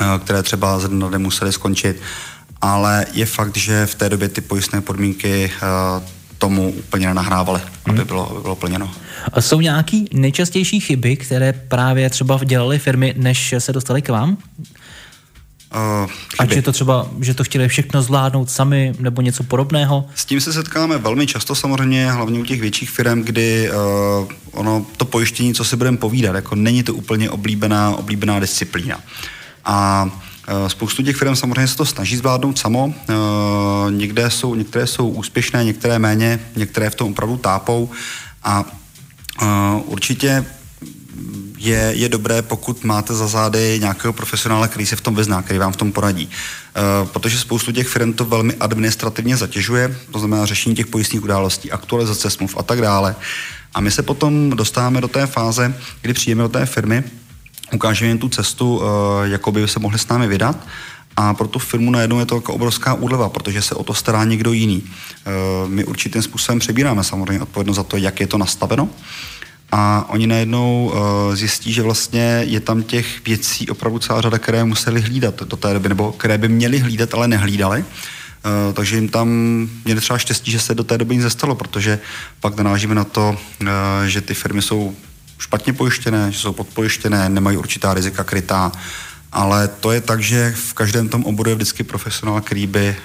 eh, 0.00 0.04
které 0.24 0.42
třeba 0.42 0.78
ze 0.78 0.88
dne 0.88 1.18
museli 1.18 1.52
skončit. 1.52 2.00
Ale 2.60 3.06
je 3.12 3.26
fakt, 3.26 3.56
že 3.56 3.86
v 3.86 3.94
té 3.94 4.08
době 4.08 4.28
ty 4.28 4.40
pojistné 4.40 4.80
podmínky 4.80 5.52
eh, 5.54 6.02
tomu 6.38 6.70
úplně 6.70 7.06
nenahrávaly, 7.06 7.60
aby 7.86 7.98
hmm. 7.98 8.06
bylo, 8.06 8.30
aby 8.30 8.40
bylo 8.40 8.56
plněno. 8.56 8.90
A 9.32 9.40
jsou 9.40 9.60
nějaké 9.60 10.00
nejčastější 10.12 10.80
chyby, 10.80 11.16
které 11.16 11.52
právě 11.52 12.10
třeba 12.10 12.40
dělaly 12.44 12.78
firmy, 12.78 13.14
než 13.16 13.54
se 13.58 13.72
dostali 13.72 14.02
k 14.02 14.08
vám? 14.08 14.36
Uh, 15.74 16.10
Ať 16.38 16.52
je 16.52 16.62
to 16.62 16.72
třeba, 16.72 17.08
že 17.20 17.34
to 17.34 17.44
chtěli 17.44 17.68
všechno 17.68 18.02
zvládnout 18.02 18.50
sami 18.50 18.92
nebo 18.98 19.22
něco 19.22 19.42
podobného? 19.42 20.04
S 20.14 20.24
tím 20.24 20.40
se 20.40 20.52
setkáme 20.52 20.98
velmi 20.98 21.26
často 21.26 21.54
samozřejmě, 21.54 22.12
hlavně 22.12 22.40
u 22.40 22.44
těch 22.44 22.60
větších 22.60 22.90
firm, 22.90 23.22
kdy 23.22 23.70
uh, 23.70 24.28
ono 24.52 24.86
to 24.96 25.04
pojištění, 25.04 25.54
co 25.54 25.64
si 25.64 25.76
budeme 25.76 25.96
povídat, 25.96 26.34
jako 26.34 26.54
není 26.54 26.82
to 26.82 26.94
úplně 26.94 27.30
oblíbená, 27.30 27.96
oblíbená 27.96 28.40
disciplína. 28.40 29.00
A 29.64 30.04
uh, 30.04 30.68
Spoustu 30.68 31.02
těch 31.02 31.16
firm 31.16 31.36
samozřejmě 31.36 31.68
se 31.68 31.76
to 31.76 31.84
snaží 31.84 32.16
zvládnout 32.16 32.58
samo. 32.58 32.94
Někde 33.90 34.30
jsou, 34.30 34.54
některé 34.54 34.86
jsou 34.86 35.08
úspěšné, 35.08 35.64
některé 35.64 35.98
méně, 35.98 36.40
některé 36.56 36.90
v 36.90 36.94
tom 36.94 37.10
opravdu 37.10 37.36
tápou. 37.36 37.90
A 38.44 38.64
určitě 39.84 40.44
je, 41.58 41.92
je 41.94 42.08
dobré, 42.08 42.42
pokud 42.42 42.84
máte 42.84 43.14
za 43.14 43.26
zády 43.26 43.78
nějakého 43.80 44.12
profesionála, 44.12 44.68
který 44.68 44.86
se 44.86 44.96
v 44.96 45.00
tom 45.00 45.14
vyzná, 45.14 45.42
který 45.42 45.58
vám 45.58 45.72
v 45.72 45.76
tom 45.76 45.92
poradí. 45.92 46.28
Uh, 46.28 47.08
protože 47.08 47.38
spoustu 47.38 47.72
těch 47.72 47.88
firm 47.88 48.12
to 48.12 48.24
velmi 48.24 48.54
administrativně 48.54 49.36
zatěžuje, 49.36 49.96
to 50.12 50.18
znamená 50.18 50.46
řešení 50.46 50.74
těch 50.74 50.86
pojistných 50.86 51.24
událostí, 51.24 51.72
aktualizace 51.72 52.30
smluv 52.30 52.56
a 52.58 52.62
tak 52.62 52.80
dále. 52.80 53.16
A 53.74 53.80
my 53.80 53.90
se 53.90 54.02
potom 54.02 54.50
dostáváme 54.50 55.00
do 55.00 55.08
té 55.08 55.26
fáze, 55.26 55.74
kdy 56.02 56.12
přijeme 56.12 56.42
do 56.42 56.48
té 56.48 56.66
firmy, 56.66 57.04
ukážeme 57.72 58.08
jim 58.08 58.18
tu 58.18 58.28
cestu, 58.28 58.76
uh, 58.76 58.84
jakou 59.22 59.52
by 59.52 59.68
se 59.68 59.80
mohli 59.80 59.98
s 59.98 60.08
námi 60.08 60.28
vydat 60.28 60.56
a 61.18 61.34
pro 61.34 61.48
tu 61.48 61.58
firmu 61.58 61.90
najednou 61.90 62.18
je 62.18 62.26
to 62.26 62.34
jako 62.34 62.54
obrovská 62.54 62.94
úleva, 62.94 63.28
protože 63.28 63.62
se 63.62 63.74
o 63.74 63.84
to 63.84 63.94
stará 63.94 64.24
někdo 64.24 64.52
jiný. 64.52 64.82
E, 64.84 65.68
my 65.68 65.84
určitým 65.84 66.22
způsobem 66.22 66.58
přebíráme 66.58 67.04
samozřejmě 67.04 67.42
odpovědnost 67.42 67.76
za 67.76 67.82
to, 67.82 67.96
jak 67.96 68.20
je 68.20 68.26
to 68.26 68.38
nastaveno 68.38 68.88
a 69.72 70.06
oni 70.08 70.26
najednou 70.26 70.92
e, 70.94 71.36
zjistí, 71.36 71.72
že 71.72 71.82
vlastně 71.82 72.42
je 72.46 72.60
tam 72.60 72.82
těch 72.82 73.26
věcí 73.26 73.68
opravdu 73.68 73.98
celá 73.98 74.20
řada, 74.20 74.38
které 74.38 74.64
museli 74.64 75.00
hlídat 75.00 75.42
do 75.42 75.56
té 75.56 75.74
doby, 75.74 75.88
nebo 75.88 76.12
které 76.12 76.38
by 76.38 76.48
měli 76.48 76.78
hlídat, 76.78 77.14
ale 77.14 77.28
nehlídali. 77.28 77.84
takže 78.72 78.96
jim 78.96 79.08
tam 79.08 79.28
měli 79.84 80.00
třeba 80.00 80.18
štěstí, 80.18 80.50
že 80.50 80.60
se 80.60 80.74
do 80.74 80.84
té 80.84 80.98
doby 80.98 81.14
nic 81.14 81.22
zestalo, 81.22 81.54
protože 81.54 81.98
pak 82.40 82.56
narážíme 82.56 82.94
na 82.94 83.04
to, 83.04 83.36
že 84.06 84.20
ty 84.20 84.34
firmy 84.34 84.62
jsou 84.62 84.94
špatně 85.38 85.72
pojištěné, 85.72 86.32
že 86.32 86.38
jsou 86.38 86.52
podpojištěné, 86.52 87.28
nemají 87.28 87.56
určitá 87.56 87.94
rizika 87.94 88.24
krytá, 88.24 88.72
ale 89.32 89.68
to 89.68 89.92
je 89.92 90.00
tak, 90.00 90.20
že 90.20 90.54
v 90.56 90.74
každém 90.74 91.08
tom 91.08 91.24
oboru 91.24 91.50
je 91.50 91.54
vždycky 91.56 91.82
profesionál, 91.82 92.40
který 92.40 92.66
by 92.66 92.96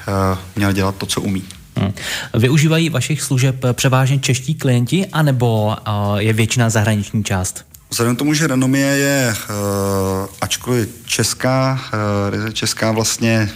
měl 0.55 0.71
dělat 0.71 0.95
to, 0.95 1.05
co 1.05 1.21
umí. 1.21 1.43
Hmm. 1.77 1.93
Využívají 2.33 2.89
vašich 2.89 3.21
služeb 3.21 3.55
převážně 3.73 4.19
čeští 4.19 4.55
klienti, 4.55 5.05
anebo 5.05 5.75
je 6.17 6.33
většina 6.33 6.69
zahraniční 6.69 7.23
část? 7.23 7.65
Vzhledem 7.89 8.15
k 8.15 8.19
tomu, 8.19 8.33
že 8.33 8.47
Renomie 8.47 8.87
je, 8.87 9.35
ačkoliv 10.41 10.89
česká, 11.05 11.81
česká 12.53 12.91
vlastně 12.91 13.49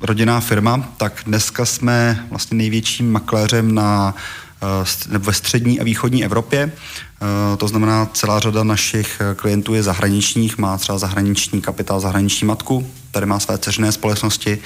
rodinná 0.00 0.40
firma, 0.40 0.92
tak 0.96 1.22
dneska 1.26 1.64
jsme 1.64 2.26
vlastně 2.30 2.56
největším 2.56 3.12
makléřem 3.12 3.74
na 3.74 4.14
ve 5.06 5.32
střední 5.32 5.80
a 5.80 5.84
východní 5.84 6.24
Evropě. 6.24 6.72
To 7.58 7.68
znamená, 7.68 8.06
celá 8.12 8.40
řada 8.40 8.64
našich 8.64 9.22
klientů 9.36 9.74
je 9.74 9.82
zahraničních, 9.82 10.58
má 10.58 10.78
třeba 10.78 10.98
zahraniční 10.98 11.60
kapitál, 11.60 12.00
zahraniční 12.00 12.46
matku, 12.46 12.86
tady 13.10 13.26
má 13.26 13.40
své 13.40 13.58
ceřné 13.58 13.92
společnosti 13.92 14.58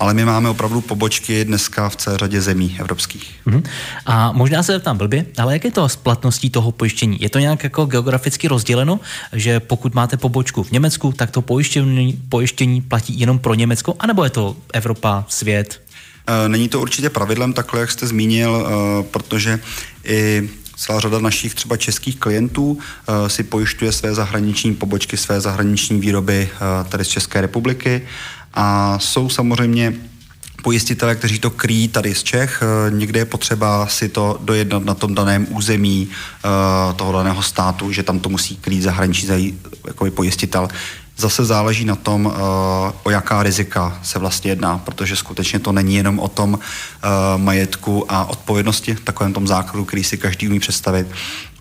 ale 0.00 0.14
my 0.14 0.24
máme 0.24 0.48
opravdu 0.48 0.80
pobočky 0.80 1.44
dneska 1.44 1.88
v 1.88 1.96
celé 1.96 2.18
řadě 2.18 2.40
zemí 2.40 2.76
evropských. 2.80 3.40
Uh-huh. 3.46 3.62
A 4.06 4.32
možná 4.32 4.62
se 4.62 4.80
tam 4.80 4.98
blbě, 4.98 5.26
ale 5.38 5.52
jak 5.52 5.64
je 5.64 5.70
to 5.70 5.88
s 5.88 5.96
platností 5.96 6.50
toho 6.50 6.72
pojištění? 6.72 7.18
Je 7.20 7.28
to 7.28 7.38
nějak 7.38 7.64
jako 7.64 7.84
geograficky 7.84 8.48
rozděleno, 8.48 9.00
že 9.32 9.60
pokud 9.60 9.94
máte 9.94 10.16
pobočku 10.16 10.62
v 10.62 10.70
Německu, 10.70 11.12
tak 11.12 11.30
to 11.30 11.42
pojištění, 11.42 12.22
pojištění 12.28 12.80
platí 12.80 13.20
jenom 13.20 13.38
pro 13.38 13.54
Německo, 13.54 13.94
anebo 13.98 14.24
je 14.24 14.30
to 14.30 14.56
Evropa, 14.72 15.24
svět? 15.28 15.85
E, 16.26 16.48
není 16.48 16.68
to 16.68 16.80
určitě 16.80 17.10
pravidlem 17.10 17.52
takhle, 17.52 17.80
jak 17.80 17.90
jste 17.90 18.06
zmínil, 18.06 18.66
e, 18.66 19.02
protože 19.02 19.60
i 20.04 20.50
celá 20.76 21.00
řada 21.00 21.18
našich 21.18 21.54
třeba 21.54 21.76
českých 21.76 22.16
klientů 22.16 22.70
uh, 22.70 22.78
si 23.26 23.42
pojišťuje 23.42 23.92
své 23.92 24.14
zahraniční 24.14 24.74
pobočky, 24.74 25.16
své 25.16 25.40
zahraniční 25.40 26.00
výroby 26.00 26.48
tady 26.88 27.04
z 27.04 27.08
České 27.08 27.40
republiky 27.40 28.02
a 28.54 28.98
jsou 28.98 29.28
samozřejmě 29.28 29.94
pojistitele, 30.66 31.14
kteří 31.14 31.38
to 31.38 31.50
kryjí 31.50 31.88
tady 31.88 32.14
z 32.14 32.22
Čech. 32.22 32.62
Eh, 32.62 32.90
někde 32.90 33.20
je 33.20 33.24
potřeba 33.24 33.86
si 33.86 34.08
to 34.08 34.38
dojednat 34.42 34.84
na 34.84 34.94
tom 34.94 35.14
daném 35.14 35.46
území 35.50 36.08
eh, 36.10 36.48
toho 36.94 37.12
daného 37.12 37.42
státu, 37.42 37.92
že 37.92 38.02
tam 38.02 38.20
to 38.20 38.28
musí 38.28 38.56
krýt 38.56 38.82
zahraniční 38.82 39.58
jako 39.86 40.10
pojistitel. 40.10 40.68
Zase 41.16 41.44
záleží 41.44 41.84
na 41.84 41.96
tom, 41.96 42.32
eh, 42.32 42.40
o 43.02 43.10
jaká 43.10 43.42
rizika 43.42 43.98
se 44.02 44.18
vlastně 44.18 44.50
jedná, 44.50 44.78
protože 44.78 45.16
skutečně 45.16 45.58
to 45.58 45.72
není 45.72 45.94
jenom 45.96 46.18
o 46.18 46.28
tom 46.28 46.58
majetku 47.36 48.12
a 48.12 48.24
odpovědnosti, 48.24 48.94
takovém 49.04 49.32
tom 49.32 49.46
základu, 49.46 49.84
který 49.84 50.04
si 50.04 50.18
každý 50.18 50.48
umí 50.48 50.60
představit, 50.60 51.06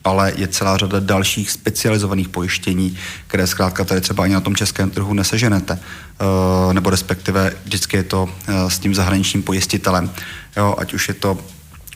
ale 0.05 0.33
je 0.35 0.47
celá 0.47 0.77
řada 0.77 0.99
dalších 0.99 1.51
specializovaných 1.51 2.29
pojištění, 2.29 2.97
které 3.27 3.47
zkrátka 3.47 3.83
tady 3.83 4.01
třeba 4.01 4.23
ani 4.23 4.33
na 4.33 4.41
tom 4.41 4.55
českém 4.55 4.89
trhu 4.89 5.13
neseženete, 5.13 5.79
eh, 5.79 6.73
nebo 6.73 6.89
respektive 6.89 7.53
vždycky 7.63 7.97
je 7.97 8.03
to 8.03 8.29
eh, 8.47 8.69
s 8.69 8.79
tím 8.79 8.95
zahraničním 8.95 9.43
pojistitelem. 9.43 10.11
Jo, 10.57 10.75
ať 10.77 10.93
už 10.93 11.07
je 11.07 11.13
to 11.13 11.37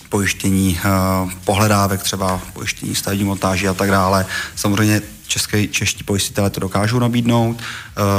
pojištění 0.10 0.80
eh, 0.80 0.90
pohledávek, 1.46 2.04
třeba 2.04 2.42
pojištění 2.54 2.96
stavní 2.96 3.24
montáži 3.24 3.68
a 3.68 3.74
tak 3.74 3.90
dále. 3.90 4.26
Samozřejmě 4.56 5.02
české, 5.30 5.68
čeští 5.68 6.04
pojistitelé 6.04 6.50
to 6.50 6.60
dokážou 6.60 7.00
nabídnout, 7.00 7.58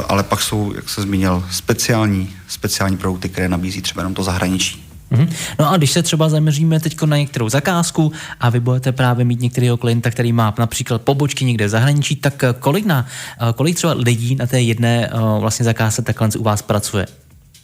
ale 0.08 0.22
pak 0.22 0.42
jsou, 0.42 0.72
jak 0.76 0.88
se 0.88 1.02
zmínil, 1.02 1.44
speciální, 1.50 2.30
speciální 2.48 2.96
produkty, 2.96 3.28
které 3.28 3.48
nabízí 3.48 3.82
třeba 3.82 4.02
jenom 4.02 4.14
to 4.14 4.22
zahraničí. 4.22 4.90
Mm-hmm. 5.12 5.28
No 5.58 5.70
a 5.70 5.76
když 5.76 5.90
se 5.90 6.02
třeba 6.02 6.28
zaměříme 6.28 6.80
teď 6.80 7.02
na 7.02 7.16
některou 7.16 7.48
zakázku 7.48 8.12
a 8.40 8.50
vy 8.50 8.60
budete 8.60 8.92
právě 8.92 9.24
mít 9.24 9.40
některého 9.40 9.76
klienta, 9.76 10.10
který 10.10 10.32
má 10.32 10.54
například 10.58 11.02
pobočky 11.02 11.44
někde 11.44 11.66
v 11.66 11.68
zahraničí, 11.68 12.16
tak 12.16 12.44
eh, 12.44 12.54
kolik, 12.58 12.86
na, 12.86 13.06
eh, 13.40 13.52
kolik 13.52 13.76
třeba 13.76 13.92
lidí 13.92 14.34
na 14.34 14.46
té 14.46 14.60
jedné 14.60 15.06
eh, 15.06 15.18
vlastně 15.40 15.64
zakázce 15.64 16.02
takhle 16.02 16.28
u 16.38 16.42
vás 16.42 16.62
pracuje? 16.62 17.06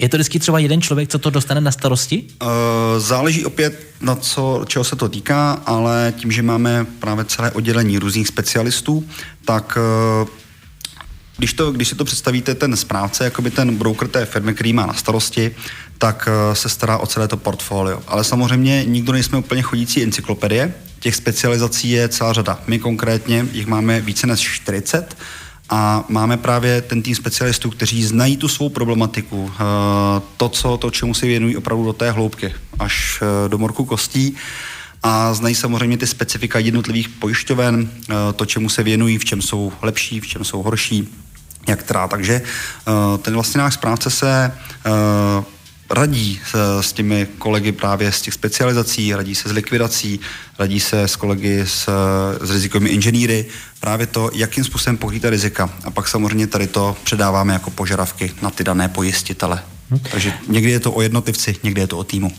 Je 0.00 0.08
to 0.08 0.16
vždycky 0.16 0.38
třeba 0.38 0.58
jeden 0.58 0.82
člověk, 0.82 1.08
co 1.08 1.18
to 1.18 1.30
dostane 1.30 1.60
na 1.60 1.72
starosti? 1.72 2.24
Uh, 2.42 2.48
záleží 2.98 3.44
opět 3.44 3.85
na 4.00 4.14
co, 4.14 4.64
čeho 4.68 4.84
se 4.84 4.96
to 4.96 5.08
týká, 5.08 5.62
ale 5.66 6.14
tím, 6.16 6.32
že 6.32 6.42
máme 6.42 6.86
právě 6.98 7.24
celé 7.24 7.50
oddělení 7.50 7.98
různých 7.98 8.28
specialistů, 8.28 9.08
tak 9.44 9.78
uh, 10.22 10.28
když, 11.38 11.52
to, 11.52 11.72
když 11.72 11.88
si 11.88 11.94
to 11.94 12.04
představíte, 12.04 12.54
ten 12.54 12.76
správce, 12.76 13.24
jakoby 13.24 13.50
ten 13.50 13.76
broker 13.76 14.08
té 14.08 14.26
firmy, 14.26 14.54
který 14.54 14.72
má 14.72 14.86
na 14.86 14.94
starosti, 14.94 15.54
tak 15.98 16.28
eh, 16.28 16.54
se 16.54 16.68
stará 16.68 16.98
o 16.98 17.06
celé 17.06 17.28
to 17.28 17.36
portfolio. 17.36 18.02
Ale 18.06 18.24
samozřejmě 18.24 18.84
nikdo 18.84 19.12
nejsme 19.12 19.38
úplně 19.38 19.62
chodící 19.62 20.02
encyklopedie, 20.02 20.74
těch 21.00 21.16
specializací 21.16 21.90
je 21.90 22.08
celá 22.08 22.32
řada. 22.32 22.60
My 22.66 22.78
konkrétně 22.78 23.46
jich 23.52 23.66
máme 23.66 24.00
více 24.00 24.26
než 24.26 24.40
40 24.40 25.16
a 25.68 26.04
máme 26.08 26.36
právě 26.36 26.82
ten 26.82 27.02
tým 27.02 27.14
specialistů, 27.14 27.70
kteří 27.70 28.04
znají 28.04 28.36
tu 28.36 28.48
svou 28.48 28.68
problematiku, 28.68 29.52
eh, 29.54 29.60
to, 30.36 30.48
co, 30.48 30.76
to, 30.76 30.90
čemu 30.90 31.14
se 31.14 31.26
věnují 31.26 31.56
opravdu 31.56 31.84
do 31.84 31.92
té 31.92 32.10
hloubky, 32.10 32.54
až 32.78 33.22
eh, 33.22 33.48
do 33.48 33.58
morku 33.58 33.84
kostí 33.84 34.36
a 35.02 35.34
znají 35.34 35.54
samozřejmě 35.54 35.98
ty 35.98 36.06
specifika 36.06 36.58
jednotlivých 36.58 37.08
pojišťoven, 37.08 37.90
to, 38.36 38.46
čemu 38.46 38.68
se 38.68 38.82
věnují, 38.82 39.18
v 39.18 39.24
čem 39.24 39.42
jsou 39.42 39.72
lepší, 39.82 40.20
v 40.20 40.26
čem 40.26 40.44
jsou 40.44 40.62
horší, 40.62 41.08
jak 41.68 41.82
teda. 41.82 42.08
Takže 42.08 42.42
ten 43.22 43.34
vlastně 43.34 43.58
náš 43.58 43.74
správce 43.74 44.10
se 44.10 44.52
radí 45.90 46.40
s, 46.50 46.80
s 46.80 46.92
těmi 46.92 47.26
kolegy 47.38 47.72
právě 47.72 48.12
z 48.12 48.22
těch 48.22 48.34
specializací, 48.34 49.14
radí 49.14 49.34
se 49.34 49.48
s 49.48 49.52
likvidací, 49.52 50.20
radí 50.58 50.80
se 50.80 51.02
s 51.02 51.16
kolegy 51.16 51.60
s, 51.66 51.88
s 52.40 52.50
rizikovými 52.50 52.90
inženýry, 52.90 53.46
právě 53.80 54.06
to, 54.06 54.30
jakým 54.34 54.64
způsobem 54.64 54.96
pokrýt 54.96 55.24
rizika. 55.24 55.70
A 55.84 55.90
pak 55.90 56.08
samozřejmě 56.08 56.46
tady 56.46 56.66
to 56.66 56.96
předáváme 57.04 57.52
jako 57.52 57.70
požadavky 57.70 58.32
na 58.42 58.50
ty 58.50 58.64
dané 58.64 58.88
pojistitele. 58.88 59.62
Hmm. 59.90 60.00
Takže 60.10 60.32
někdy 60.48 60.70
je 60.70 60.80
to 60.80 60.92
o 60.92 61.02
jednotlivci, 61.02 61.56
někdy 61.62 61.80
je 61.80 61.86
to 61.86 61.98
o 61.98 62.04
týmu. 62.04 62.32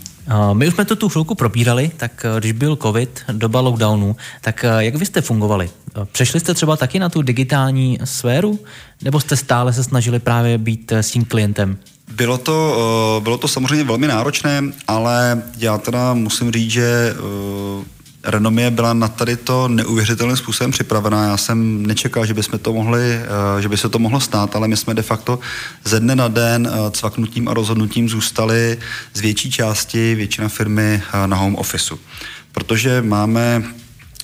My 0.53 0.67
už 0.67 0.73
jsme 0.73 0.85
to 0.85 0.95
tu 0.95 1.09
chvilku 1.09 1.35
probírali, 1.35 1.91
tak 1.97 2.25
eh, 2.25 2.39
když 2.39 2.51
byl 2.51 2.75
covid, 2.75 3.23
doba 3.31 3.61
lockdownu, 3.61 4.15
tak 4.41 4.63
eh, 4.63 4.69
jak 4.79 4.95
vy 4.95 5.05
jste 5.05 5.21
fungovali? 5.21 5.69
Eh, 5.69 6.05
přešli 6.11 6.39
jste 6.39 6.53
třeba 6.53 6.77
taky 6.77 6.99
na 6.99 7.09
tu 7.09 7.21
digitální 7.21 7.99
sféru, 8.03 8.59
nebo 9.01 9.19
jste 9.19 9.37
stále 9.37 9.73
se 9.73 9.83
snažili 9.83 10.19
právě 10.19 10.57
být 10.57 10.91
s 10.91 11.11
tím 11.11 11.25
klientem? 11.25 11.77
Bylo 12.18 12.38
to, 12.38 12.78
eh, 13.18 13.22
bylo 13.22 13.38
to 13.38 13.47
samozřejmě 13.47 13.84
velmi 13.84 14.07
náročné, 14.07 14.63
ale 14.88 15.43
já 15.57 15.78
teda 15.78 16.13
musím 16.13 16.51
říct, 16.51 16.72
že 16.72 17.15
eh, 17.15 17.86
Renomie 18.24 18.72
byla 18.72 18.93
na 18.93 19.07
tady 19.07 19.38
to 19.38 19.68
neuvěřitelným 19.68 20.38
způsobem 20.38 20.72
připravená. 20.72 21.26
Já 21.26 21.38
jsem 21.38 21.86
nečekal, 21.86 22.26
že, 22.26 22.34
bychom 22.34 22.59
to 22.59 22.74
mohli, 22.74 23.01
eh, 23.01 23.61
že 23.61 23.70
by 23.70 23.78
se 23.78 23.89
to 23.89 23.99
mohlo 23.99 24.20
stát, 24.20 24.55
ale 24.55 24.68
my 24.68 24.78
jsme 24.78 24.93
de 24.93 25.01
facto 25.01 25.39
ze 25.84 25.99
dne 25.99 26.15
na 26.15 26.28
den 26.28 26.70
cvaknutím 26.91 27.47
a 27.47 27.53
rozhodnutím 27.53 28.09
zůstali 28.09 28.78
z 29.13 29.20
větší 29.20 29.51
části 29.51 30.15
většina 30.15 30.49
firmy 30.49 31.03
na 31.26 31.38
home 31.38 31.55
officeu. 31.55 31.99
Protože 32.51 33.01
máme 33.01 33.63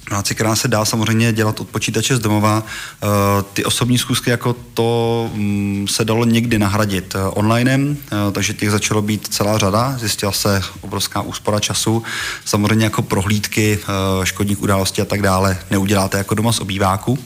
práci, 0.04 0.36
která 0.36 0.56
se 0.56 0.68
dá 0.68 0.86
samozřejmě 0.86 1.34
dělat 1.34 1.60
od 1.60 1.68
počítače 1.68 2.16
z 2.16 2.20
domova. 2.20 2.64
Eh, 2.64 3.08
ty 3.54 3.66
osobní 3.66 3.98
zkusky 3.98 4.30
jako 4.30 4.56
to 4.74 5.30
mm, 5.34 5.88
se 5.90 6.06
dalo 6.06 6.26
někdy 6.26 6.60
nahradit 6.60 7.16
eh, 7.16 7.20
onlinem, 7.24 7.98
eh, 8.12 8.32
takže 8.32 8.54
těch 8.54 8.72
začalo 8.72 9.02
být 9.02 9.28
celá 9.28 9.58
řada, 9.58 9.98
zjistila 9.98 10.32
se 10.32 10.62
obrovská 10.82 11.22
úspora 11.22 11.60
času. 11.60 12.04
Samozřejmě 12.46 12.86
jako 12.86 13.02
prohlídky 13.02 13.80
škodních 14.24 14.62
událostí 14.62 15.02
a 15.02 15.06
tak 15.06 15.22
dále 15.22 15.58
neuděláte 15.72 16.18
jako 16.18 16.36
doma 16.36 16.52
z 16.52 16.60
obýváku. 16.60 17.20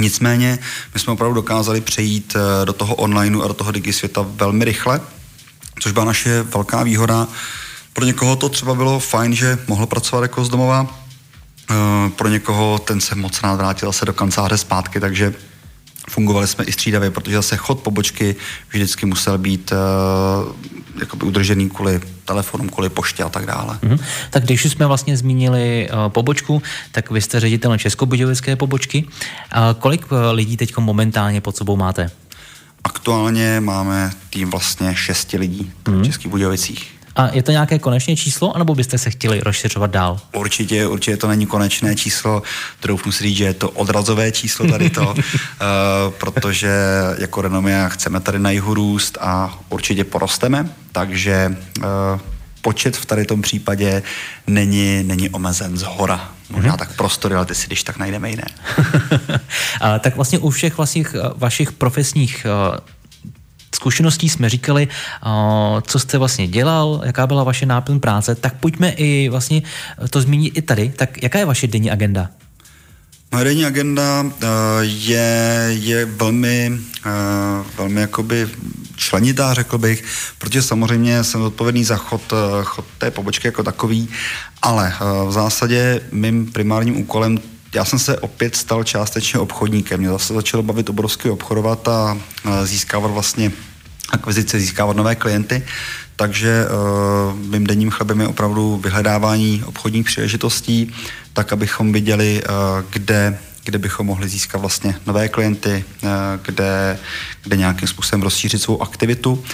Nicméně 0.00 0.58
my 0.94 1.00
jsme 1.00 1.12
opravdu 1.12 1.34
dokázali 1.34 1.80
přejít 1.80 2.36
do 2.64 2.72
toho 2.72 2.94
onlineu 2.94 3.42
a 3.42 3.48
do 3.48 3.54
toho 3.54 3.72
digi 3.72 3.92
světa 3.92 4.26
velmi 4.28 4.64
rychle, 4.64 5.00
což 5.80 5.92
byla 5.92 6.04
naše 6.04 6.42
velká 6.42 6.82
výhoda. 6.82 7.28
Pro 7.92 8.04
někoho 8.04 8.36
to 8.36 8.48
třeba 8.48 8.74
bylo 8.74 9.00
fajn, 9.00 9.34
že 9.34 9.58
mohl 9.66 9.86
pracovat 9.86 10.22
jako 10.22 10.44
z 10.44 10.48
domova, 10.48 11.03
pro 12.16 12.28
někoho 12.28 12.78
ten 12.78 13.00
se 13.00 13.14
moc 13.14 13.42
rád 13.42 13.54
vrátil 13.54 13.92
se 13.92 14.04
do 14.04 14.12
kanceláře 14.12 14.58
zpátky, 14.58 15.00
takže 15.00 15.34
fungovali 16.08 16.46
jsme 16.46 16.64
i 16.64 16.72
střídavě, 16.72 17.10
protože 17.10 17.36
zase 17.36 17.56
chod 17.56 17.80
pobočky 17.80 18.36
vždycky 18.68 19.06
musel 19.06 19.38
být 19.38 19.72
uh, 19.72 20.52
jakoby 21.00 21.26
udržený 21.26 21.70
kvůli 21.70 22.00
telefonům, 22.24 22.68
kvůli 22.68 22.88
poště 22.88 23.22
a 23.22 23.28
tak 23.28 23.46
dále. 23.46 23.78
Mm-hmm. 23.82 23.98
Tak 24.30 24.44
když 24.44 24.64
jsme 24.64 24.86
vlastně 24.86 25.16
zmínili 25.16 25.88
uh, 25.92 26.08
pobočku, 26.08 26.62
tak 26.92 27.10
vy 27.10 27.20
jste 27.20 27.40
ředitel 27.40 27.78
Českobudějovické 27.78 28.56
pobočky. 28.56 29.04
Uh, 29.04 29.60
kolik 29.78 30.12
uh, 30.12 30.18
lidí 30.32 30.56
teď 30.56 30.76
momentálně 30.76 31.40
pod 31.40 31.56
sebou 31.56 31.76
máte? 31.76 32.10
Aktuálně 32.84 33.60
máme 33.60 34.12
tým 34.30 34.50
vlastně 34.50 34.94
šesti 34.94 35.36
lidí 35.38 35.72
mm-hmm. 35.84 36.00
v 36.00 36.04
Českých 36.04 36.30
Budějovicích. 36.30 36.94
A 37.16 37.28
je 37.32 37.42
to 37.42 37.50
nějaké 37.50 37.78
konečné 37.78 38.16
číslo, 38.16 38.56
anebo 38.56 38.74
byste 38.74 38.98
se 38.98 39.10
chtěli 39.10 39.40
rozšiřovat 39.40 39.90
dál? 39.90 40.20
Určitě, 40.36 40.86
určitě 40.86 41.16
to 41.16 41.28
není 41.28 41.46
konečné 41.46 41.96
číslo, 41.96 42.42
troufnu 42.80 43.12
si 43.12 43.24
říct, 43.24 43.36
že 43.36 43.44
je 43.44 43.54
to 43.54 43.70
odrazové 43.70 44.32
číslo 44.32 44.66
tady 44.66 44.90
to, 44.90 45.10
uh, 45.10 45.16
protože 46.18 46.72
jako 47.18 47.42
Renomia 47.42 47.88
chceme 47.88 48.20
tady 48.20 48.38
na 48.38 48.50
jihu 48.50 48.74
růst 48.74 49.18
a 49.20 49.58
určitě 49.68 50.04
porosteme, 50.04 50.68
takže 50.92 51.56
uh, 51.78 51.84
počet 52.60 52.96
v 52.96 53.06
tady 53.06 53.24
tom 53.24 53.42
případě 53.42 54.02
není, 54.46 55.04
není 55.04 55.30
omezen 55.30 55.76
z 55.76 55.82
hora. 55.82 56.28
Možná 56.50 56.74
mm-hmm. 56.74 56.78
tak 56.78 56.96
prostory, 56.96 57.34
ale 57.34 57.46
ty 57.46 57.54
si 57.54 57.66
když 57.66 57.82
tak 57.82 57.98
najdeme 57.98 58.30
jiné. 58.30 58.44
a, 59.80 59.98
tak 59.98 60.16
vlastně 60.16 60.38
u 60.38 60.50
všech 60.50 60.76
vlastních 60.76 61.16
vašich 61.36 61.72
profesních 61.72 62.46
zkušeností 63.74 64.28
jsme 64.28 64.48
říkali, 64.48 64.88
co 65.82 65.98
jste 65.98 66.18
vlastně 66.18 66.48
dělal, 66.48 67.02
jaká 67.04 67.26
byla 67.26 67.44
vaše 67.44 67.66
náplň 67.66 68.00
práce, 68.00 68.34
tak 68.34 68.54
pojďme 68.54 68.90
i 68.90 69.28
vlastně 69.28 69.62
to 70.10 70.20
zmínit 70.20 70.58
i 70.58 70.62
tady. 70.62 70.92
Tak 70.96 71.22
jaká 71.22 71.38
je 71.38 71.44
vaše 71.44 71.66
denní 71.66 71.90
agenda? 71.90 72.30
Moje 73.32 73.44
denní 73.44 73.64
agenda 73.64 74.26
je, 74.80 75.66
je 75.68 76.04
velmi, 76.04 76.78
velmi 77.76 78.00
jakoby 78.00 78.48
členitá, 78.96 79.54
řekl 79.54 79.78
bych, 79.78 80.04
protože 80.38 80.62
samozřejmě 80.62 81.24
jsem 81.24 81.42
odpovědný 81.42 81.84
za 81.84 81.96
chod, 81.96 82.32
chod 82.62 82.84
té 82.98 83.10
pobočky 83.10 83.48
jako 83.48 83.62
takový, 83.62 84.08
ale 84.62 84.92
v 85.28 85.32
zásadě 85.32 86.00
mým 86.12 86.52
primárním 86.52 86.96
úkolem 86.96 87.38
já 87.74 87.84
jsem 87.84 87.98
se 87.98 88.18
opět 88.18 88.56
stal 88.56 88.84
částečně 88.84 89.38
obchodníkem. 89.38 90.00
Mě 90.00 90.08
zase 90.08 90.34
začalo 90.34 90.62
bavit 90.62 90.90
obrovsky 90.90 91.30
obchodovat 91.30 91.88
a 91.88 92.18
získávat 92.64 93.08
vlastně 93.08 93.52
akvizice, 94.10 94.60
získávat 94.60 94.96
nové 94.96 95.14
klienty. 95.14 95.62
Takže 96.16 96.66
uh, 96.66 97.38
mým 97.38 97.66
denním 97.66 97.90
chlebem 97.90 98.20
je 98.20 98.28
opravdu 98.28 98.76
vyhledávání 98.76 99.62
obchodních 99.66 100.06
příležitostí, 100.06 100.94
tak 101.32 101.52
abychom 101.52 101.92
viděli, 101.92 102.42
uh, 102.42 102.54
kde, 102.90 103.38
kde 103.64 103.78
bychom 103.78 104.06
mohli 104.06 104.28
získat 104.28 104.58
vlastně 104.58 104.94
nové 105.06 105.28
klienty, 105.28 105.84
kde, 106.42 106.98
kde 107.42 107.56
nějakým 107.56 107.88
způsobem 107.88 108.22
rozšířit 108.22 108.62
svou 108.62 108.82
aktivitu. 108.82 109.44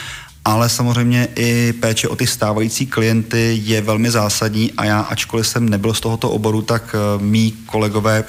Ale 0.44 0.68
samozřejmě 0.68 1.28
i 1.36 1.72
péče 1.72 2.08
o 2.08 2.16
ty 2.16 2.26
stávající 2.26 2.86
klienty 2.86 3.60
je 3.64 3.80
velmi 3.80 4.10
zásadní 4.10 4.72
a 4.72 4.84
já, 4.84 5.00
ačkoliv 5.00 5.46
jsem 5.46 5.68
nebyl 5.68 5.94
z 5.94 6.00
tohoto 6.00 6.30
oboru, 6.30 6.62
tak 6.62 6.94
uh, 7.16 7.22
mý 7.22 7.52
kolegové 7.66 8.24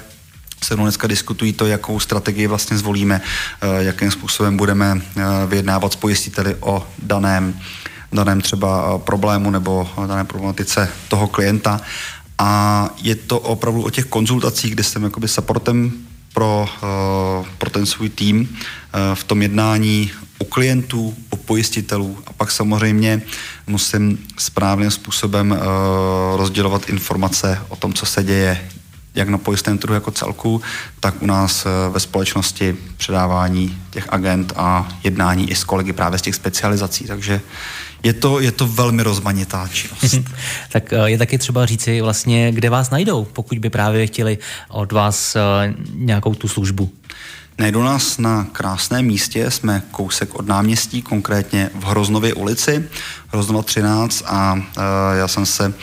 se 0.64 0.74
mnou 0.76 0.84
dneska 0.84 1.06
diskutují 1.06 1.52
to, 1.52 1.66
jakou 1.66 2.00
strategii 2.00 2.46
vlastně 2.46 2.78
zvolíme, 2.78 3.20
eh, 3.60 3.84
jakým 3.84 4.10
způsobem 4.10 4.56
budeme 4.56 5.00
eh, 5.00 5.22
vyjednávat 5.46 5.92
s 5.92 5.96
pojistiteli 5.96 6.56
o 6.60 6.86
daném, 7.02 7.54
daném 8.12 8.40
třeba 8.40 8.84
eh, 8.84 8.98
problému 8.98 9.50
nebo 9.50 9.88
dané 10.06 10.24
problematice 10.24 10.88
toho 11.08 11.28
klienta. 11.28 11.80
A 12.38 12.90
je 13.02 13.14
to 13.14 13.40
opravdu 13.40 13.82
o 13.82 13.90
těch 13.90 14.04
konzultacích, 14.04 14.74
kde 14.74 14.84
jsem 14.84 15.04
jakoby 15.04 15.28
supportem 15.28 15.92
pro, 16.34 16.68
pro 17.58 17.70
ten 17.70 17.86
svůj 17.86 18.08
tým 18.08 18.56
v 19.14 19.24
tom 19.24 19.42
jednání 19.42 20.10
u 20.38 20.44
klientů, 20.44 21.14
pojistitelů 21.44 22.18
a 22.26 22.32
pak 22.32 22.50
samozřejmě 22.50 23.22
musím 23.66 24.18
správným 24.38 24.90
způsobem 24.90 25.58
rozdělovat 26.36 26.88
informace 26.88 27.58
o 27.68 27.76
tom, 27.76 27.92
co 27.92 28.06
se 28.06 28.24
děje, 28.24 28.68
jak 29.14 29.28
na 29.28 29.38
pojistném 29.38 29.78
trhu 29.78 29.94
jako 29.94 30.10
celku, 30.10 30.62
tak 31.00 31.22
u 31.22 31.26
nás 31.26 31.66
eh, 31.66 31.90
ve 31.90 32.00
společnosti 32.00 32.76
předávání 32.96 33.78
těch 33.90 34.06
agent 34.08 34.52
a 34.56 34.88
jednání 35.04 35.50
i 35.50 35.54
s 35.54 35.64
kolegy 35.64 35.92
právě 35.92 36.18
z 36.18 36.22
těch 36.22 36.34
specializací. 36.34 37.04
Takže 37.04 37.40
je 38.02 38.12
to, 38.12 38.40
je 38.40 38.52
to 38.52 38.66
velmi 38.66 39.02
rozmanitá 39.02 39.68
činnost. 39.68 40.14
tak 40.72 40.92
eh, 40.92 41.10
je 41.10 41.18
taky 41.18 41.38
třeba 41.38 41.66
říci 41.66 42.00
vlastně, 42.00 42.52
kde 42.52 42.70
vás 42.70 42.90
najdou, 42.90 43.24
pokud 43.24 43.58
by 43.58 43.70
právě 43.70 44.06
chtěli 44.06 44.38
od 44.68 44.92
vás 44.92 45.36
eh, 45.36 45.40
nějakou 45.94 46.34
tu 46.34 46.48
službu. 46.48 46.90
Najdou 47.58 47.82
nás 47.82 48.18
na 48.18 48.46
krásném 48.52 49.04
místě, 49.04 49.50
jsme 49.50 49.82
kousek 49.90 50.34
od 50.34 50.46
náměstí, 50.46 51.02
konkrétně 51.02 51.70
v 51.74 51.84
Hroznově 51.84 52.34
ulici, 52.34 52.88
Hroznova 53.28 53.62
13 53.62 54.24
a 54.26 54.54
uh, 54.54 54.62
já 55.18 55.28
jsem 55.28 55.46
se 55.46 55.74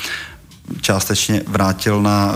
částečně 0.81 1.41
vrátil 1.47 2.01
na 2.01 2.35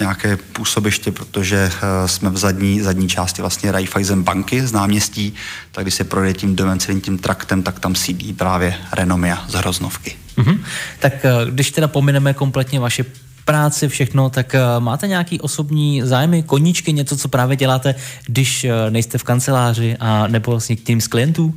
nějaké 0.00 0.36
působiště, 0.36 1.12
protože 1.12 1.72
uh, 1.72 2.08
jsme 2.08 2.30
v 2.30 2.36
zadní, 2.36 2.80
zadní 2.80 3.08
části 3.08 3.42
vlastně 3.42 3.72
Raiffeisen 3.72 4.22
banky 4.22 4.66
z 4.66 4.72
náměstí, 4.72 5.34
tak 5.72 5.84
když 5.84 5.94
se 5.94 6.04
projde 6.04 6.34
tím 6.34 6.56
domem 6.56 6.78
celým 6.78 7.00
tím 7.00 7.18
traktem, 7.18 7.62
tak 7.62 7.80
tam 7.80 7.94
sídlí 7.94 8.32
právě 8.32 8.74
Renomia 8.92 9.44
z 9.48 9.54
Hroznovky. 9.54 10.16
Mm-hmm. 10.38 10.58
Tak 10.98 11.12
když 11.50 11.70
teda 11.70 11.88
pomineme 11.88 12.34
kompletně 12.34 12.80
vaše 12.80 13.04
práci, 13.44 13.88
všechno, 13.88 14.30
tak 14.30 14.54
uh, 14.54 14.84
máte 14.84 15.08
nějaký 15.08 15.40
osobní 15.40 16.02
zájmy, 16.04 16.42
koníčky, 16.42 16.92
něco, 16.92 17.16
co 17.16 17.28
právě 17.28 17.56
děláte, 17.56 17.94
když 18.26 18.64
uh, 18.64 18.90
nejste 18.90 19.18
v 19.18 19.24
kanceláři 19.24 19.96
a 20.00 20.26
nebo 20.26 20.50
vlastně 20.50 20.76
k 20.76 20.84
tým 20.84 21.00
z 21.00 21.06
klientů? 21.06 21.54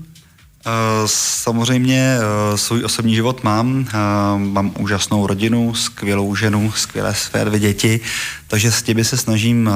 Eh, 0.67 0.71
samozřejmě 1.05 2.17
eh, 2.17 2.57
svůj 2.57 2.83
osobní 2.85 3.15
život 3.15 3.43
mám. 3.43 3.85
Eh, 3.87 3.93
mám 4.37 4.71
úžasnou 4.79 5.27
rodinu, 5.27 5.73
skvělou 5.73 6.35
ženu, 6.35 6.71
skvělé 6.71 7.13
své 7.13 7.45
dvě 7.45 7.59
děti, 7.59 7.99
takže 8.47 8.71
s 8.71 8.81
těmi 8.81 9.05
se 9.05 9.17
snažím 9.17 9.69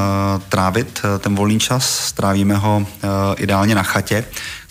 trávit 0.49 1.01
ten 1.20 1.36
volný 1.36 1.60
čas. 1.60 1.99
Strávíme 2.07 2.55
ho 2.55 2.86
ideálně 3.38 3.76
na 3.76 3.84
chatě, 3.84 4.26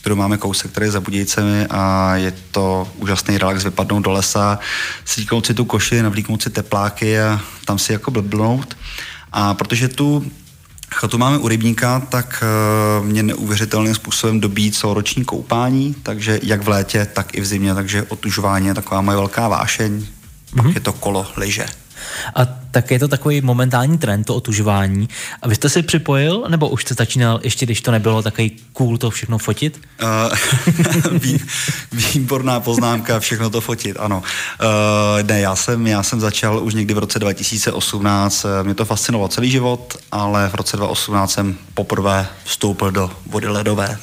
kterou 0.09 0.17
máme 0.17 0.39
kousek 0.39 0.73
tady 0.73 0.91
za 0.91 1.01
Budějcemi 1.01 1.67
a 1.71 2.17
je 2.17 2.33
to 2.51 2.89
úžasný 2.97 3.39
relax 3.39 3.65
vypadnout 3.65 4.01
do 4.01 4.11
lesa, 4.11 4.59
slíknout 5.05 5.47
si 5.47 5.55
tu 5.55 5.65
koši, 5.65 6.03
navlíknout 6.03 6.43
si 6.43 6.51
tepláky 6.51 7.21
a 7.21 7.41
tam 7.65 7.79
si 7.79 7.93
jako 7.93 8.11
blbnout. 8.11 8.77
A 9.33 9.55
protože 9.55 9.89
tu 9.89 10.31
Chatu 10.95 11.19
máme 11.19 11.39
u 11.39 11.49
rybníka, 11.49 12.01
tak 12.01 12.45
uh, 13.01 13.07
mě 13.07 13.23
neuvěřitelným 13.23 13.95
způsobem 13.95 14.41
dobíjí 14.41 14.73
celoroční 14.73 15.25
koupání, 15.25 15.95
takže 16.03 16.41
jak 16.43 16.63
v 16.63 16.69
létě, 16.69 17.07
tak 17.13 17.35
i 17.35 17.41
v 17.41 17.47
zimě, 17.47 17.75
takže 17.75 18.03
otužování 18.03 18.67
je 18.67 18.75
taková 18.75 19.01
moje 19.01 19.17
velká 19.17 19.49
vášeň, 19.49 19.93
mm-hmm. 19.93 20.57
pak 20.57 20.65
mhm. 20.65 20.75
je 20.75 20.81
to 20.81 20.93
kolo, 20.93 21.27
lyže. 21.37 21.67
A 22.35 22.47
tak 22.71 22.91
je 22.91 22.99
to 22.99 23.09
takový 23.09 23.41
momentální 23.41 23.99
trend, 23.99 24.25
to 24.25 24.35
otužování. 24.35 25.09
A 25.43 25.49
vy 25.49 25.55
jste 25.55 25.69
si 25.69 25.83
připojil, 25.83 26.45
nebo 26.49 26.69
už 26.69 26.83
jste 26.83 26.95
začínal, 26.95 27.41
ještě 27.43 27.67
když 27.67 27.81
to 27.81 27.91
nebylo 27.91 28.23
takový 28.23 28.57
cool 28.73 28.99
to 28.99 29.11
všechno 29.11 29.39
fotit? 29.39 29.81
Uh, 31.11 31.19
výborná 31.93 32.61
poznámka, 32.61 33.21
všechno 33.21 33.51
to 33.51 33.61
fotit, 33.61 33.97
ano. 34.01 34.23
Uh, 34.63 35.27
ne, 35.27 35.41
já 35.41 35.57
jsem, 35.57 35.87
já 35.87 36.03
jsem 36.03 36.21
začal 36.21 36.65
už 36.65 36.75
někdy 36.75 36.95
v 36.95 36.99
roce 36.99 37.19
2018, 37.19 38.47
mě 38.63 38.75
to 38.75 38.85
fascinovalo 38.85 39.29
celý 39.29 39.51
život, 39.51 39.97
ale 40.13 40.49
v 40.49 40.55
roce 40.55 40.77
2018 40.77 41.33
jsem 41.33 41.57
poprvé 41.75 42.27
vstoupil 42.45 42.91
do 42.91 43.11
vody 43.27 43.49
ledové. 43.49 43.99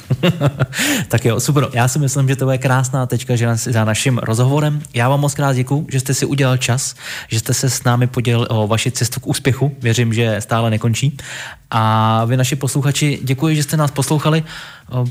tak 1.08 1.24
jo, 1.24 1.40
super. 1.40 1.68
Já 1.72 1.88
si 1.88 1.98
myslím, 1.98 2.28
že 2.28 2.36
to 2.36 2.50
je 2.50 2.58
krásná 2.58 3.06
tečka 3.06 3.36
že 3.36 3.56
za 3.56 3.84
naším 3.84 4.18
rozhovorem. 4.18 4.82
Já 4.94 5.08
vám 5.08 5.20
moc 5.20 5.34
krát 5.34 5.52
děkuji, 5.52 5.86
že 5.90 6.00
jste 6.00 6.14
si 6.14 6.26
udělal 6.26 6.56
čas, 6.56 6.94
že 7.28 7.38
jste 7.38 7.54
se 7.54 7.70
s 7.70 7.84
námi 7.84 8.06
podělil 8.06 8.46
o 8.56 8.66
vaši 8.66 8.90
cestu 8.90 9.20
k 9.20 9.26
úspěchu. 9.26 9.76
Věřím, 9.80 10.14
že 10.14 10.40
stále 10.40 10.70
nekončí. 10.70 11.16
A 11.70 12.24
vy, 12.24 12.36
naši 12.36 12.56
posluchači, 12.56 13.18
děkuji, 13.22 13.56
že 13.56 13.62
jste 13.62 13.76
nás 13.76 13.90
poslouchali. 13.90 14.44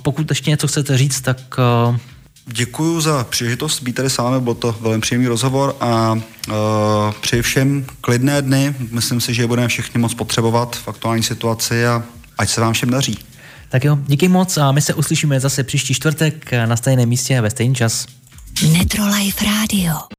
Pokud 0.02 0.32
ještě 0.32 0.50
něco 0.50 0.68
chcete 0.68 0.98
říct, 0.98 1.22
tak 1.22 1.38
Děkuji 2.48 3.02
za 3.02 3.24
příležitost 3.24 3.84
být 3.84 3.94
tady 3.94 4.10
s 4.10 4.18
vámi, 4.18 4.42
byl 4.42 4.54
to 4.54 4.76
velmi 4.82 5.02
příjemný 5.02 5.28
rozhovor 5.28 5.76
a 5.80 6.14
uh, 6.14 6.54
přeji 7.22 7.42
všem 7.42 7.86
klidné 8.02 8.42
dny. 8.42 8.76
Myslím 8.92 9.22
si, 9.22 9.34
že 9.34 9.44
je 9.44 9.48
budeme 9.48 9.68
všichni 9.68 10.02
moc 10.02 10.14
potřebovat 10.14 10.76
v 10.76 10.88
aktuální 10.88 11.24
situaci 11.24 11.88
a 11.88 12.04
ať 12.38 12.50
se 12.50 12.62
vám 12.62 12.74
všem 12.74 12.90
daří. 12.90 13.18
Tak 13.70 13.84
jo, 13.84 13.98
díky 14.08 14.28
moc 14.28 14.58
a 14.58 14.72
my 14.72 14.82
se 14.82 14.94
uslyšíme 14.94 15.40
zase 15.40 15.64
příští 15.64 15.94
čtvrtek 15.94 16.52
na 16.66 16.76
stejném 16.76 17.10
místě 17.10 17.42
ve 17.42 17.50
stejný 17.50 17.76
čas. 17.76 18.06
Netrolife 18.72 19.46
Radio. 19.46 19.96